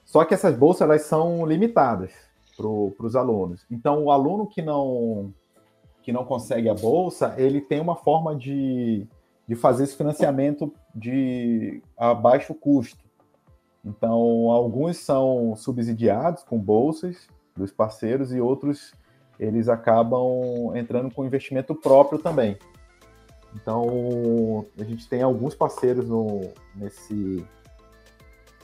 Só 0.05 0.23
que 0.23 0.33
essas 0.33 0.55
bolsas 0.55 0.81
elas 0.81 1.01
são 1.01 1.45
limitadas 1.45 2.11
para 2.55 3.05
os 3.05 3.15
alunos. 3.15 3.65
Então, 3.69 4.03
o 4.05 4.11
aluno 4.11 4.47
que 4.47 4.61
não 4.61 5.33
que 6.01 6.13
não 6.13 6.23
consegue 6.23 6.69
a 6.69 6.73
bolsa, 6.73 7.35
ele 7.37 7.59
tem 7.59 7.79
uma 7.81 7.95
forma 7.95 8.35
de, 8.35 9.05
de 9.47 9.55
fazer 9.55 9.83
esse 9.83 9.95
financiamento 9.95 10.73
de 10.95 11.83
a 11.97 12.13
baixo 12.13 12.53
custo. 12.55 13.08
Então, 13.83 14.51
alguns 14.51 14.97
são 14.97 15.55
subsidiados 15.55 16.43
com 16.43 16.57
bolsas 16.59 17.27
dos 17.55 17.71
parceiros 17.71 18.33
e 18.33 18.39
outros 18.39 18.93
eles 19.39 19.69
acabam 19.69 20.75
entrando 20.75 21.13
com 21.13 21.25
investimento 21.25 21.73
próprio 21.73 22.19
também. 22.19 22.57
Então, 23.55 24.65
a 24.77 24.83
gente 24.83 25.07
tem 25.07 25.21
alguns 25.21 25.55
parceiros 25.55 26.07
no, 26.07 26.51
nesse, 26.75 27.45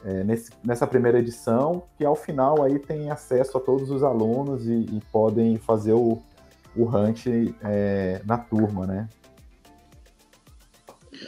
é, 0.04 0.23
nesse, 0.23 0.51
nessa 0.63 0.86
primeira 0.86 1.19
edição, 1.19 1.84
que 1.97 2.06
ao 2.06 2.15
final 2.15 2.62
aí 2.62 2.78
tem 2.78 3.10
acesso 3.10 3.58
a 3.58 3.62
todos 3.62 3.89
os 3.89 4.04
alunos 4.04 4.67
e, 4.67 4.73
e 4.73 5.01
podem 5.12 5.58
fazer 5.58 5.93
o, 5.93 6.21
o 6.75 6.84
hunt 6.84 7.25
é, 7.63 8.21
na 8.25 8.38
turma, 8.38 8.86
né? 8.86 9.08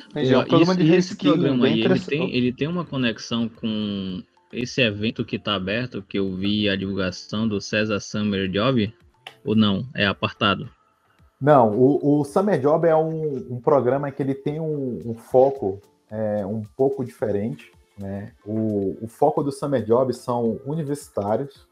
Entendi, 0.10 0.34
é 0.34 0.38
um 0.38 0.46
programa 0.46 0.74
esse, 0.74 0.84
de 0.84 0.94
esse 0.94 1.16
programa 1.16 1.66
aí, 1.66 1.82
ele 1.82 2.00
tem, 2.00 2.36
ele 2.36 2.54
tem 2.54 2.68
uma 2.68 2.86
conexão 2.86 3.50
com 3.50 4.24
esse 4.52 4.82
evento 4.82 5.26
que 5.26 5.36
está 5.36 5.56
aberto, 5.56 6.02
que 6.02 6.18
eu 6.20 6.34
vi 6.36 6.70
a 6.70 6.76
divulgação 6.76 7.48
do 7.48 7.60
César 7.60 8.00
Summer 8.00 8.50
Job, 8.50 8.94
ou 9.44 9.56
não? 9.56 9.86
É 9.96 10.06
apartado? 10.06 10.70
Não, 11.40 11.72
o, 11.72 12.20
o 12.20 12.24
Summer 12.24 12.60
Job 12.60 12.88
é 12.88 12.96
um, 12.96 13.36
um 13.50 13.60
programa 13.60 14.10
que 14.12 14.24
ele 14.24 14.34
tem 14.34 14.60
um, 14.60 15.00
um 15.06 15.14
foco 15.14 15.80
é, 16.10 16.46
um 16.46 16.64
pouco 16.76 17.06
diferente. 17.06 17.72
Né? 17.98 18.32
O, 18.46 18.98
o 19.02 19.08
foco 19.08 19.44
do 19.44 19.52
Summer 19.52 19.84
Job 19.84 20.14
são 20.14 20.60
universitários 20.66 21.68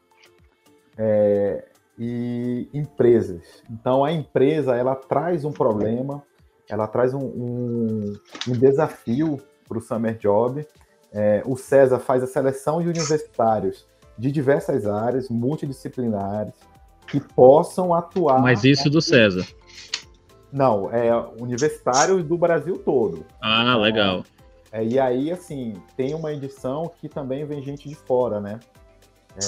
é, 0.96 1.64
e 1.98 2.68
empresas. 2.72 3.62
Então, 3.70 4.04
a 4.04 4.12
empresa 4.12 4.74
ela 4.74 4.94
traz 4.94 5.44
um 5.44 5.52
problema, 5.52 6.22
ela 6.68 6.86
traz 6.86 7.14
um, 7.14 7.24
um, 7.24 8.12
um 8.48 8.52
desafio 8.52 9.40
para 9.68 9.78
o 9.78 9.80
Summer 9.80 10.16
Job. 10.18 10.66
É, 11.12 11.42
o 11.46 11.56
César 11.56 11.98
faz 11.98 12.22
a 12.22 12.26
seleção 12.26 12.82
de 12.82 12.88
universitários 12.88 13.86
de 14.18 14.32
diversas 14.32 14.86
áreas, 14.86 15.28
multidisciplinares, 15.28 16.54
que 17.06 17.20
possam 17.20 17.94
atuar. 17.94 18.40
Mas 18.40 18.64
isso 18.64 18.88
do 18.90 19.00
César. 19.00 19.46
Não, 20.52 20.90
é 20.90 21.14
universitários 21.40 22.24
do 22.24 22.38
Brasil 22.38 22.78
todo. 22.78 23.26
Ah, 23.40 23.62
então, 23.62 23.80
legal. 23.80 24.24
É, 24.72 24.84
e 24.84 24.98
aí, 24.98 25.30
assim, 25.30 25.74
tem 25.96 26.14
uma 26.14 26.32
edição 26.32 26.90
que 27.00 27.08
também 27.08 27.44
vem 27.44 27.62
gente 27.62 27.88
de 27.88 27.94
fora, 27.94 28.40
né? 28.40 28.58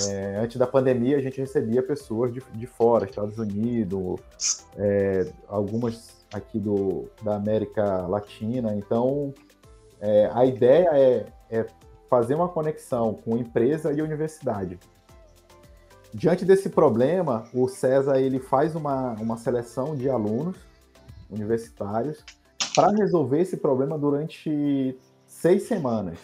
É, 0.07 0.37
antes 0.37 0.57
da 0.59 0.67
pandemia, 0.67 1.17
a 1.17 1.21
gente 1.21 1.41
recebia 1.41 1.83
pessoas 1.83 2.33
de, 2.33 2.43
de 2.53 2.67
fora, 2.67 3.07
Estados 3.07 3.39
Unidos, 3.39 4.21
é, 4.77 5.27
algumas 5.49 6.18
aqui 6.33 6.59
do, 6.59 7.09
da 7.23 7.37
América 7.37 8.07
Latina. 8.07 8.75
Então, 8.75 9.33
é, 10.01 10.31
a 10.33 10.45
ideia 10.45 10.91
é, 10.93 11.27
é 11.51 11.67
fazer 12.09 12.35
uma 12.35 12.49
conexão 12.49 13.15
com 13.15 13.37
empresa 13.37 13.93
e 13.93 14.01
universidade. 14.01 14.79
Diante 16.13 16.45
desse 16.45 16.71
problema, 16.71 17.45
o 17.53 17.69
César 17.69 18.19
ele 18.19 18.39
faz 18.39 18.75
uma, 18.75 19.13
uma 19.21 19.37
seleção 19.37 19.95
de 19.95 20.09
alunos 20.09 20.57
universitários 21.31 22.25
para 22.75 22.91
resolver 22.91 23.41
esse 23.41 23.57
problema 23.59 23.99
durante 23.99 24.97
seis 25.27 25.65
semanas. 25.65 26.19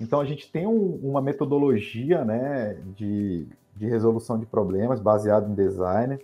Então 0.00 0.20
a 0.20 0.24
gente 0.24 0.50
tem 0.50 0.66
um, 0.66 0.98
uma 1.02 1.20
metodologia 1.20 2.24
né, 2.24 2.76
de, 2.96 3.46
de 3.76 3.86
resolução 3.86 4.38
de 4.38 4.46
problemas 4.46 5.00
baseado 5.00 5.50
em 5.50 5.54
design 5.54 6.18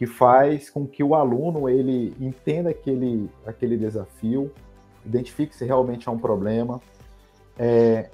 que 0.00 0.06
faz 0.06 0.70
com 0.70 0.86
que 0.86 1.04
o 1.04 1.14
aluno 1.14 1.68
ele 1.68 2.16
entenda 2.18 2.70
aquele, 2.70 3.28
aquele 3.44 3.76
desafio, 3.76 4.50
identifique 5.04 5.54
se 5.54 5.66
realmente 5.66 6.08
é 6.08 6.10
um 6.10 6.16
problema, 6.16 6.80
é, 7.58 8.08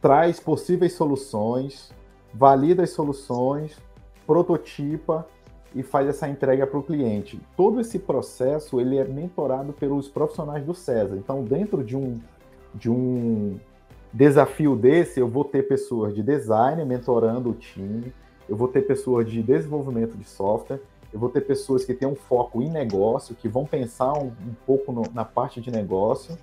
traz 0.00 0.38
possíveis 0.38 0.92
soluções, 0.92 1.92
valida 2.32 2.84
as 2.84 2.90
soluções, 2.90 3.76
prototipa 4.24 5.26
e 5.74 5.82
faz 5.82 6.06
essa 6.06 6.28
entrega 6.28 6.68
para 6.68 6.78
o 6.78 6.84
cliente. 6.84 7.40
Todo 7.56 7.80
esse 7.80 7.98
processo 7.98 8.80
ele 8.80 8.96
é 8.96 9.02
mentorado 9.02 9.72
pelos 9.72 10.08
profissionais 10.08 10.64
do 10.64 10.72
César. 10.72 11.16
Então, 11.16 11.42
dentro 11.42 11.82
de 11.82 11.96
um, 11.96 12.20
de 12.72 12.88
um 12.88 13.58
desafio 14.12 14.76
desse, 14.76 15.18
eu 15.18 15.26
vou 15.26 15.44
ter 15.44 15.64
pessoas 15.64 16.14
de 16.14 16.22
design 16.22 16.84
mentorando 16.84 17.50
o 17.50 17.54
time, 17.54 18.14
eu 18.48 18.56
vou 18.56 18.68
ter 18.68 18.82
pessoas 18.82 19.28
de 19.28 19.42
desenvolvimento 19.42 20.16
de 20.16 20.24
software, 20.24 20.80
eu 21.14 21.20
vou 21.20 21.28
ter 21.28 21.42
pessoas 21.42 21.84
que 21.84 21.94
têm 21.94 22.08
um 22.08 22.16
foco 22.16 22.60
em 22.60 22.68
negócio, 22.68 23.36
que 23.36 23.48
vão 23.48 23.64
pensar 23.64 24.12
um, 24.14 24.26
um 24.26 24.54
pouco 24.66 24.90
no, 24.90 25.04
na 25.14 25.24
parte 25.24 25.60
de 25.60 25.70
negócio, 25.70 26.36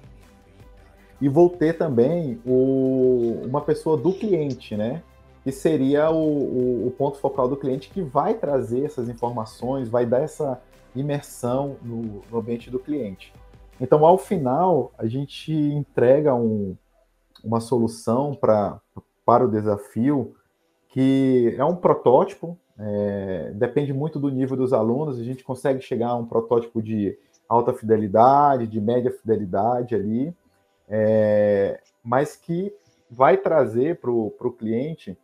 e 1.20 1.28
vou 1.28 1.50
ter 1.50 1.78
também 1.78 2.42
o, 2.46 3.42
uma 3.44 3.60
pessoa 3.60 3.98
do 3.98 4.14
cliente, 4.14 4.78
né? 4.78 5.04
Que 5.44 5.52
seria 5.52 6.10
o, 6.10 6.16
o, 6.16 6.88
o, 6.88 6.92
ponto 6.92 7.18
focal 7.18 7.50
do 7.50 7.58
cliente 7.58 7.90
que 7.90 8.02
vai 8.02 8.34
trazer 8.34 8.86
essas 8.86 9.10
informações, 9.10 9.90
vai 9.90 10.06
dar 10.06 10.22
essa 10.22 10.62
imersão 10.96 11.76
no, 11.82 12.22
no 12.32 12.40
ambiente 12.40 12.72
do 12.72 12.80
cliente. 12.80 13.34
Então, 13.80 14.06
ao 14.06 14.18
final, 14.18 14.94
a 14.98 15.06
gente 15.06 15.52
entrega 15.52 16.34
um, 16.34 16.78
uma 17.44 17.60
solução 17.60 18.34
pra, 18.34 18.80
para 19.26 19.44
o 19.44 19.52
desafio 19.52 20.34
que 20.88 21.54
é 21.58 21.66
um 21.66 21.76
protótipo, 21.76 22.58
é, 22.80 23.52
depende 23.56 23.94
muito 23.94 24.20
do 24.20 24.30
nível 24.30 24.58
dos 24.58 24.74
alunos, 24.74 25.20
a 25.20 25.24
gente 25.24 25.44
consegue 25.44 25.82
chegar 25.82 26.10
a 26.10 26.16
um 26.16 26.26
protótipo 26.26 26.82
de 26.82 27.18
alta 27.48 27.74
fidelidade, 27.74 28.68
de 28.68 28.80
média 28.80 29.12
fidelidade 29.12 29.94
ali, 29.94 30.34
é, 30.88 31.80
mas 32.04 32.36
que 32.36 32.74
vai 33.10 33.38
trazer 33.38 34.00
para 34.00 34.12
o 34.12 34.56
cliente 34.58 35.18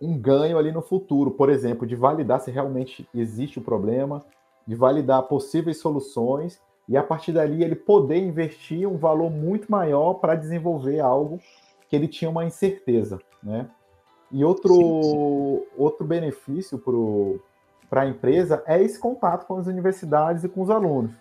um 0.00 0.16
ganho 0.16 0.56
ali 0.56 0.72
no 0.72 0.80
futuro, 0.80 1.32
por 1.32 1.50
exemplo, 1.50 1.86
de 1.86 1.94
validar 1.94 2.40
se 2.40 2.50
realmente 2.50 3.08
existe 3.14 3.58
o 3.58 3.62
problema, 3.62 4.24
de 4.66 4.74
validar 4.74 5.22
possíveis 5.24 5.78
soluções 5.78 6.60
e 6.88 6.96
a 6.96 7.02
partir 7.02 7.32
dali 7.32 7.62
ele 7.62 7.74
poder 7.74 8.18
investir 8.18 8.88
um 8.88 8.96
valor 8.96 9.30
muito 9.30 9.70
maior 9.70 10.14
para 10.14 10.34
desenvolver 10.34 11.00
algo 11.00 11.38
que 11.88 11.96
ele 11.96 12.08
tinha 12.08 12.30
uma 12.30 12.44
incerteza, 12.44 13.20
né? 13.42 13.68
E 14.30 14.44
outro, 14.44 14.74
sim, 14.74 15.02
sim. 15.02 15.66
outro 15.76 16.06
benefício 16.06 16.82
para 17.88 18.02
a 18.02 18.06
empresa 18.06 18.62
é 18.66 18.80
esse 18.82 18.98
contato 18.98 19.46
com 19.46 19.56
as 19.56 19.66
universidades 19.66 20.44
e 20.44 20.48
com 20.48 20.62
os 20.62 20.70
alunos. 20.70 21.12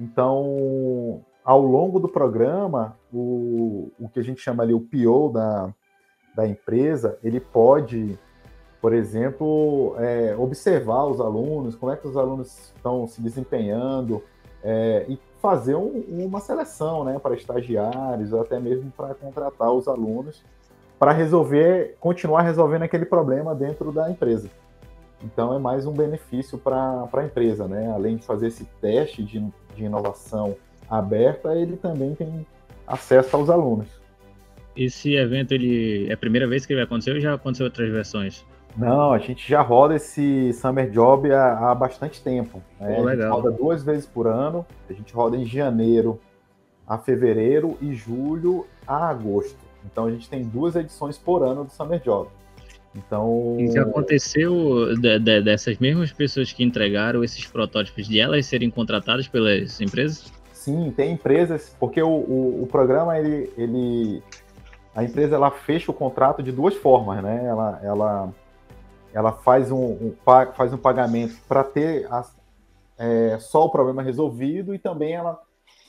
Então, 0.00 1.22
ao 1.44 1.60
longo 1.60 1.98
do 1.98 2.08
programa, 2.08 2.98
o, 3.12 3.90
o 3.98 4.08
que 4.08 4.20
a 4.20 4.22
gente 4.22 4.40
chama 4.40 4.62
ali 4.62 4.74
o 4.74 4.80
PO 4.80 5.32
da, 5.32 5.72
da 6.34 6.46
empresa, 6.46 7.18
ele 7.22 7.40
pode, 7.40 8.18
por 8.80 8.92
exemplo, 8.92 9.94
é, 9.98 10.34
observar 10.36 11.04
os 11.06 11.20
alunos, 11.20 11.76
como 11.76 11.92
é 11.92 11.96
que 11.96 12.06
os 12.06 12.16
alunos 12.16 12.72
estão 12.74 13.06
se 13.06 13.20
desempenhando, 13.22 14.22
é, 14.62 15.06
e 15.08 15.18
fazer 15.40 15.76
um, 15.76 16.04
uma 16.08 16.40
seleção 16.40 17.04
né, 17.04 17.18
para 17.18 17.34
estagiários, 17.34 18.32
ou 18.32 18.40
até 18.40 18.58
mesmo 18.58 18.90
para 18.96 19.14
contratar 19.14 19.72
os 19.72 19.86
alunos, 19.86 20.42
para 20.98 21.12
resolver, 21.12 21.96
continuar 22.00 22.42
resolvendo 22.42 22.82
aquele 22.82 23.04
problema 23.04 23.54
dentro 23.54 23.92
da 23.92 24.10
empresa. 24.10 24.48
Então 25.22 25.54
é 25.54 25.58
mais 25.58 25.86
um 25.86 25.92
benefício 25.92 26.58
para 26.58 27.08
a 27.12 27.24
empresa, 27.24 27.66
né? 27.66 27.90
Além 27.90 28.16
de 28.16 28.24
fazer 28.24 28.48
esse 28.48 28.64
teste 28.80 29.22
de, 29.22 29.44
de 29.74 29.84
inovação 29.84 30.56
aberta, 30.88 31.54
ele 31.54 31.76
também 31.76 32.14
tem 32.14 32.46
acesso 32.86 33.36
aos 33.36 33.50
alunos. 33.50 33.88
Esse 34.76 35.14
evento 35.14 35.52
ele 35.52 36.08
é 36.08 36.12
a 36.12 36.16
primeira 36.18 36.46
vez 36.46 36.66
que 36.66 36.72
ele 36.72 36.80
vai 36.80 36.84
acontecer 36.84 37.12
ou 37.12 37.20
já 37.20 37.34
aconteceu 37.34 37.64
outras 37.64 37.90
versões? 37.90 38.44
Não, 38.76 39.10
a 39.10 39.18
gente 39.18 39.48
já 39.48 39.62
roda 39.62 39.96
esse 39.96 40.52
Summer 40.52 40.90
Job 40.90 41.32
há, 41.32 41.70
há 41.70 41.74
bastante 41.74 42.22
tempo. 42.22 42.62
Né? 42.78 42.94
Pô, 42.94 43.08
a 43.08 43.16
gente 43.16 43.26
roda 43.26 43.50
duas 43.50 43.82
vezes 43.82 44.06
por 44.06 44.26
ano. 44.26 44.66
A 44.88 44.92
gente 44.92 45.14
roda 45.14 45.34
em 45.34 45.46
janeiro 45.46 46.20
a 46.86 46.98
fevereiro 46.98 47.78
e 47.80 47.94
julho 47.94 48.66
a 48.86 49.08
agosto. 49.08 49.65
Então 49.90 50.06
a 50.06 50.10
gente 50.10 50.28
tem 50.28 50.42
duas 50.42 50.76
edições 50.76 51.16
por 51.16 51.42
ano 51.42 51.64
do 51.64 51.70
Summer 51.70 52.00
Job. 52.00 52.28
Então. 52.94 53.56
E 53.58 53.70
já 53.70 53.82
aconteceu 53.82 54.94
de, 54.96 55.18
de, 55.18 55.42
dessas 55.42 55.78
mesmas 55.78 56.12
pessoas 56.12 56.52
que 56.52 56.64
entregaram 56.64 57.22
esses 57.22 57.46
protótipos 57.46 58.08
de 58.08 58.18
elas 58.18 58.46
serem 58.46 58.70
contratadas 58.70 59.28
pelas 59.28 59.80
empresas? 59.80 60.32
Sim, 60.52 60.92
tem 60.96 61.12
empresas, 61.12 61.76
porque 61.78 62.02
o, 62.02 62.08
o, 62.08 62.62
o 62.62 62.66
programa 62.66 63.18
ele, 63.18 63.52
ele, 63.56 64.22
a 64.94 65.04
empresa 65.04 65.36
ela 65.36 65.50
fecha 65.50 65.90
o 65.90 65.94
contrato 65.94 66.42
de 66.42 66.50
duas 66.50 66.74
formas, 66.74 67.22
né? 67.22 67.44
Ela, 67.44 67.80
ela 67.82 68.34
ela 69.16 69.32
faz 69.32 69.70
um, 69.70 69.82
um 69.82 70.14
faz 70.54 70.72
um 70.74 70.76
pagamento 70.76 71.36
para 71.48 71.64
ter 71.64 72.06
a, 72.12 72.22
é, 72.98 73.38
só 73.40 73.64
o 73.64 73.70
problema 73.70 74.02
resolvido 74.02 74.74
e 74.74 74.78
também 74.78 75.14
ela 75.14 75.40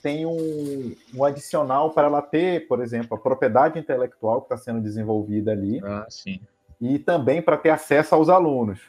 tem 0.01 0.25
um, 0.25 0.95
um 1.15 1.23
adicional 1.23 1.91
para 1.91 2.07
ela 2.07 2.21
ter, 2.21 2.67
por 2.67 2.81
exemplo, 2.81 3.17
a 3.17 3.19
propriedade 3.19 3.79
intelectual 3.79 4.41
que 4.41 4.45
está 4.53 4.57
sendo 4.57 4.81
desenvolvida 4.81 5.51
ali. 5.51 5.81
Ah, 5.83 6.05
sim. 6.09 6.39
E 6.79 6.99
também 6.99 7.41
para 7.41 7.57
ter 7.57 7.69
acesso 7.69 8.15
aos 8.15 8.29
alunos. 8.29 8.79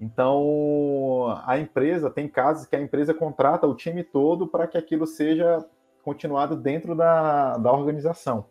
Então, 0.00 1.40
a 1.44 1.58
empresa, 1.58 2.08
tem 2.08 2.28
casos 2.28 2.66
que 2.66 2.76
a 2.76 2.80
empresa 2.80 3.12
contrata 3.12 3.66
o 3.66 3.74
time 3.74 4.04
todo 4.04 4.46
para 4.46 4.66
que 4.66 4.78
aquilo 4.78 5.06
seja 5.06 5.64
continuado 6.04 6.56
dentro 6.56 6.94
da, 6.94 7.56
da 7.58 7.72
organização. 7.72 8.46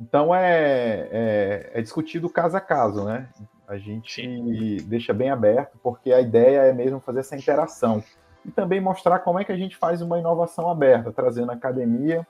Então, 0.00 0.34
é, 0.34 1.08
é, 1.10 1.70
é 1.74 1.82
discutido 1.82 2.30
caso 2.30 2.56
a 2.56 2.60
caso, 2.60 3.04
né? 3.04 3.28
A 3.66 3.76
gente 3.76 4.22
Sim. 4.22 4.76
deixa 4.86 5.12
bem 5.12 5.30
aberto, 5.30 5.78
porque 5.82 6.12
a 6.12 6.20
ideia 6.20 6.60
é 6.60 6.72
mesmo 6.72 7.00
fazer 7.00 7.20
essa 7.20 7.36
interação. 7.36 8.02
E 8.44 8.50
também 8.50 8.80
mostrar 8.80 9.20
como 9.20 9.38
é 9.38 9.44
que 9.44 9.52
a 9.52 9.56
gente 9.56 9.76
faz 9.76 10.02
uma 10.02 10.18
inovação 10.18 10.70
aberta, 10.70 11.12
trazendo 11.12 11.52
academia, 11.52 12.26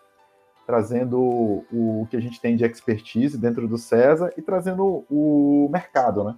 trazendo 0.67 1.19
o, 1.73 2.07
que 2.11 2.17
a 2.17 2.21
gente 2.21 2.41
tem 2.41 2.57
de 2.57 2.65
expertise 2.65 3.39
dentro 3.39 3.67
do 3.67 3.79
César 3.79 4.33
e 4.37 4.43
trazendo 4.43 5.05
o 5.11 5.69
mercado, 5.73 6.25
né? 6.25 6.37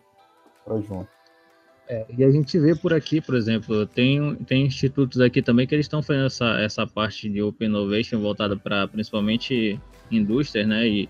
Para 0.65 0.81
junto. 0.81 1.09
É, 1.87 2.07
e 2.17 2.25
a 2.25 2.31
gente 2.31 2.59
vê 2.59 2.75
por 2.75 2.95
aqui, 2.95 3.21
por 3.21 3.35
exemplo, 3.35 3.87
tem, 3.87 4.37
tem 4.37 4.65
institutos 4.65 5.21
aqui 5.21 5.43
também 5.43 5.67
que 5.67 5.75
eles 5.75 5.85
estão 5.85 6.03
fazendo 6.03 6.27
essa, 6.27 6.59
essa 6.61 6.87
parte 6.87 7.29
de 7.29 7.43
Open 7.43 7.69
Innovation 7.69 8.21
voltada 8.21 8.57
para 8.57 8.89
principalmente 8.89 9.79
indústrias, 10.11 10.67
né? 10.67 10.87
E 10.87 11.09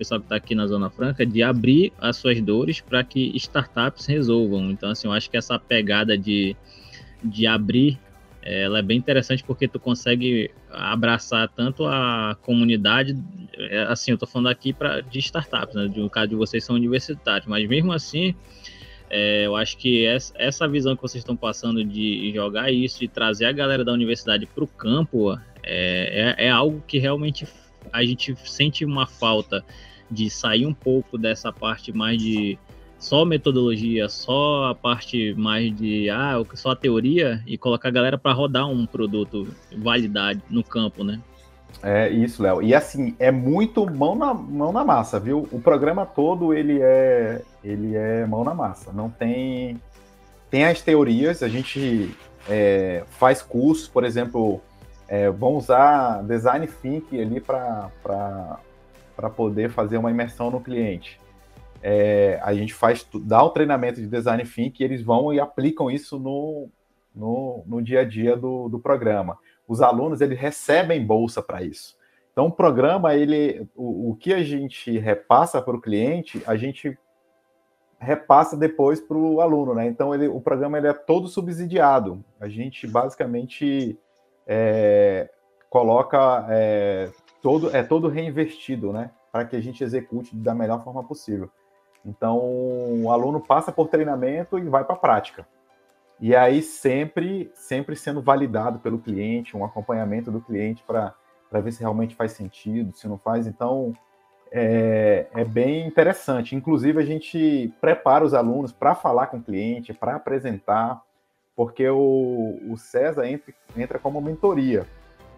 pessoal 0.00 0.18
que 0.18 0.24
está 0.24 0.36
aqui 0.36 0.54
na 0.54 0.66
Zona 0.66 0.88
Franca, 0.88 1.26
de 1.26 1.42
abrir 1.42 1.92
as 2.00 2.16
suas 2.16 2.40
dores 2.40 2.80
para 2.80 3.04
que 3.04 3.36
startups 3.36 4.06
resolvam. 4.06 4.70
Então, 4.70 4.90
assim, 4.90 5.06
eu 5.06 5.12
acho 5.12 5.28
que 5.30 5.36
essa 5.36 5.58
pegada 5.58 6.16
de, 6.16 6.56
de 7.22 7.46
abrir, 7.46 7.98
ela 8.42 8.78
é 8.78 8.82
bem 8.82 8.96
interessante 8.96 9.44
porque 9.44 9.68
tu 9.68 9.78
consegue 9.78 10.50
abraçar 10.70 11.48
tanto 11.48 11.84
a 11.84 12.36
comunidade, 12.42 13.16
é, 13.56 13.82
assim, 13.82 14.12
eu 14.12 14.14
estou 14.14 14.28
falando 14.28 14.48
aqui 14.48 14.72
pra, 14.72 15.00
de 15.00 15.18
startups, 15.18 15.74
né? 15.74 15.90
No 15.94 16.08
caso 16.08 16.28
de 16.28 16.34
vocês 16.34 16.64
são 16.64 16.74
universitários, 16.74 17.46
mas 17.46 17.68
mesmo 17.68 17.92
assim, 17.92 18.34
é, 19.10 19.44
eu 19.44 19.56
acho 19.56 19.76
que 19.76 20.06
essa, 20.06 20.32
essa 20.38 20.68
visão 20.68 20.96
que 20.96 21.02
vocês 21.02 21.20
estão 21.20 21.36
passando 21.36 21.84
de 21.84 22.32
jogar 22.32 22.72
isso, 22.72 23.00
de 23.00 23.08
trazer 23.08 23.46
a 23.46 23.52
galera 23.52 23.84
da 23.84 23.92
universidade 23.92 24.46
para 24.46 24.64
o 24.64 24.68
campo, 24.68 25.36
é, 25.62 26.34
é, 26.38 26.46
é, 26.46 26.50
algo 26.50 26.82
que 26.86 26.98
realmente 26.98 27.46
a 27.92 28.04
gente 28.04 28.34
sente 28.44 28.84
uma 28.84 29.06
falta 29.06 29.64
de 30.10 30.30
sair 30.30 30.64
um 30.64 30.74
pouco 30.74 31.18
dessa 31.18 31.52
parte 31.52 31.92
mais 31.92 32.22
de 32.22 32.58
só 33.00 33.24
metodologia, 33.24 34.08
só 34.10 34.66
a 34.66 34.74
parte 34.74 35.34
mais 35.34 35.74
de 35.74 36.10
ah, 36.10 36.34
só 36.54 36.72
a 36.72 36.76
teoria 36.76 37.42
e 37.46 37.56
colocar 37.56 37.88
a 37.88 37.92
galera 37.92 38.18
para 38.18 38.32
rodar 38.32 38.68
um 38.68 38.84
produto 38.86 39.48
validade 39.76 40.40
no 40.50 40.62
campo, 40.62 41.02
né? 41.02 41.18
É 41.82 42.10
isso, 42.10 42.42
Léo. 42.42 42.62
E 42.62 42.74
assim, 42.74 43.16
é 43.18 43.30
muito 43.30 43.88
mão 43.90 44.14
na, 44.14 44.34
mão 44.34 44.70
na 44.70 44.84
massa, 44.84 45.18
viu? 45.18 45.48
O 45.50 45.58
programa 45.58 46.04
todo 46.04 46.52
ele 46.52 46.78
é 46.82 47.42
ele 47.64 47.96
é 47.96 48.26
mão 48.26 48.44
na 48.44 48.54
massa. 48.54 48.92
Não 48.92 49.08
tem 49.08 49.80
tem 50.50 50.66
as 50.66 50.82
teorias, 50.82 51.42
a 51.42 51.48
gente 51.48 52.14
é, 52.48 53.04
faz 53.08 53.40
cursos, 53.40 53.88
por 53.88 54.04
exemplo, 54.04 54.60
é, 55.08 55.30
vão 55.30 55.54
usar 55.54 56.22
design 56.24 56.66
thinking 56.66 57.20
ali 57.20 57.40
para 57.40 57.90
poder 59.34 59.70
fazer 59.70 59.96
uma 59.96 60.10
imersão 60.10 60.50
no 60.50 60.60
cliente. 60.60 61.18
É, 61.82 62.38
a 62.42 62.52
gente 62.54 62.74
faz, 62.74 63.06
dá 63.22 63.42
o 63.42 63.50
treinamento 63.50 64.00
de 64.00 64.06
design 64.06 64.44
thinking 64.44 64.82
e 64.82 64.84
eles 64.84 65.02
vão 65.02 65.32
e 65.32 65.40
aplicam 65.40 65.90
isso 65.90 66.18
no, 66.18 66.68
no, 67.14 67.64
no 67.66 67.82
dia 67.82 68.00
a 68.00 68.04
dia 68.04 68.36
do, 68.36 68.68
do 68.68 68.78
programa. 68.78 69.38
os 69.66 69.80
alunos 69.80 70.20
eles 70.20 70.38
recebem 70.38 71.04
bolsa 71.04 71.42
para 71.42 71.62
isso. 71.62 71.98
Então, 72.32 72.46
o 72.46 72.52
programa, 72.52 73.14
ele, 73.14 73.68
o, 73.74 74.10
o 74.10 74.16
que 74.16 74.32
a 74.32 74.42
gente 74.42 74.98
repassa 74.98 75.60
para 75.60 75.76
o 75.76 75.80
cliente, 75.80 76.42
a 76.46 76.56
gente 76.56 76.96
repassa 77.98 78.56
depois 78.56 79.00
para 79.00 79.16
o 79.16 79.40
aluno, 79.40 79.74
né? 79.74 79.86
Então, 79.86 80.14
ele, 80.14 80.26
o 80.26 80.40
programa 80.40 80.78
ele 80.78 80.88
é 80.88 80.92
todo 80.92 81.28
subsidiado. 81.28 82.24
A 82.40 82.48
gente 82.48 82.86
basicamente 82.86 83.98
é, 84.46 85.28
coloca 85.68 86.46
é, 86.48 87.10
todo 87.42 87.74
é 87.76 87.82
todo 87.82 88.08
reinvestido, 88.08 88.92
né? 88.92 89.10
Para 89.30 89.44
que 89.44 89.54
a 89.54 89.60
gente 89.60 89.84
execute 89.84 90.34
da 90.34 90.54
melhor 90.54 90.82
forma 90.82 91.04
possível. 91.04 91.50
Então, 92.04 92.38
o 92.38 93.10
aluno 93.10 93.40
passa 93.40 93.70
por 93.70 93.88
treinamento 93.88 94.58
e 94.58 94.62
vai 94.62 94.84
para 94.84 94.94
a 94.94 94.98
prática. 94.98 95.46
E 96.20 96.36
aí 96.36 96.62
sempre 96.62 97.50
sempre 97.54 97.96
sendo 97.96 98.20
validado 98.20 98.78
pelo 98.78 98.98
cliente, 98.98 99.56
um 99.56 99.64
acompanhamento 99.64 100.30
do 100.30 100.40
cliente 100.40 100.82
para 100.86 101.14
ver 101.60 101.72
se 101.72 101.80
realmente 101.80 102.14
faz 102.14 102.32
sentido, 102.32 102.94
se 102.94 103.08
não 103.08 103.18
faz. 103.18 103.46
Então, 103.46 103.94
é, 104.52 105.26
é, 105.34 105.44
bem 105.44 105.86
interessante. 105.86 106.56
Inclusive, 106.56 107.00
a 107.00 107.04
gente 107.04 107.72
prepara 107.80 108.24
os 108.24 108.34
alunos 108.34 108.72
para 108.72 108.94
falar 108.94 109.28
com 109.28 109.38
o 109.38 109.42
cliente, 109.42 109.94
para 109.94 110.16
apresentar, 110.16 111.00
porque 111.54 111.88
o, 111.88 112.58
o 112.68 112.76
César 112.76 113.26
entra, 113.26 113.54
entra 113.76 113.98
como 113.98 114.20
mentoria. 114.20 114.86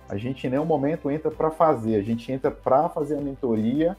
A 0.09 0.17
gente, 0.17 0.47
em 0.47 0.51
nenhum 0.51 0.65
momento, 0.65 1.11
entra 1.11 1.31
para 1.31 1.51
fazer, 1.51 1.97
a 1.97 2.03
gente 2.03 2.31
entra 2.33 2.51
para 2.51 2.89
fazer 2.89 3.19
a 3.19 3.21
mentoria. 3.21 3.97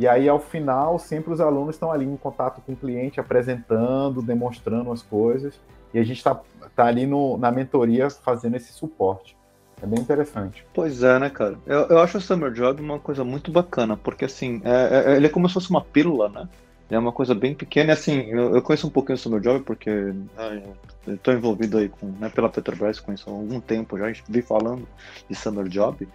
E 0.00 0.08
aí, 0.08 0.26
ao 0.26 0.40
final, 0.40 0.98
sempre 0.98 1.30
os 1.30 1.42
alunos 1.42 1.74
estão 1.74 1.92
ali 1.92 2.06
em 2.06 2.16
contato 2.16 2.62
com 2.62 2.72
o 2.72 2.76
cliente, 2.76 3.20
apresentando, 3.20 4.22
demonstrando 4.22 4.90
as 4.90 5.02
coisas. 5.02 5.60
E 5.92 5.98
a 5.98 6.02
gente 6.02 6.16
está 6.16 6.40
tá 6.74 6.86
ali 6.86 7.06
no, 7.06 7.36
na 7.36 7.52
mentoria 7.52 8.08
fazendo 8.08 8.56
esse 8.56 8.72
suporte. 8.72 9.36
É 9.82 9.84
bem 9.84 10.00
interessante. 10.00 10.64
Pois 10.72 11.02
é, 11.02 11.18
né, 11.18 11.28
cara? 11.28 11.58
Eu, 11.66 11.80
eu 11.80 11.98
acho 11.98 12.16
o 12.16 12.20
Summer 12.20 12.50
Job 12.50 12.80
uma 12.80 12.98
coisa 12.98 13.22
muito 13.24 13.52
bacana, 13.52 13.94
porque 13.94 14.24
assim, 14.24 14.62
é, 14.64 15.12
é, 15.12 15.16
ele 15.16 15.26
é 15.26 15.28
como 15.28 15.46
se 15.46 15.52
fosse 15.52 15.68
uma 15.68 15.82
pílula, 15.82 16.30
né? 16.30 16.48
É 16.90 16.98
uma 16.98 17.12
coisa 17.12 17.34
bem 17.34 17.54
pequena, 17.54 17.90
e 17.90 17.92
assim, 17.92 18.22
eu, 18.30 18.54
eu 18.54 18.62
conheço 18.62 18.86
um 18.86 18.90
pouquinho 18.90 19.16
do 19.16 19.20
Summer 19.20 19.40
Job, 19.40 19.64
porque 19.64 19.90
né, 19.90 20.62
estou 21.06 21.32
envolvido 21.32 21.78
aí 21.78 21.88
com, 21.88 22.06
né, 22.18 22.28
pela 22.28 22.48
Petrobras, 22.48 22.98
conheço 22.98 23.30
há 23.30 23.32
algum 23.32 23.60
tempo 23.60 23.96
já, 23.96 24.06
a 24.06 24.12
gente 24.12 24.24
vem 24.28 24.42
falando 24.42 24.88
de 25.28 25.34
Summer 25.36 25.68
Job. 25.68 26.08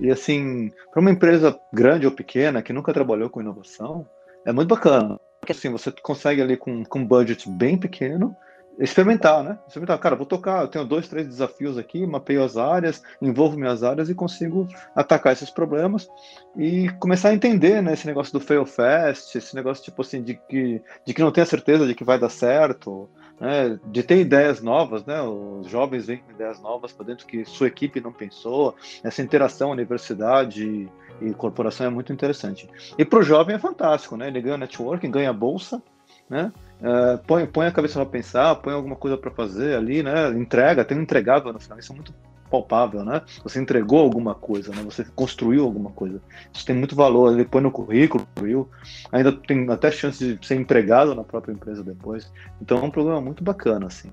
E 0.00 0.10
assim, 0.10 0.72
para 0.90 1.00
uma 1.00 1.10
empresa 1.10 1.58
grande 1.72 2.04
ou 2.04 2.12
pequena 2.12 2.62
que 2.62 2.72
nunca 2.72 2.92
trabalhou 2.92 3.30
com 3.30 3.40
inovação, 3.40 4.06
é 4.44 4.52
muito 4.52 4.68
bacana. 4.68 5.20
Porque 5.40 5.52
assim, 5.52 5.70
você 5.70 5.92
consegue 6.02 6.42
ali 6.42 6.56
com, 6.56 6.84
com 6.84 6.98
um 6.98 7.06
budget 7.06 7.48
bem 7.48 7.78
pequeno, 7.78 8.36
experimentar, 8.78 9.42
né? 9.42 9.58
Experimentar. 9.66 9.98
Cara, 9.98 10.16
vou 10.16 10.26
tocar, 10.26 10.62
eu 10.62 10.68
tenho 10.68 10.84
dois, 10.84 11.08
três 11.08 11.26
desafios 11.26 11.76
aqui, 11.76 12.06
mapeio 12.06 12.44
as 12.44 12.56
áreas, 12.56 13.02
envolvo 13.20 13.58
minhas 13.58 13.82
áreas 13.82 14.08
e 14.08 14.14
consigo 14.14 14.68
atacar 14.94 15.32
esses 15.32 15.50
problemas 15.50 16.08
e 16.56 16.88
começar 17.00 17.30
a 17.30 17.34
entender, 17.34 17.82
né, 17.82 17.92
esse 17.92 18.06
negócio 18.06 18.32
do 18.32 18.40
fail 18.40 18.64
fast, 18.64 19.36
esse 19.36 19.54
negócio 19.54 19.84
tipo 19.84 20.02
assim 20.02 20.22
de 20.22 20.34
que 20.34 20.80
de 21.04 21.14
que 21.14 21.22
não 21.22 21.32
tem 21.32 21.42
a 21.42 21.46
certeza 21.46 21.86
de 21.86 21.94
que 21.94 22.04
vai 22.04 22.18
dar 22.18 22.28
certo, 22.28 23.08
né, 23.40 23.78
de 23.86 24.02
ter 24.02 24.18
ideias 24.18 24.60
novas, 24.60 25.04
né? 25.04 25.20
Os 25.22 25.68
jovens 25.68 26.06
vêm 26.06 26.18
com 26.18 26.32
ideias 26.32 26.60
novas 26.60 26.92
para 26.92 27.06
dentro 27.06 27.26
que 27.26 27.44
sua 27.44 27.68
equipe 27.68 28.00
não 28.00 28.12
pensou. 28.12 28.74
Essa 29.02 29.22
interação 29.22 29.70
universidade 29.70 30.88
e 31.20 31.34
corporação 31.34 31.86
é 31.86 31.90
muito 31.90 32.12
interessante. 32.12 32.68
E 32.96 33.04
para 33.04 33.18
o 33.18 33.22
jovem 33.22 33.56
é 33.56 33.58
fantástico, 33.58 34.16
né? 34.16 34.28
Ele 34.28 34.40
ganha 34.40 34.56
networking, 34.56 35.10
ganha 35.10 35.32
bolsa, 35.32 35.82
né? 36.28 36.52
Uh, 36.80 37.18
põe, 37.26 37.46
põe 37.46 37.66
a 37.66 37.72
cabeça 37.72 37.94
para 37.94 38.08
pensar, 38.08 38.54
põe 38.56 38.72
alguma 38.72 38.94
coisa 38.94 39.16
para 39.16 39.30
fazer 39.30 39.76
ali, 39.76 40.02
né? 40.02 40.30
Entrega, 40.30 40.84
tem 40.84 40.96
um 40.96 41.02
entregável 41.02 41.52
no 41.52 41.58
final, 41.58 41.78
isso 41.78 41.92
é 41.92 41.94
muito 41.94 42.14
palpável, 42.48 43.04
né? 43.04 43.22
Você 43.42 43.60
entregou 43.60 44.00
alguma 44.00 44.34
coisa, 44.34 44.72
né? 44.74 44.82
Você 44.82 45.04
construiu 45.14 45.64
alguma 45.64 45.90
coisa. 45.90 46.20
Isso 46.52 46.64
tem 46.64 46.74
muito 46.74 46.96
valor, 46.96 47.32
ele 47.32 47.44
põe 47.44 47.62
no 47.62 47.70
currículo, 47.70 48.26
viu? 48.40 48.68
ainda 49.12 49.32
tem 49.32 49.68
até 49.70 49.90
chance 49.90 50.36
de 50.36 50.46
ser 50.46 50.56
empregado 50.56 51.14
na 51.14 51.24
própria 51.24 51.52
empresa 51.52 51.82
depois. 51.82 52.30
Então 52.60 52.78
é 52.78 52.82
um 52.82 52.90
programa 52.90 53.20
muito 53.20 53.44
bacana, 53.44 53.86
assim. 53.86 54.10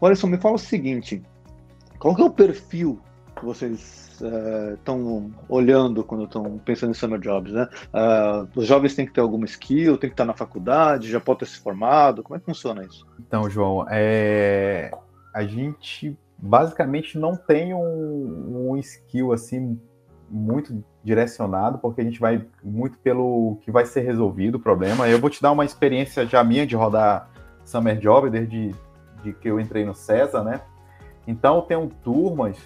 Olha 0.00 0.14
só, 0.14 0.26
me 0.26 0.38
fala 0.38 0.54
o 0.54 0.58
seguinte, 0.58 1.22
qual 1.98 2.14
que 2.14 2.22
é 2.22 2.24
o 2.24 2.30
perfil 2.30 3.00
que 3.36 3.44
vocês 3.44 4.03
estão 4.14 4.98
uh, 5.00 5.32
olhando 5.48 6.04
quando 6.04 6.24
estão 6.24 6.58
pensando 6.64 6.90
em 6.90 6.94
summer 6.94 7.18
jobs, 7.18 7.52
né? 7.52 7.68
Uh, 7.92 8.48
os 8.54 8.66
jovens 8.66 8.94
têm 8.94 9.06
que 9.06 9.12
ter 9.12 9.20
alguma 9.20 9.44
skill, 9.44 9.96
tem 9.96 10.10
que 10.10 10.14
estar 10.14 10.24
na 10.24 10.34
faculdade, 10.34 11.10
já 11.10 11.20
pode 11.20 11.40
ter 11.40 11.46
se 11.46 11.58
formado. 11.58 12.22
Como 12.22 12.36
é 12.36 12.40
que 12.40 12.46
funciona 12.46 12.84
isso? 12.84 13.06
Então, 13.18 13.48
João, 13.48 13.86
é... 13.90 14.90
a 15.32 15.44
gente 15.44 16.16
basicamente 16.38 17.18
não 17.18 17.36
tem 17.36 17.72
um, 17.74 18.70
um 18.70 18.76
skill 18.76 19.32
assim 19.32 19.78
muito 20.28 20.84
direcionado, 21.02 21.78
porque 21.78 22.00
a 22.00 22.04
gente 22.04 22.18
vai 22.18 22.44
muito 22.62 22.98
pelo 22.98 23.58
que 23.62 23.70
vai 23.70 23.86
ser 23.86 24.00
resolvido 24.00 24.56
o 24.56 24.60
problema. 24.60 25.08
Eu 25.08 25.18
vou 25.18 25.30
te 25.30 25.40
dar 25.40 25.52
uma 25.52 25.64
experiência 25.64 26.26
já 26.26 26.42
minha 26.42 26.66
de 26.66 26.74
rodar 26.74 27.30
Summer 27.64 27.98
Job 27.98 28.30
desde 28.30 28.74
de 29.22 29.32
que 29.32 29.48
eu 29.48 29.58
entrei 29.58 29.84
no 29.84 29.94
César, 29.94 30.44
né? 30.44 30.60
Então, 31.26 31.62
tem 31.62 31.88
turmas 32.02 32.58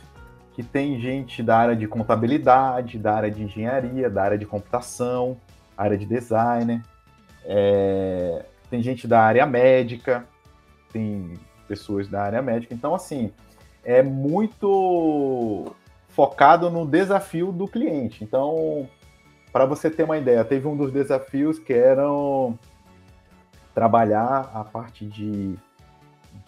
que 0.59 0.63
tem 0.65 0.99
gente 0.99 1.41
da 1.41 1.57
área 1.57 1.77
de 1.77 1.87
contabilidade, 1.87 2.99
da 2.99 3.15
área 3.15 3.31
de 3.31 3.45
engenharia, 3.45 4.11
da 4.11 4.25
área 4.25 4.37
de 4.37 4.45
computação, 4.45 5.37
área 5.77 5.97
de 5.97 6.05
designer, 6.05 6.83
é, 7.45 8.45
tem 8.69 8.83
gente 8.83 9.07
da 9.07 9.21
área 9.21 9.47
médica, 9.47 10.27
tem 10.93 11.35
pessoas 11.69 12.09
da 12.09 12.25
área 12.25 12.43
médica. 12.43 12.75
Então, 12.75 12.93
assim, 12.93 13.33
é 13.85 14.03
muito 14.03 15.73
focado 16.09 16.69
no 16.69 16.85
desafio 16.85 17.53
do 17.53 17.69
cliente. 17.69 18.25
Então, 18.25 18.89
para 19.53 19.65
você 19.65 19.89
ter 19.89 20.03
uma 20.03 20.19
ideia, 20.19 20.45
teve 20.45 20.67
um 20.67 20.77
dos 20.77 20.91
desafios 20.91 21.61
que 21.61 21.73
eram 21.73 22.59
trabalhar 23.73 24.51
a 24.53 24.65
parte 24.65 25.07
de 25.07 25.57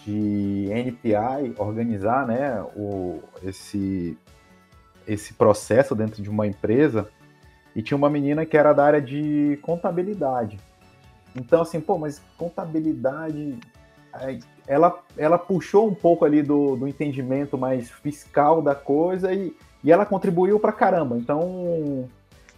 de 0.05 0.68
NPI 0.70 1.55
organizar 1.59 2.26
né, 2.26 2.62
o, 2.76 3.20
esse, 3.42 4.16
esse 5.07 5.34
processo 5.34 5.94
dentro 5.94 6.22
de 6.22 6.30
uma 6.30 6.46
empresa 6.46 7.09
e 7.74 7.82
tinha 7.82 7.96
uma 7.96 8.11
menina 8.11 8.44
que 8.44 8.57
era 8.57 8.72
da 8.72 8.84
área 8.84 9.01
de 9.01 9.59
contabilidade. 9.62 10.59
Então, 11.36 11.62
assim, 11.62 11.80
pô, 11.80 11.98
mas 11.98 12.20
contabilidade. 12.36 13.59
Ela, 14.66 15.03
ela 15.16 15.38
puxou 15.38 15.88
um 15.88 15.94
pouco 15.94 16.24
ali 16.24 16.42
do, 16.42 16.76
do 16.76 16.88
entendimento 16.88 17.57
mais 17.57 17.90
fiscal 17.90 18.61
da 18.61 18.74
coisa 18.74 19.32
e, 19.32 19.55
e 19.84 19.92
ela 19.92 20.05
contribuiu 20.05 20.59
para 20.59 20.72
caramba. 20.72 21.16
Então, 21.16 22.09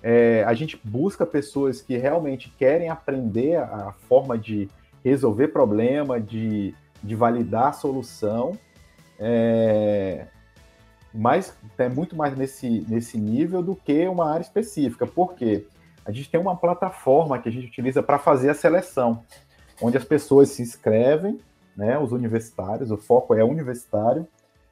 é, 0.02 0.42
a 0.44 0.54
gente 0.54 0.80
busca 0.82 1.26
pessoas 1.26 1.82
que 1.82 1.96
realmente 1.96 2.52
querem 2.58 2.88
aprender 2.88 3.56
a 3.56 3.92
forma 4.08 4.38
de 4.38 4.68
resolver 5.04 5.48
problema, 5.48 6.20
de 6.20 6.74
de 7.02 7.14
validar 7.14 7.68
a 7.68 7.72
solução, 7.72 8.58
é, 9.18 10.26
mas 11.12 11.56
é 11.78 11.88
muito 11.88 12.16
mais 12.16 12.36
nesse, 12.36 12.84
nesse 12.88 13.18
nível 13.18 13.62
do 13.62 13.74
que 13.74 14.06
uma 14.08 14.30
área 14.30 14.42
específica. 14.42 15.06
Por 15.06 15.34
quê? 15.34 15.66
A 16.04 16.10
gente 16.10 16.30
tem 16.30 16.40
uma 16.40 16.56
plataforma 16.56 17.38
que 17.38 17.48
a 17.48 17.52
gente 17.52 17.66
utiliza 17.66 18.02
para 18.02 18.18
fazer 18.18 18.50
a 18.50 18.54
seleção, 18.54 19.24
onde 19.80 19.96
as 19.96 20.04
pessoas 20.04 20.50
se 20.50 20.62
inscrevem, 20.62 21.38
né, 21.76 21.98
os 21.98 22.12
universitários, 22.12 22.90
o 22.90 22.96
foco 22.96 23.34
é 23.34 23.42
universitário, 23.42 24.26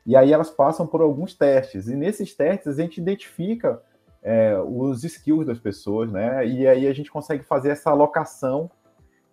e 0.05 0.17
aí 0.17 0.33
elas 0.33 0.51
passam 0.51 0.87
por 0.87 1.01
alguns 1.01 1.35
testes. 1.35 1.89
E 1.89 1.95
nesses 1.95 2.35
testes 2.35 2.79
a 2.79 2.83
gente 2.83 3.01
identifica 3.01 3.81
é, 4.23 4.59
os 4.59 5.05
skills 5.05 5.47
das 5.47 5.59
pessoas, 5.59 6.11
né? 6.11 6.47
E 6.47 6.67
aí 6.67 6.87
a 6.87 6.93
gente 6.93 7.11
consegue 7.11 7.43
fazer 7.45 7.71
essa 7.71 7.91
alocação 7.91 8.71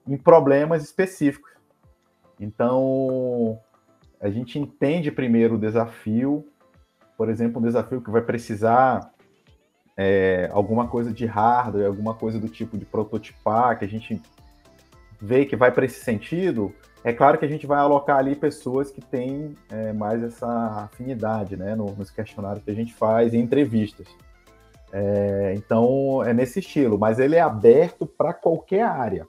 em 0.08 0.18
problemas 0.18 0.84
específicos. 0.84 1.52
Então, 2.40 3.60
a 4.22 4.30
gente 4.30 4.60
entende 4.60 5.12
primeiro 5.12 5.56
o 5.56 5.60
desafio, 5.60 6.46
por 7.18 7.30
exemplo, 7.30 7.60
um 7.60 7.66
desafio 7.66 8.02
que 8.02 8.12
vai 8.12 8.22
precisar 8.22 9.12
é, 9.96 10.50
alguma 10.52 10.88
coisa 10.88 11.12
de 11.12 11.26
hardware, 11.26 11.88
alguma 11.88 12.14
coisa 12.14 12.40
do 12.40 12.48
tipo 12.48 12.78
de 12.78 12.86
prototipar, 12.86 13.80
que 13.80 13.86
a 13.86 13.90
gente 13.90 14.22
vê 15.20 15.46
que 15.46 15.56
vai 15.56 15.72
para 15.72 15.86
esse 15.86 16.04
sentido, 16.04 16.74
é 17.04 17.14
claro 17.14 17.38
que 17.38 17.46
a 17.46 17.48
gente 17.48 17.66
vai 17.66 17.80
alocar 17.80 18.18
ali 18.18 18.36
pessoas 18.36 18.92
que 18.92 19.02
têm 19.02 19.56
é, 19.72 19.94
mais 19.94 20.22
essa 20.22 20.48
afinidade, 20.92 21.56
né, 21.56 21.76
nos 21.76 22.12
questionários 22.12 22.64
que 22.64 22.70
a 22.70 22.76
gente 22.76 22.94
faz 22.94 23.34
em 23.34 23.40
entrevistas. 23.40 24.08
É, 24.92 25.54
então, 25.56 26.24
é 26.24 26.34
nesse 26.34 26.60
estilo, 26.60 26.98
mas 26.98 27.18
ele 27.18 27.36
é 27.36 27.42
aberto 27.42 28.06
para 28.06 28.34
qualquer 28.34 28.84
área. 28.84 29.28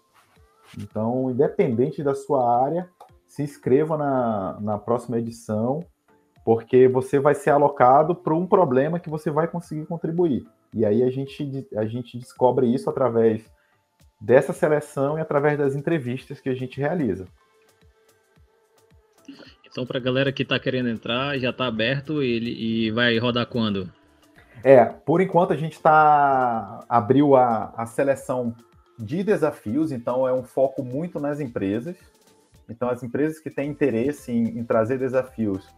Então, 0.76 1.30
independente 1.30 2.02
da 2.02 2.14
sua 2.14 2.64
área, 2.64 2.88
se 3.28 3.42
inscreva 3.42 3.96
na, 3.96 4.58
na 4.60 4.78
próxima 4.78 5.18
edição, 5.18 5.84
porque 6.44 6.88
você 6.88 7.20
vai 7.20 7.34
ser 7.34 7.50
alocado 7.50 8.14
para 8.14 8.34
um 8.34 8.46
problema 8.46 8.98
que 8.98 9.10
você 9.10 9.30
vai 9.30 9.46
conseguir 9.46 9.86
contribuir. 9.86 10.46
E 10.74 10.84
aí 10.84 11.02
a 11.02 11.10
gente, 11.10 11.68
a 11.76 11.84
gente 11.84 12.18
descobre 12.18 12.66
isso 12.66 12.88
através 12.88 13.48
dessa 14.20 14.52
seleção 14.52 15.18
e 15.18 15.20
através 15.20 15.58
das 15.58 15.76
entrevistas 15.76 16.40
que 16.40 16.48
a 16.48 16.54
gente 16.54 16.80
realiza. 16.80 17.26
Então, 19.70 19.86
para 19.86 19.98
a 19.98 20.02
galera 20.02 20.32
que 20.32 20.42
está 20.42 20.58
querendo 20.58 20.88
entrar, 20.88 21.38
já 21.38 21.50
está 21.50 21.66
aberto 21.66 22.22
e, 22.22 22.86
e 22.86 22.90
vai 22.90 23.18
rodar 23.18 23.46
quando? 23.46 23.88
É, 24.64 24.84
por 24.84 25.20
enquanto 25.20 25.52
a 25.52 25.56
gente 25.56 25.74
está 25.74 26.84
abriu 26.88 27.36
a, 27.36 27.72
a 27.76 27.86
seleção 27.86 28.56
de 28.98 29.22
desafios, 29.22 29.92
então 29.92 30.26
é 30.26 30.32
um 30.32 30.42
foco 30.42 30.82
muito 30.82 31.20
nas 31.20 31.38
empresas. 31.38 31.96
Então, 32.68 32.88
as 32.90 33.02
empresas 33.02 33.38
que 33.40 33.50
têm 33.50 33.70
interesse 33.70 34.30
em, 34.30 34.58
em 34.58 34.64
trazer 34.64 34.98
desafios, 34.98 35.68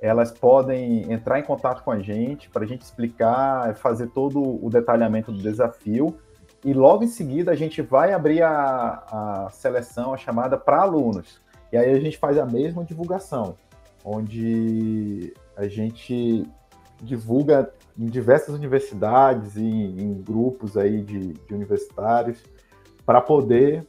elas 0.00 0.32
podem 0.32 1.12
entrar 1.12 1.38
em 1.38 1.42
contato 1.42 1.84
com 1.84 1.90
a 1.90 1.98
gente 1.98 2.48
para 2.48 2.64
a 2.64 2.66
gente 2.66 2.82
explicar, 2.82 3.74
fazer 3.76 4.08
todo 4.08 4.40
o 4.64 4.70
detalhamento 4.70 5.30
do 5.30 5.38
desafio. 5.38 6.16
E 6.64 6.72
logo 6.72 7.04
em 7.04 7.08
seguida 7.08 7.52
a 7.52 7.54
gente 7.54 7.82
vai 7.82 8.12
abrir 8.12 8.42
a, 8.42 9.46
a 9.46 9.50
seleção, 9.50 10.14
a 10.14 10.16
chamada 10.16 10.56
para 10.56 10.80
alunos. 10.80 11.40
E 11.70 11.76
aí 11.76 11.90
a 11.90 12.00
gente 12.00 12.16
faz 12.16 12.38
a 12.38 12.46
mesma 12.46 12.84
divulgação, 12.84 13.56
onde 14.04 15.34
a 15.56 15.68
gente 15.68 16.46
divulga 17.02 17.70
em 17.98 18.06
diversas 18.06 18.54
universidades 18.54 19.56
e 19.56 19.62
em 19.62 20.14
grupos 20.22 20.76
aí 20.76 21.02
de, 21.02 21.34
de 21.34 21.54
universitários 21.54 22.42
para 23.04 23.20
poder 23.20 23.86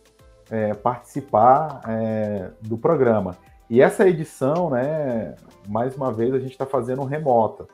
é, 0.52 0.74
participar 0.74 1.82
é, 1.88 2.52
do 2.62 2.78
programa. 2.78 3.38
E 3.70 3.82
essa 3.82 4.08
edição, 4.08 4.70
né, 4.70 5.36
mais 5.68 5.96
uma 5.96 6.12
vez, 6.12 6.34
a 6.34 6.40
gente 6.40 6.52
está 6.52 6.66
fazendo 6.66 7.04
remota. 7.06 7.66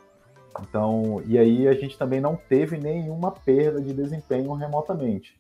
Então, 0.62 1.22
e 1.26 1.38
aí 1.38 1.68
a 1.68 1.74
gente 1.74 1.98
também 1.98 2.22
não 2.22 2.36
teve 2.36 2.78
nenhuma 2.78 3.32
perda 3.32 3.82
de 3.82 3.94
desempenho 3.94 4.54
remotamente. 4.54 5.40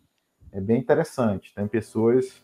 É 0.51 0.59
bem 0.59 0.79
interessante. 0.79 1.53
Tem 1.53 1.67
pessoas 1.67 2.43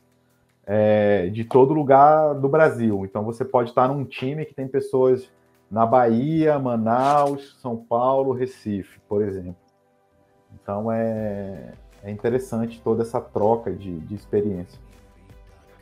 é, 0.65 1.27
de 1.29 1.43
todo 1.43 1.73
lugar 1.73 2.35
do 2.35 2.47
Brasil. 2.47 3.03
Então 3.05 3.23
você 3.23 3.43
pode 3.43 3.69
estar 3.69 3.87
num 3.87 4.05
time 4.05 4.45
que 4.45 4.53
tem 4.53 4.67
pessoas 4.67 5.31
na 5.69 5.85
Bahia, 5.85 6.59
Manaus, 6.59 7.57
São 7.59 7.77
Paulo, 7.77 8.31
Recife, 8.31 8.99
por 9.07 9.23
exemplo. 9.23 9.55
Então 10.53 10.91
é, 10.91 11.73
é 12.03 12.11
interessante 12.11 12.81
toda 12.83 13.01
essa 13.01 13.19
troca 13.19 13.71
de, 13.71 13.99
de 13.99 14.13
experiência. 14.13 14.79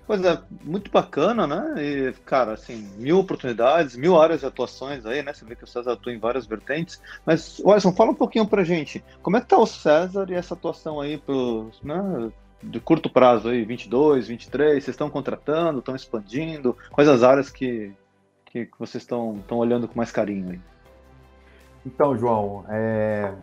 Pois 0.05 0.23
é, 0.25 0.41
muito 0.63 0.91
bacana, 0.91 1.47
né? 1.47 1.75
E, 1.77 2.13
cara, 2.25 2.53
assim, 2.53 2.89
mil 2.97 3.19
oportunidades, 3.19 3.95
mil 3.95 4.19
áreas 4.19 4.41
de 4.41 4.45
atuações 4.45 5.05
aí, 5.05 5.23
né? 5.23 5.33
Você 5.33 5.45
vê 5.45 5.55
que 5.55 5.63
o 5.63 5.67
César 5.67 5.93
atua 5.93 6.11
em 6.11 6.19
várias 6.19 6.45
vertentes. 6.45 7.01
Mas, 7.25 7.61
Wilson, 7.63 7.93
fala 7.93 8.11
um 8.11 8.15
pouquinho 8.15 8.45
pra 8.45 8.63
gente. 8.63 9.03
Como 9.21 9.37
é 9.37 9.41
que 9.41 9.47
tá 9.47 9.57
o 9.57 9.65
César 9.65 10.29
e 10.29 10.33
essa 10.33 10.53
atuação 10.53 10.99
aí 10.99 11.17
pros, 11.17 11.81
né, 11.81 12.29
de 12.61 12.79
curto 12.79 13.09
prazo 13.09 13.49
aí, 13.49 13.63
22, 13.63 14.27
23? 14.27 14.83
Vocês 14.83 14.89
estão 14.89 15.09
contratando, 15.09 15.79
estão 15.79 15.95
expandindo? 15.95 16.75
Quais 16.91 17.07
as 17.07 17.23
áreas 17.23 17.49
que, 17.49 17.93
que, 18.45 18.65
que 18.65 18.79
vocês 18.79 19.03
estão 19.03 19.41
olhando 19.51 19.87
com 19.87 19.95
mais 19.95 20.11
carinho 20.11 20.51
aí? 20.51 20.61
Então, 21.85 22.17
João, 22.17 22.65
é... 22.67 23.33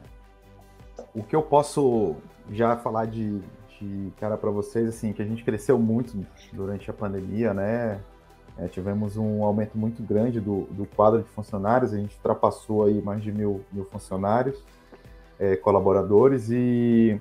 o 1.14 1.22
que 1.22 1.34
eu 1.34 1.42
posso 1.42 2.16
já 2.50 2.76
falar 2.76 3.06
de, 3.06 3.40
de 3.78 4.12
cara 4.18 4.36
para 4.36 4.50
vocês, 4.50 4.88
assim, 4.88 5.12
que 5.12 5.22
a 5.22 5.24
gente 5.24 5.44
cresceu 5.44 5.78
muito 5.78 6.16
durante 6.52 6.90
a 6.90 6.94
pandemia, 6.94 7.54
né? 7.54 8.00
É, 8.56 8.66
tivemos 8.66 9.16
um 9.16 9.44
aumento 9.44 9.78
muito 9.78 10.02
grande 10.02 10.40
do, 10.40 10.62
do, 10.72 10.84
quadro 10.84 11.22
de 11.22 11.28
funcionários, 11.28 11.92
a 11.92 11.96
gente 11.96 12.16
ultrapassou 12.16 12.84
aí 12.84 13.00
mais 13.00 13.22
de 13.22 13.30
mil, 13.30 13.64
mil 13.72 13.84
funcionários, 13.84 14.64
é, 15.38 15.54
colaboradores, 15.54 16.50
e, 16.50 17.20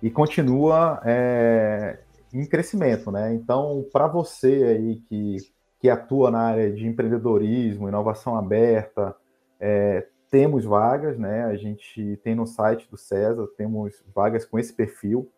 e 0.00 0.10
continua 0.10 1.00
é, 1.04 1.98
em 2.32 2.46
crescimento, 2.46 3.10
né? 3.10 3.34
Então, 3.34 3.84
para 3.92 4.06
você 4.06 4.62
aí 4.64 4.96
que, 5.08 5.38
que 5.80 5.90
atua 5.90 6.30
na 6.30 6.40
área 6.40 6.72
de 6.72 6.86
empreendedorismo, 6.86 7.88
inovação 7.88 8.36
aberta, 8.36 9.16
é, 9.58 10.06
temos 10.32 10.64
vagas, 10.64 11.18
né? 11.18 11.44
A 11.44 11.56
gente 11.56 12.18
tem 12.24 12.34
no 12.34 12.46
site 12.46 12.88
do 12.90 12.96
César, 12.96 13.46
temos 13.54 14.02
vagas 14.14 14.46
com 14.46 14.58
esse 14.58 14.72
perfil. 14.72 15.30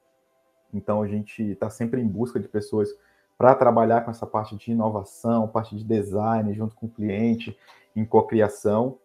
Então 0.72 1.03
a 1.03 1.09
gente 1.09 1.42
está 1.42 1.68
sempre 1.68 2.01
em 2.01 2.07
busca 2.07 2.38
de 2.38 2.47
pessoas 2.47 2.88
para 3.36 3.57
trabalhar 3.57 4.03
com 4.05 4.12
essa 4.12 4.24
parte 4.24 4.55
de 4.55 4.70
inovação, 4.70 5.49
parte 5.49 5.76
de 5.76 5.82
design, 5.82 6.55
junto 6.55 6.76
com 6.76 6.86
o 6.86 6.88
cliente, 6.88 7.59
em 7.97 8.05
cocriação. 8.05 8.97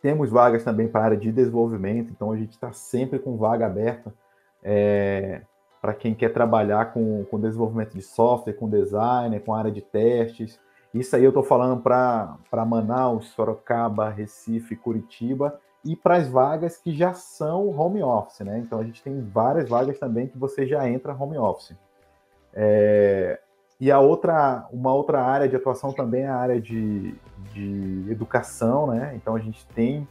Temos 0.00 0.30
vagas 0.30 0.62
também 0.62 0.86
para 0.86 1.00
a 1.00 1.04
área 1.06 1.16
de 1.16 1.32
desenvolvimento, 1.32 2.12
então 2.12 2.30
a 2.30 2.36
gente 2.36 2.52
está 2.52 2.72
sempre 2.72 3.18
com 3.18 3.36
vaga 3.36 3.66
aberta 3.66 4.14
é, 4.62 5.42
para 5.82 5.92
quem 5.92 6.14
quer 6.14 6.32
trabalhar 6.32 6.92
com, 6.92 7.24
com 7.24 7.40
desenvolvimento 7.40 7.94
de 7.94 8.02
software, 8.02 8.52
com 8.52 8.70
design, 8.70 9.40
com 9.40 9.52
área 9.52 9.72
de 9.72 9.82
testes. 9.82 10.60
Isso 10.98 11.14
aí 11.14 11.24
eu 11.24 11.30
estou 11.30 11.42
falando 11.42 11.80
para 11.82 12.64
Manaus, 12.66 13.28
Sorocaba, 13.28 14.08
Recife, 14.08 14.74
Curitiba 14.76 15.60
e 15.84 15.94
para 15.94 16.16
as 16.16 16.28
vagas 16.28 16.78
que 16.78 16.92
já 16.92 17.12
são 17.12 17.68
home 17.68 18.02
office, 18.02 18.40
né? 18.40 18.58
Então 18.58 18.80
a 18.80 18.84
gente 18.84 19.02
tem 19.02 19.20
várias 19.20 19.68
vagas 19.68 19.98
também 19.98 20.26
que 20.26 20.38
você 20.38 20.66
já 20.66 20.88
entra 20.88 21.14
home 21.14 21.38
office. 21.38 21.76
É, 22.52 23.38
e 23.78 23.92
a 23.92 24.00
outra, 24.00 24.66
uma 24.72 24.92
outra 24.92 25.22
área 25.22 25.46
de 25.48 25.54
atuação 25.54 25.92
também 25.92 26.22
é 26.22 26.28
a 26.28 26.36
área 26.36 26.60
de, 26.60 27.14
de 27.52 28.06
educação, 28.10 28.86
né? 28.86 29.12
Então 29.14 29.36
a 29.36 29.38
gente 29.38 29.66
tem 29.68 30.08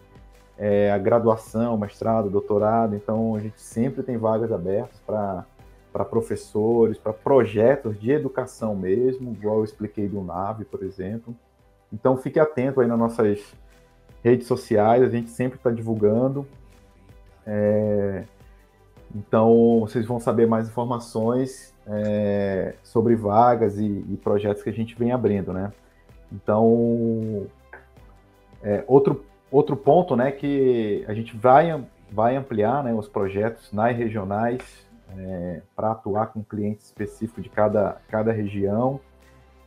é, 0.57 0.91
a 0.91 0.97
graduação, 0.97 1.75
mestrado, 1.77 2.29
doutorado, 2.29 2.95
então 2.95 3.35
a 3.35 3.39
gente 3.39 3.59
sempre 3.59 4.03
tem 4.03 4.17
vagas 4.17 4.51
abertas 4.51 4.99
para 5.05 5.45
para 5.95 6.03
professores, 6.03 6.97
para 6.97 7.13
projetos 7.13 7.97
de 7.97 8.11
educação 8.11 8.75
mesmo, 8.75 9.31
igual 9.31 9.59
eu 9.59 9.63
expliquei 9.63 10.09
do 10.09 10.21
NAVE, 10.21 10.65
por 10.65 10.83
exemplo. 10.83 11.33
Então 11.91 12.17
fique 12.17 12.37
atento 12.37 12.81
aí 12.81 12.87
nas 12.87 12.99
nossas 12.99 13.55
redes 14.21 14.45
sociais, 14.45 15.01
a 15.01 15.07
gente 15.07 15.29
sempre 15.29 15.57
está 15.57 15.71
divulgando. 15.71 16.45
É... 17.47 18.25
Então 19.15 19.79
vocês 19.79 20.05
vão 20.05 20.19
saber 20.19 20.45
mais 20.45 20.67
informações 20.67 21.73
é, 21.87 22.75
sobre 22.83 23.15
vagas 23.15 23.79
e, 23.79 23.85
e, 23.85 24.19
projetos 24.21 24.61
que 24.61 24.69
a 24.69 24.73
gente 24.73 24.99
vem 24.99 25.13
abrindo, 25.13 25.53
né? 25.53 25.71
Então 26.29 27.47
é, 28.61 28.83
outro 28.85 29.23
outro 29.49 29.77
ponto, 29.77 30.13
né, 30.17 30.29
que 30.29 31.05
a 31.07 31.13
gente 31.13 31.37
vai 31.37 31.85
vai 32.11 32.35
ampliar, 32.35 32.83
né, 32.83 32.93
os 32.93 33.07
projetos 33.07 33.71
nas 33.71 33.95
regionais 33.95 34.84
é, 35.17 35.61
para 35.75 35.91
atuar 35.91 36.27
com 36.27 36.43
clientes 36.43 36.85
específicos 36.85 37.43
de 37.43 37.49
cada, 37.49 37.97
cada 38.07 38.31
região. 38.31 38.99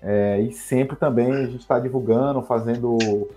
É, 0.00 0.40
e 0.40 0.52
sempre 0.52 0.96
também 0.96 1.32
a 1.32 1.46
gente 1.46 1.58
está 1.60 1.78
divulgando, 1.78 2.42
fazendo 2.42 3.28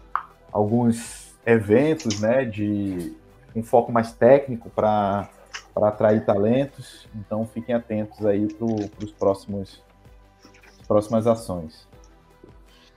alguns 0.51 1.33
eventos 1.45 2.19
né, 2.19 2.45
de 2.45 3.15
um 3.55 3.63
foco 3.63 3.91
mais 3.91 4.13
técnico 4.13 4.69
para 4.69 5.29
atrair 5.75 6.25
talentos. 6.25 7.07
Então 7.15 7.45
fiquem 7.45 7.73
atentos 7.73 8.25
aí 8.25 8.47
para 8.53 8.65
os 9.05 9.11
próximos 9.11 9.81
próximas 10.87 11.25
ações. 11.25 11.87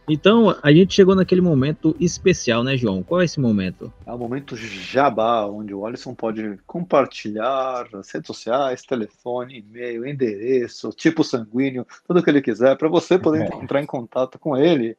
Então, 0.09 0.55
a 0.63 0.71
gente 0.71 0.95
chegou 0.95 1.15
naquele 1.15 1.41
momento 1.41 1.97
especial, 1.99 2.63
né, 2.63 2.77
João? 2.77 3.03
Qual 3.03 3.23
é 3.23 3.25
esse 3.25 3.41
momento? 3.41 3.93
É 4.07 4.13
o 4.13 4.19
momento 4.19 4.55
jabá, 4.55 5.47
onde 5.47 5.75
o 5.75 5.87
Alisson 5.87 6.15
pode 6.15 6.59
compartilhar 6.67 7.87
as 7.95 8.11
redes 8.11 8.27
sociais, 8.27 8.83
telefone, 8.83 9.61
e-mail, 9.61 10.07
endereço, 10.07 10.91
tipo 10.91 11.25
sanguíneo, 11.25 11.87
tudo 12.07 12.23
que 12.23 12.29
ele 12.29 12.43
quiser, 12.43 12.77
para 12.77 12.89
você 12.89 13.19
poder 13.19 13.51
é. 13.51 13.57
entrar 13.57 13.81
em 13.81 13.87
contato 13.87 14.39
com 14.39 14.57
ele. 14.57 14.97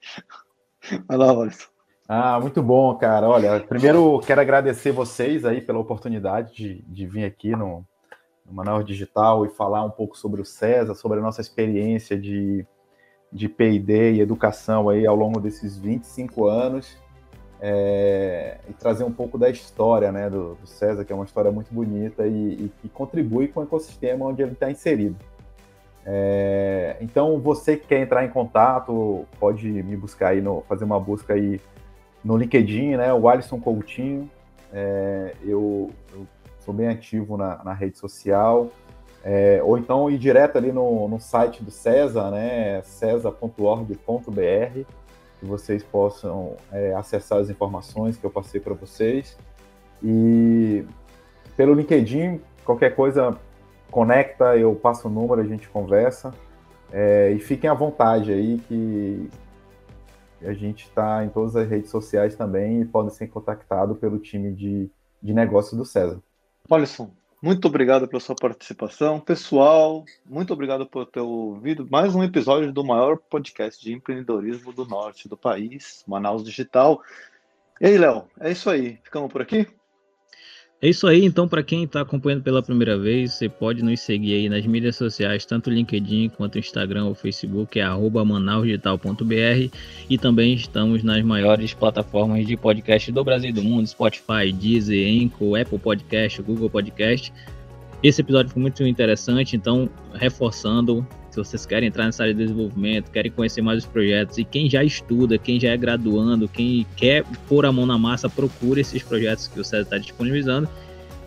Vai 1.08 1.18
lá, 1.18 1.30
Alisson. 1.32 1.68
Ah, 2.08 2.40
muito 2.40 2.62
bom, 2.62 2.96
cara. 2.96 3.28
Olha, 3.28 3.60
primeiro 3.60 4.20
quero 4.20 4.42
agradecer 4.42 4.92
vocês 4.92 5.44
aí 5.44 5.60
pela 5.60 5.80
oportunidade 5.80 6.54
de, 6.54 6.82
de 6.88 7.08
vir 7.08 7.26
aqui 7.26 7.52
no, 7.52 7.84
no 8.46 8.54
Manaus 8.54 8.86
Digital 8.86 9.46
e 9.46 9.50
falar 9.50 9.84
um 9.84 9.90
pouco 9.90 10.18
sobre 10.18 10.40
o 10.40 10.46
César, 10.46 10.94
sobre 10.94 11.18
a 11.20 11.22
nossa 11.22 11.42
experiência 11.42 12.18
de 12.18 12.66
de 13.32 13.50
P&D 13.50 14.14
e 14.14 14.22
educação 14.22 14.90
aí 14.90 15.06
ao 15.06 15.16
longo 15.16 15.40
desses 15.40 15.78
25 15.78 16.48
anos 16.48 16.98
é, 17.62 18.58
e 18.70 18.74
trazer 18.74 19.04
um 19.04 19.12
pouco 19.12 19.38
da 19.38 19.50
história 19.50 20.12
né, 20.12 20.30
do, 20.30 20.56
do, 20.56 20.68
César, 20.68 21.04
que 21.04 21.12
é 21.12 21.16
uma 21.16 21.26
história 21.26 21.52
muito 21.52 21.74
bonita 21.74 22.28
e, 22.28 22.72
que 22.82 22.90
contribui 22.90 23.48
com 23.48 23.62
o 23.62 23.64
ecossistema 23.64 24.26
onde 24.26 24.42
ele 24.42 24.52
está 24.52 24.70
inserido. 24.70 25.16
É, 26.06 26.98
então, 27.02 27.40
você 27.40 27.76
que 27.76 27.88
quer 27.88 28.02
entrar 28.02 28.24
em 28.24 28.30
contato, 28.30 29.26
pode 29.40 29.68
me 29.68 29.98
buscar 29.98 30.30
aí, 30.30 30.42
no, 30.42 30.62
fazer 30.68 30.84
uma 30.84 31.00
busca 31.00 31.34
aí 31.34 31.60
no 32.24 32.38
LinkedIn, 32.38 32.98
né, 32.98 33.14
o 33.14 33.28
Alisson 33.28 33.60
Coutinho, 33.60 34.30
é, 34.72 35.34
eu, 35.44 35.90
eu, 36.14 36.28
sou 36.60 36.74
bem 36.74 36.88
ativo 36.88 37.38
na, 37.38 37.64
na 37.64 37.74
rede 37.74 37.98
social, 37.98 38.70
é, 39.28 39.60
ou 39.64 39.76
então 39.76 40.08
ir 40.08 40.20
direto 40.20 40.56
ali 40.56 40.72
no, 40.72 41.08
no 41.08 41.20
site 41.20 41.64
do 41.64 41.72
César, 41.72 42.30
né, 42.30 42.84
cesar.org.br, 42.84 43.96
que 45.40 45.46
vocês 45.46 45.84
possam 45.84 46.56
é, 46.72 46.94
acessar 46.94 47.40
as 47.40 47.50
informações 47.50 48.18
que 48.18 48.24
eu 48.24 48.30
passei 48.30 48.62
para 48.62 48.76
vocês. 48.76 49.36
E 50.04 50.86
pelo 51.58 51.74
LinkedIn, 51.74 52.40
qualquer 52.64 52.96
coisa, 52.96 53.36
conecta, 53.90 54.56
eu 54.58 54.76
passo 54.76 55.08
o 55.08 55.12
número, 55.12 55.42
a 55.42 55.46
gente 55.46 55.68
conversa. 55.70 56.32
É, 56.92 57.32
e 57.32 57.40
fiquem 57.40 57.68
à 57.68 57.74
vontade 57.74 58.32
aí 58.32 58.60
que 58.68 59.28
a 60.44 60.54
gente 60.54 60.84
está 60.84 61.26
em 61.26 61.30
todas 61.30 61.56
as 61.56 61.68
redes 61.68 61.90
sociais 61.90 62.36
também 62.36 62.82
e 62.82 62.86
podem 62.86 63.10
ser 63.10 63.26
contactados 63.30 63.98
pelo 63.98 64.20
time 64.20 64.54
de, 64.54 64.88
de 65.20 65.34
negócio 65.34 65.76
do 65.76 65.84
César. 65.84 66.22
Alisson, 66.70 67.10
muito 67.46 67.68
obrigado 67.68 68.08
pela 68.08 68.20
sua 68.20 68.36
participação. 68.36 69.20
Pessoal, 69.20 70.04
muito 70.26 70.52
obrigado 70.52 70.84
por 70.84 71.06
ter 71.06 71.20
ouvido 71.20 71.88
mais 71.92 72.16
um 72.16 72.24
episódio 72.24 72.74
do 72.74 72.84
maior 72.84 73.20
podcast 73.20 73.80
de 73.84 73.94
empreendedorismo 73.94 74.74
do 74.74 74.84
norte 74.84 75.30
do 75.30 75.38
país, 75.38 76.04
Manaus 76.08 76.44
Digital. 76.44 77.04
E 77.80 77.86
aí, 77.86 78.00
Léo, 78.00 78.28
é 78.40 78.52
isso 78.52 78.68
aí. 78.68 79.00
Ficamos 79.04 79.32
por 79.32 79.44
aqui? 79.44 79.68
É 80.82 80.90
isso 80.90 81.08
aí, 81.08 81.24
então, 81.24 81.48
para 81.48 81.64
quem 81.64 81.86
está 81.86 82.02
acompanhando 82.02 82.44
pela 82.44 82.62
primeira 82.62 82.98
vez, 82.98 83.34
você 83.34 83.48
pode 83.48 83.82
nos 83.82 84.02
seguir 84.02 84.34
aí 84.36 84.50
nas 84.50 84.66
mídias 84.66 84.98
sociais, 84.98 85.46
tanto 85.46 85.70
LinkedIn 85.70 86.30
quanto 86.30 86.60
Instagram 86.60 87.06
ou 87.06 87.16
Facebook, 87.16 87.80
é 87.80 87.88
manausdigital.br 87.88 89.74
e 90.10 90.18
também 90.18 90.54
estamos 90.54 91.02
nas 91.02 91.24
maiores 91.24 91.74
plataformas 91.74 92.46
de 92.46 92.58
podcast 92.58 93.10
do 93.10 93.24
Brasil 93.24 93.52
e 93.52 93.54
do 93.54 93.64
mundo, 93.64 93.88
Spotify, 93.88 94.52
Deezer, 94.52 95.24
Anchor, 95.24 95.60
Apple 95.60 95.80
Podcast, 95.80 96.42
Google 96.42 96.70
Podcast. 96.70 97.32
Esse 98.04 98.22
episódio 98.22 98.52
foi 98.52 98.62
muito 98.62 98.86
interessante, 98.86 99.56
então, 99.56 99.90
reforçando, 100.14 101.08
se 101.36 101.50
vocês 101.50 101.66
querem 101.66 101.90
entrar 101.90 102.06
nessa 102.06 102.24
área 102.24 102.34
de 102.34 102.42
desenvolvimento, 102.42 103.12
querem 103.12 103.32
conhecer 103.32 103.62
mais 103.62 103.80
os 103.80 103.86
projetos, 103.86 104.38
e 104.38 104.46
quem 104.46 104.70
já 104.70 104.84
estuda, 104.84 105.38
quem 105.38 105.60
já 105.60 105.70
é 105.70 105.78
graduando, 105.78 106.48
quem 106.48 106.86
quer 106.96 107.26
pôr 107.48 107.66
a 107.66 107.72
mão 107.72 107.86
na 107.86 107.98
massa, 107.98 108.30
procure 108.30 108.80
esses 108.80 109.04
projetos 109.04 109.48
que 109.48 109.60
o 109.60 109.64
César 109.64 109.84
está 109.84 109.98
disponibilizando. 109.98 110.70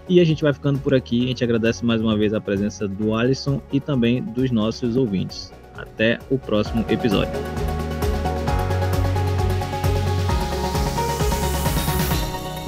E 0.09 0.21
a 0.21 0.25
gente 0.25 0.43
vai 0.43 0.55
ficando 0.55 0.79
por 0.79 0.95
aqui. 0.95 1.25
A 1.25 1.29
gente 1.29 1.45
agradece 1.45 1.85
mais 1.85 2.01
uma 2.01 2.17
vez 2.17 2.33
a 2.33 2.41
presença 2.41 2.89
do 2.89 3.15
Alisson 3.15 3.61
e 3.71 3.79
também 3.79 4.23
dos 4.23 4.51
nossos 4.51 4.97
ouvintes. 4.97 5.53
Até 5.77 6.19
o 6.31 6.39
próximo 6.39 6.83
episódio. 6.89 7.39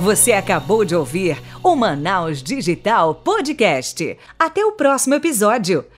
Você 0.01 0.33
acabou 0.33 0.85
de 0.85 0.95
ouvir 0.95 1.39
o 1.63 1.75
Manaus 1.75 2.43
Digital 2.43 3.15
Podcast. 3.15 4.19
Até 4.39 4.65
o 4.65 4.73
próximo 4.73 5.15
episódio. 5.15 5.85